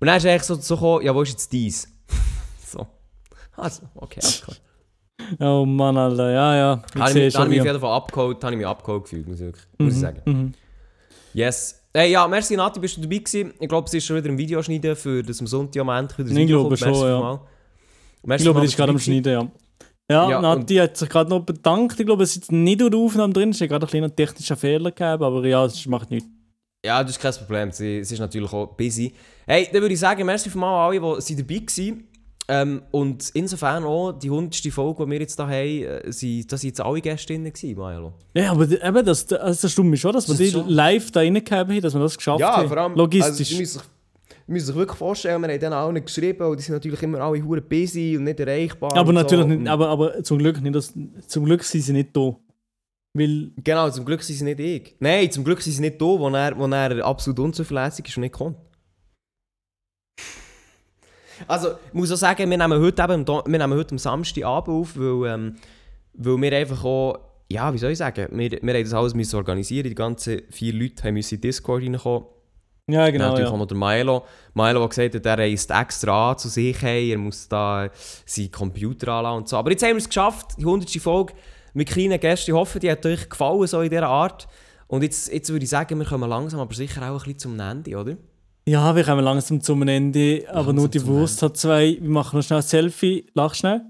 [0.00, 1.86] und dann ist eigentlich so, so gekommen, ja, wo ist jetzt dies?
[2.66, 2.84] so.
[3.56, 4.56] Also, okay, klar.
[5.38, 6.82] Oh Mann, Alter, ja, ja.
[6.94, 9.46] Ich Habe ich, mich- auf jeden Fall abgeholt, habe ich mich abgeholt gefühlt, muss ich,
[9.46, 10.20] wirklich, muss ich sagen.
[10.24, 10.54] Mhm.
[11.34, 11.81] Yes.
[11.94, 13.52] Hey, ja, merci Nati, bist du dabei gewesen.
[13.60, 16.28] Ich glaube, sie ist schon wieder im Videoschneiden, für das am Sonntag am Ende wieder
[16.30, 17.00] das Ich glaube schon, ja.
[17.00, 17.40] vielmals.
[18.22, 19.48] Ich glaube, vielmals, ist gerade am Schneiden, ja.
[20.10, 22.00] Ja, Ja, Nati hat sich gerade noch bedankt.
[22.00, 23.50] Ich glaube, es ist nicht der Aufnahme drin.
[23.50, 26.28] Es hat gerade ein kleiner technischer Fehler gegeben, aber ja, das macht nichts.
[26.84, 27.70] Ja, das ist kein Problem.
[27.70, 29.12] Sie ist natürlich auch busy.
[29.46, 32.08] Hey, dann würde ich sagen, merci vielmals an alle, die dabei waren.
[32.48, 34.66] Ähm, und insofern auch die 100.
[34.72, 38.12] Folge, die wir jetzt hier haben, äh, sind, da sind jetzt alle Gästinnen gewesen, Maelo.
[38.34, 41.20] Ja, aber eben, das, das, das stimmt mich schon, dass wir die schon- live da
[41.20, 42.68] reingegeben haben, dass wir das geschafft Ja, haben.
[42.68, 43.56] vor allem, Logistisch.
[43.58, 43.80] Also,
[44.48, 47.42] müsst sich, wirklich vorstellen, wir haben dann allen geschrieben und die sind natürlich immer alle
[47.44, 48.94] hure busy und nicht erreichbar.
[48.96, 49.48] aber natürlich so.
[49.54, 50.92] nicht, aber, aber zum Glück nicht, das,
[51.28, 52.34] zum Glück sind sie nicht da.
[53.14, 54.96] Weil, Genau, zum Glück sind sie nicht ich.
[54.98, 58.22] Nein, zum Glück sind sie nicht da, wo er, wo er absolut unzuverlässig ist und
[58.22, 58.56] nicht kommt.
[61.48, 64.96] Also, ich muss auch sagen, wir nehmen heute, eben, wir nehmen heute am Samstagabend auf,
[64.96, 65.56] weil, ähm,
[66.14, 67.18] weil wir einfach auch,
[67.50, 70.72] ja, wie soll ich sagen, wir, wir haben das alles müssen organisieren Die ganzen vier
[70.72, 72.26] Leute haben müssen in Discord reinkommen.
[72.88, 73.54] ja genau, natürlich ja.
[73.54, 74.24] auch noch der Milo.
[74.54, 77.90] Milo, der gesagt hat, er reist extra an zu sich hey, er muss da
[78.24, 79.56] seinen Computer anlassen und so.
[79.56, 80.90] Aber jetzt haben wir es geschafft, die 100.
[80.92, 81.34] Folge
[81.74, 82.50] mit kleinen Gästen.
[82.50, 84.48] Ich hoffe, die hat euch gefallen, so in dieser Art.
[84.86, 87.60] Und jetzt, jetzt würde ich sagen, wir kommen langsam, aber sicher auch ein bisschen zum
[87.60, 88.16] Ende, oder?
[88.66, 91.98] Ja, wir kommen langsam zum Ende, aber Langsam nur die Wurst hat zwei.
[92.00, 93.26] Wir machen noch schnell ein Selfie.
[93.34, 93.82] Lach schnell.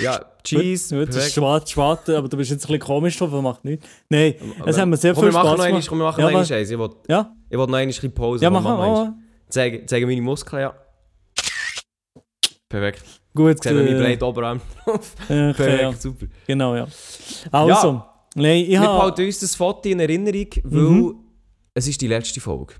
[0.00, 3.28] Ja, Cheese, Gut, das ist schwarz, schwarz, aber du bist jetzt ein bisschen komisch drauf,
[3.32, 3.86] aber macht nichts.
[4.08, 4.34] Nein,
[4.66, 5.88] es haben wir sehr komm, viel wir machen Spaß noch gemacht.
[5.88, 6.50] komm, wir machen Ja, noch eins.
[6.50, 8.60] Ich will, Ja, ich will noch ein bisschen Pause ja, wir.
[8.60, 9.08] Mach Oh,
[9.48, 10.74] Zeigen, zeigen meine Muskeln, ja.
[12.68, 13.04] Perfekt.
[13.34, 15.14] gut, Sehen wir meinen äh, breiten Oberarm drauf.
[15.28, 15.92] okay, Perfekt, ja.
[15.92, 16.26] super.
[16.46, 16.88] Genau, ja.
[17.52, 18.02] Also,
[18.34, 18.98] nein, ich Wir habe...
[18.98, 21.14] behalten uns das Foto in Erinnerung, weil Mhm.
[21.74, 22.74] es ist die letzte Folge.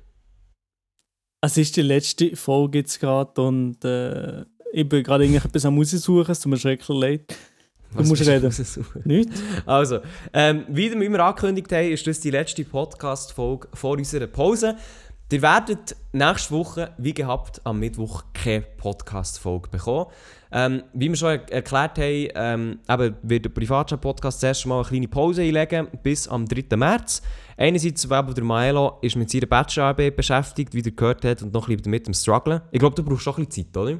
[1.45, 6.33] Es ist die letzte Folge jetzt gerade und äh, ich bin gerade etwas am raussuchen,
[6.33, 7.37] es tut mir schrecklich leid.
[7.95, 8.51] Du musst bist reden.
[9.05, 9.29] Nicht?
[9.67, 9.99] Also,
[10.33, 14.77] ähm, wie wir immer angekündigt haben, ist das die letzte Podcast-Folge vor unserer Pause.
[15.33, 20.07] Ihr werdet nächste Woche, wie gehabt, am Mittwoch keine Podcast-Folge bekommen.
[20.53, 22.79] Ähm, wie wir schon er erklärt haben, ähm,
[23.23, 26.77] wird der Privatchat-Podcast das erste Mal eine kleine Pause einlegen, bis am 3.
[26.77, 27.23] März.
[27.57, 31.69] Einerseits, weil der Maelo ist mit seiner Bachelorarbeit beschäftigt, wie ihr gehört habt, und noch
[31.69, 32.61] ein bisschen mit dem Strugglen.
[32.71, 33.99] Ich glaube, du brauchst schon ein bisschen Zeit, oder?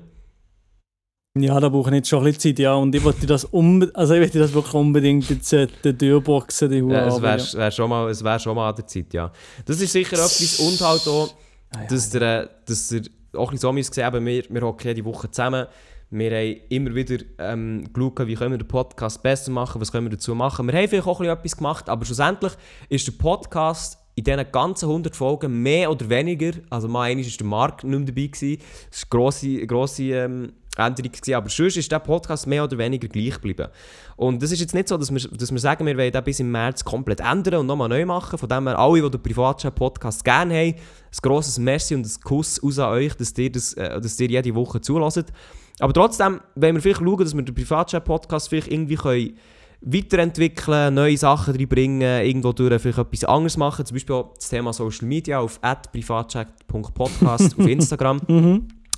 [1.37, 2.75] Ja, da brauche ich jetzt schon ein bisschen Zeit, ja.
[2.75, 6.71] Und ich wollte das, unbe also ich das wirklich unbedingt jetzt äh, die Tür boxen,
[6.71, 6.95] die Hure.
[6.95, 7.53] Ja, es wäre ja.
[7.59, 9.33] wär schon, mal- es wär schon mal an der Zeit, ja.
[9.65, 11.35] Das ist sicher etwas und halt auch,
[11.77, 13.01] Ah, dass, der, äh, dass der
[13.35, 15.67] auch ein bisschen so müsst sehen, eben, wir, wir hocken jede Woche zusammen.
[16.11, 20.07] Wir haben immer wieder ähm, geschaut, wie können wir den Podcast besser machen, was können
[20.07, 20.69] wir dazu machen.
[20.69, 22.53] Wir haben vielleicht auch ein bisschen etwas gemacht, aber schlussendlich
[22.89, 27.33] ist der Podcast in diesen ganzen 100 Folgen mehr oder weniger, also mal einmal war
[27.37, 28.59] der Marc nicht mehr dabei, gewesen.
[28.89, 32.77] das war eine grosse, grosse ähm, Änderung gewesen, aber sonst ist der Podcast mehr oder
[32.79, 33.69] weniger gleich geblieben.
[34.17, 36.41] Und das ist jetzt nicht so, dass wir, dass wir sagen, wir wollen den bis
[36.41, 38.39] im März komplett ändern und nochmal neu machen.
[38.39, 42.63] Von dem her, alle, die den Privatchat-Podcast gerne haben, ein grosses Merci und ein Kuss
[42.63, 45.33] aus an euch, dass ihr, das, äh, dass ihr jede Woche zulässt.
[45.81, 49.39] Aber trotzdem wollen wir vielleicht schauen, dass wir den Privatchat-Podcast vielleicht irgendwie können
[49.85, 53.85] weiterentwickeln, neue Sachen reinbringen, irgendwo durch vielleicht etwas anderes machen.
[53.85, 55.61] Zum Beispiel das Thema Social Media auf
[55.93, 58.21] privatchat.podcast auf Instagram.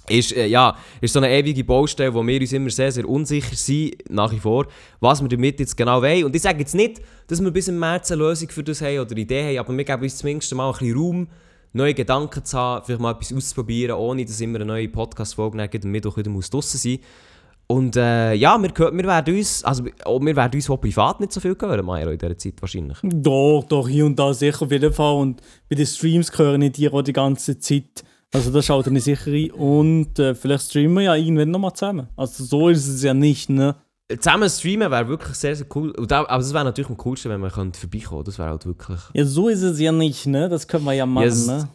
[0.08, 3.56] Ist, äh, ja, ist so eine ewige Baustelle, wo wir uns immer sehr, sehr unsicher
[3.56, 4.66] sind, nach wie vor,
[5.00, 6.24] was wir damit jetzt genau wollen.
[6.24, 9.00] Und ich sage jetzt nicht, dass wir bis im März eine Lösung für das haben
[9.00, 11.28] oder eine Idee haben, aber wir geben uns zumindest mal ein bisschen Raum,
[11.72, 15.90] neue Gedanken zu haben, vielleicht mal etwas auszuprobieren, ohne dass immer eine neue Podcast-Folge am
[15.90, 16.98] Mittwoch wieder muss draussen sein
[17.66, 21.32] Und äh, ja, wir, wir werden uns, also oh, wir werden uns auch privat nicht
[21.32, 22.98] so viel hören, Mairo, in dieser Zeit wahrscheinlich.
[23.02, 25.14] Doch, doch, hier und da sicher auf jeden Fall.
[25.16, 28.04] Und bei den Streams höre ich dir auch die ganze Zeit.
[28.36, 29.50] Also da schaut ich sicher rein.
[29.52, 32.08] Und äh, vielleicht streamen wir ja irgendwann nochmal zusammen.
[32.16, 33.76] Also so ist es ja nicht, ne?
[34.20, 35.94] Zusammen streamen wäre wirklich sehr, sehr cool.
[35.98, 39.00] Auch, aber es wäre natürlich am coolsten, wenn wir könnte vorbeikommen Das wäre halt wirklich...
[39.14, 40.50] Ja, so ist es ja nicht, ne?
[40.50, 41.46] Das können wir ja machen, Yes.
[41.46, 41.68] ne?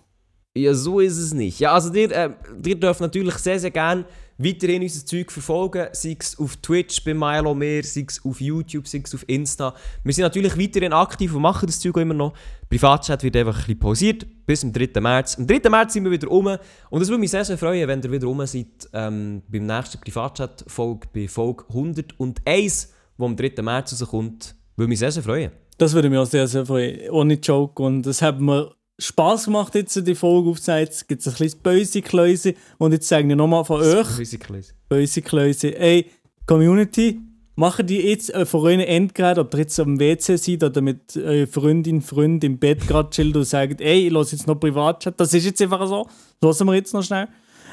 [0.55, 1.59] Ja, so ist es nicht.
[1.59, 2.30] Ja, also ihr, äh,
[2.64, 4.05] ihr dürft natürlich sehr, sehr gerne
[4.44, 8.88] weiterhin unser Zeug verfolgen, sei es auf Twitch bei Milo mehr, sei es auf YouTube,
[8.88, 9.74] sei es auf Insta.
[10.04, 12.34] Wir sind natürlich weiterhin aktiv und machen das Zeug auch immer noch.
[12.70, 15.00] Privatchat wird einfach ein pausiert bis zum 3.
[15.00, 15.38] März.
[15.38, 15.70] Am 3.
[15.70, 16.58] März sind wir wieder rum
[16.89, 20.00] und es würde mich sehr, sehr freuen, wenn ihr wieder rum seid ähm, beim nächsten
[20.00, 23.62] Privatchat-Folge, bei Folge 101, wo am 3.
[23.62, 24.56] März rauskommt.
[24.76, 25.52] Würde mich sehr, sehr freuen.
[25.78, 27.10] Das würde mich auch sehr, sehr freuen.
[27.10, 27.82] Ohne Joke.
[27.82, 30.86] Und es hat mir Spaß gemacht, jetzt die Folge aufzunehmen.
[30.86, 32.54] Jetzt gibt es ein kleines Böse-Kläuse.
[32.78, 34.62] Und jetzt sage ich nochmal von euch, Basically.
[34.89, 36.06] Böse-Kläuse, ey,
[36.46, 37.20] Community,
[37.56, 41.16] macht die jetzt äh, von euren Endgeräten, ob ihr jetzt am WC seid oder mit
[41.18, 45.20] eurer Freundin, Freund im Bett gerade chillt und sagt, ey, ich lasse jetzt noch Privatchat.
[45.20, 46.08] Das ist jetzt einfach so.
[46.42, 47.28] Lassen wir jetzt noch schnell.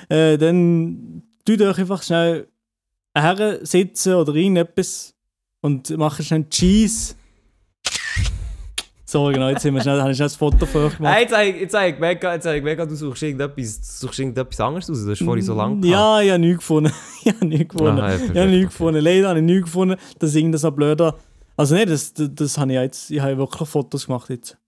[0.09, 2.49] Äh, dann tut euch einfach schnell
[3.16, 5.14] her sitzen oder irgendetwas
[5.61, 7.14] und macht schnell Cheese.
[9.11, 11.15] So, genau, jetzt sind wir schnell, habe ich schnell ein Foto euch gemacht.
[11.15, 13.81] Hey, jetzt habe ich, jetzt habe ich gemerkt, jetzt habe ich gemerkt, du suchst irgendetwas,
[13.81, 14.99] du suchst irgendetwas anderes aus.
[14.99, 15.91] Das hast du vorhin so lange gehabt.
[15.91, 16.93] Ja, ich habe nichts gefunden.
[17.25, 18.01] ich habe nichts gefunden.
[18.01, 19.01] Aha, ja, ich habe nichts gefunden.
[19.01, 21.17] Leider habe ich nichts gefunden, dass irgendwas noch blöder.
[21.57, 23.11] Also nein, das, das, das habe ich jetzt.
[23.11, 24.59] Ich habe wirklich Fotos gemacht jetzt.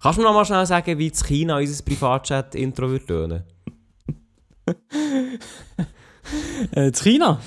[0.00, 3.42] Kannst du mir noch mal schnell sagen, wie in China unser Privatchat-Intro wird tönen?
[6.76, 7.40] Äh, in China?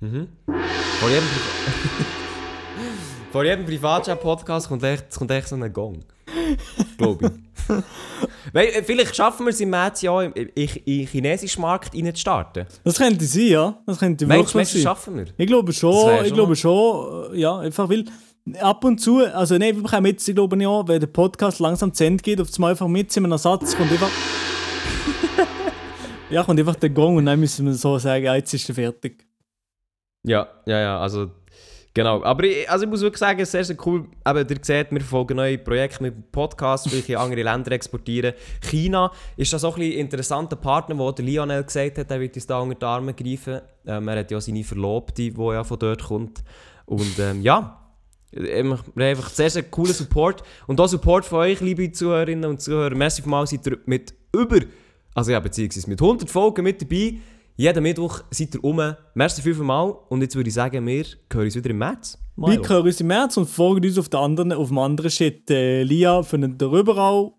[0.00, 0.26] Mhm.
[0.98, 1.24] Vor jedem,
[3.32, 6.04] Vor jedem Privatchat-Podcast kommt echt, kommt echt so ein Gong.
[6.98, 7.74] Glaube ich.
[8.52, 12.66] Weil, äh, vielleicht schaffen wir es im März ja im, im, im chinesischen Markt reinzustarten.
[12.84, 13.78] Das könnte sein, ja.
[13.86, 14.82] Das könnte Meinst du, wirklich das sein.
[14.82, 15.26] schaffen wir?
[15.38, 18.04] Ich glaube Das schon, wär ich schon glaube schon, äh, ja, einfach weil
[18.60, 21.94] ab und zu, also nein, wir bekommen jetzt, ich glaube ja, wenn der Podcast langsam
[21.94, 24.10] zu Ende geht, auf einmal einfach mit in einem Satz kommt einfach.
[26.30, 28.74] ja, kommt einfach der Gong und dann müssen wir so sagen, ja, jetzt ist er
[28.74, 29.24] fertig.
[30.22, 31.30] Ja, ja, ja, also
[31.94, 32.22] genau.
[32.22, 34.06] Aber ich, also ich muss wirklich sagen, es ist sehr, sehr cool.
[34.24, 38.34] Aber ihr seht, wir verfolgen neue Projekte mit Podcasts, welche in andere Länder exportieren.
[38.60, 42.46] China ist das auch ein interessanter Partner, wo der Lionel gesagt hat, er wird uns
[42.46, 43.60] da unter die Arme greifen.
[43.86, 46.42] Ähm, er hat ja seine Verlobte, die ja von dort kommt.
[46.86, 47.78] Und ähm, ja,
[48.32, 50.42] wir haben einfach sehr, sehr coolen Support.
[50.66, 52.94] Und auch Support von euch, liebe Zuhörerinnen und Zuhörer.
[52.94, 54.60] Merci mal, seid ihr mit über,
[55.14, 57.18] also ja, beziehungsweise mit 100 Folgen mit dabei.
[57.56, 58.80] Jeden Mittwoch seid ihr rum.
[59.14, 59.94] Merci vielmals.
[60.08, 62.18] Und jetzt würde ich sagen, wir hören uns wieder im März.
[62.36, 62.68] Wir Mario.
[62.68, 65.50] hören uns im März und folgen uns auf, der anderen, auf dem anderen Shit.
[65.50, 67.32] Äh, Lia findet ihr überall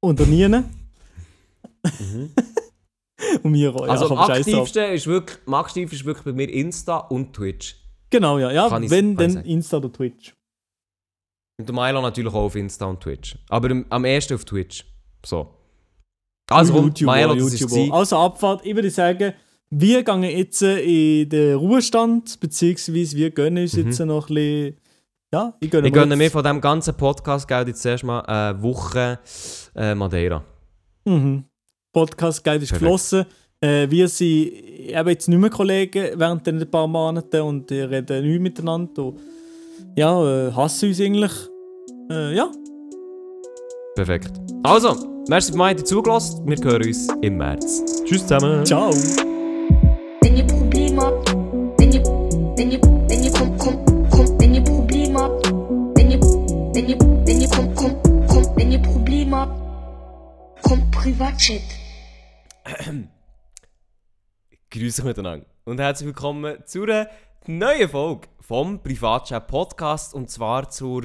[0.00, 0.44] und der nie.
[3.42, 3.86] und wir auch.
[3.86, 7.76] Ja, Also am aktivsten ist wirklich, am aktivsten ist wirklich bei mir Insta und Twitch.
[8.10, 8.50] Genau, ja.
[8.52, 9.36] ja Kann ich- wenn, dann.
[9.44, 10.32] Insta oder Twitch.
[11.58, 13.36] Und der Milo natürlich auch auf Insta und Twitch.
[13.48, 14.84] Aber am- am ersten auf Twitch.
[15.24, 15.55] So.
[16.48, 17.94] Also, YouTuber, Milo, YouTuber.
[17.94, 19.32] Also Abfahrt, ich würde sagen,
[19.70, 24.76] wir gehen jetzt in den Ruhestand, beziehungsweise wir gönnen uns jetzt noch ein bisschen.
[25.32, 29.18] Ja, ich gönne Ich gönne mir von diesem ganzen Podcast Geld jetzt erstmal eine Woche
[29.74, 30.44] äh, Madeira.
[31.04, 31.44] Mhm.
[31.92, 32.84] Podcast Geld ist Perfekt.
[32.84, 33.26] geflossen.
[33.60, 38.40] Äh, wir sind eben jetzt nicht mehr Kollegen während den paar Monaten und reden nicht
[38.40, 39.06] miteinander.
[39.06, 39.20] Und,
[39.96, 41.32] ja, äh, hassen uns eigentlich.
[42.08, 42.48] Äh, ja,
[43.96, 44.32] Perfekt.
[44.62, 46.46] Also, merci für mich zugelassen.
[46.46, 47.82] Wir hören uns im März.
[48.04, 48.64] Tschüss zusammen.
[48.64, 48.90] ciao.
[48.90, 51.30] Wenn ihr Probleme habt,
[51.78, 56.20] wenn ihr, wenn ihr, wenn ihr kommt, kommt, kommt, wenn ihr Probleme habt, wenn ihr,
[56.20, 61.62] wenn ihr, wenn ihr kommt, kommt, kommt, wenn ihr Probleme habt, kommt Privatchat.
[64.70, 67.08] Grüße euch miteinander und herzlich willkommen zu einer
[67.46, 71.04] neuen Folge vom Privatchat Podcast und zwar zur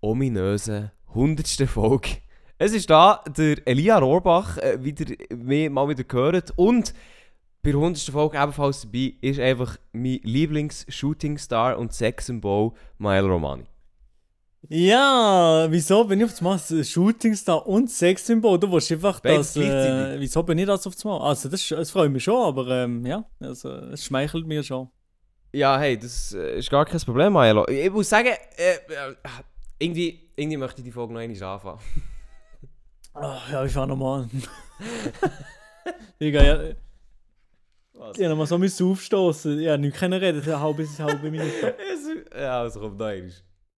[0.00, 1.68] ominösen 100.
[1.68, 2.27] Folge.
[2.60, 6.92] Es ist da der Elia Rohrbach, äh, wieder, mehr, mal wieder gehört und
[7.62, 8.02] bei der 100.
[8.10, 13.64] Folge ebenfalls dabei ist einfach mein Lieblings-Shooting-Star und Sexsymbol Mael Romani.
[14.68, 18.58] Ja, wieso bin ich auf einmal ein Shootingstar und Sexsymbol?
[18.58, 19.56] Du willst einfach das.
[19.56, 21.20] Äh, wieso bin ich das auf einmal?
[21.28, 24.88] Also, das, das freut mich schon, aber ähm, ja, also, es schmeichelt mir schon.
[25.52, 27.68] Ja, hey, das äh, ist gar kein Problem, Maelo.
[27.68, 29.14] Ich muss sagen, äh, äh,
[29.78, 31.78] irgendwie, irgendwie möchte ich die Folge noch einmal anfangen.
[33.14, 34.30] Ach, ja, ich fahr nochmal an.
[36.20, 36.74] Digga, ja.
[37.94, 38.16] Was?
[38.16, 39.60] Ich hab nochmal so müssen aufstoßen.
[39.60, 41.74] Ja, nicht können reden, eine halbe, halbe Minute.
[42.32, 43.32] ja, also komm, noch einmal.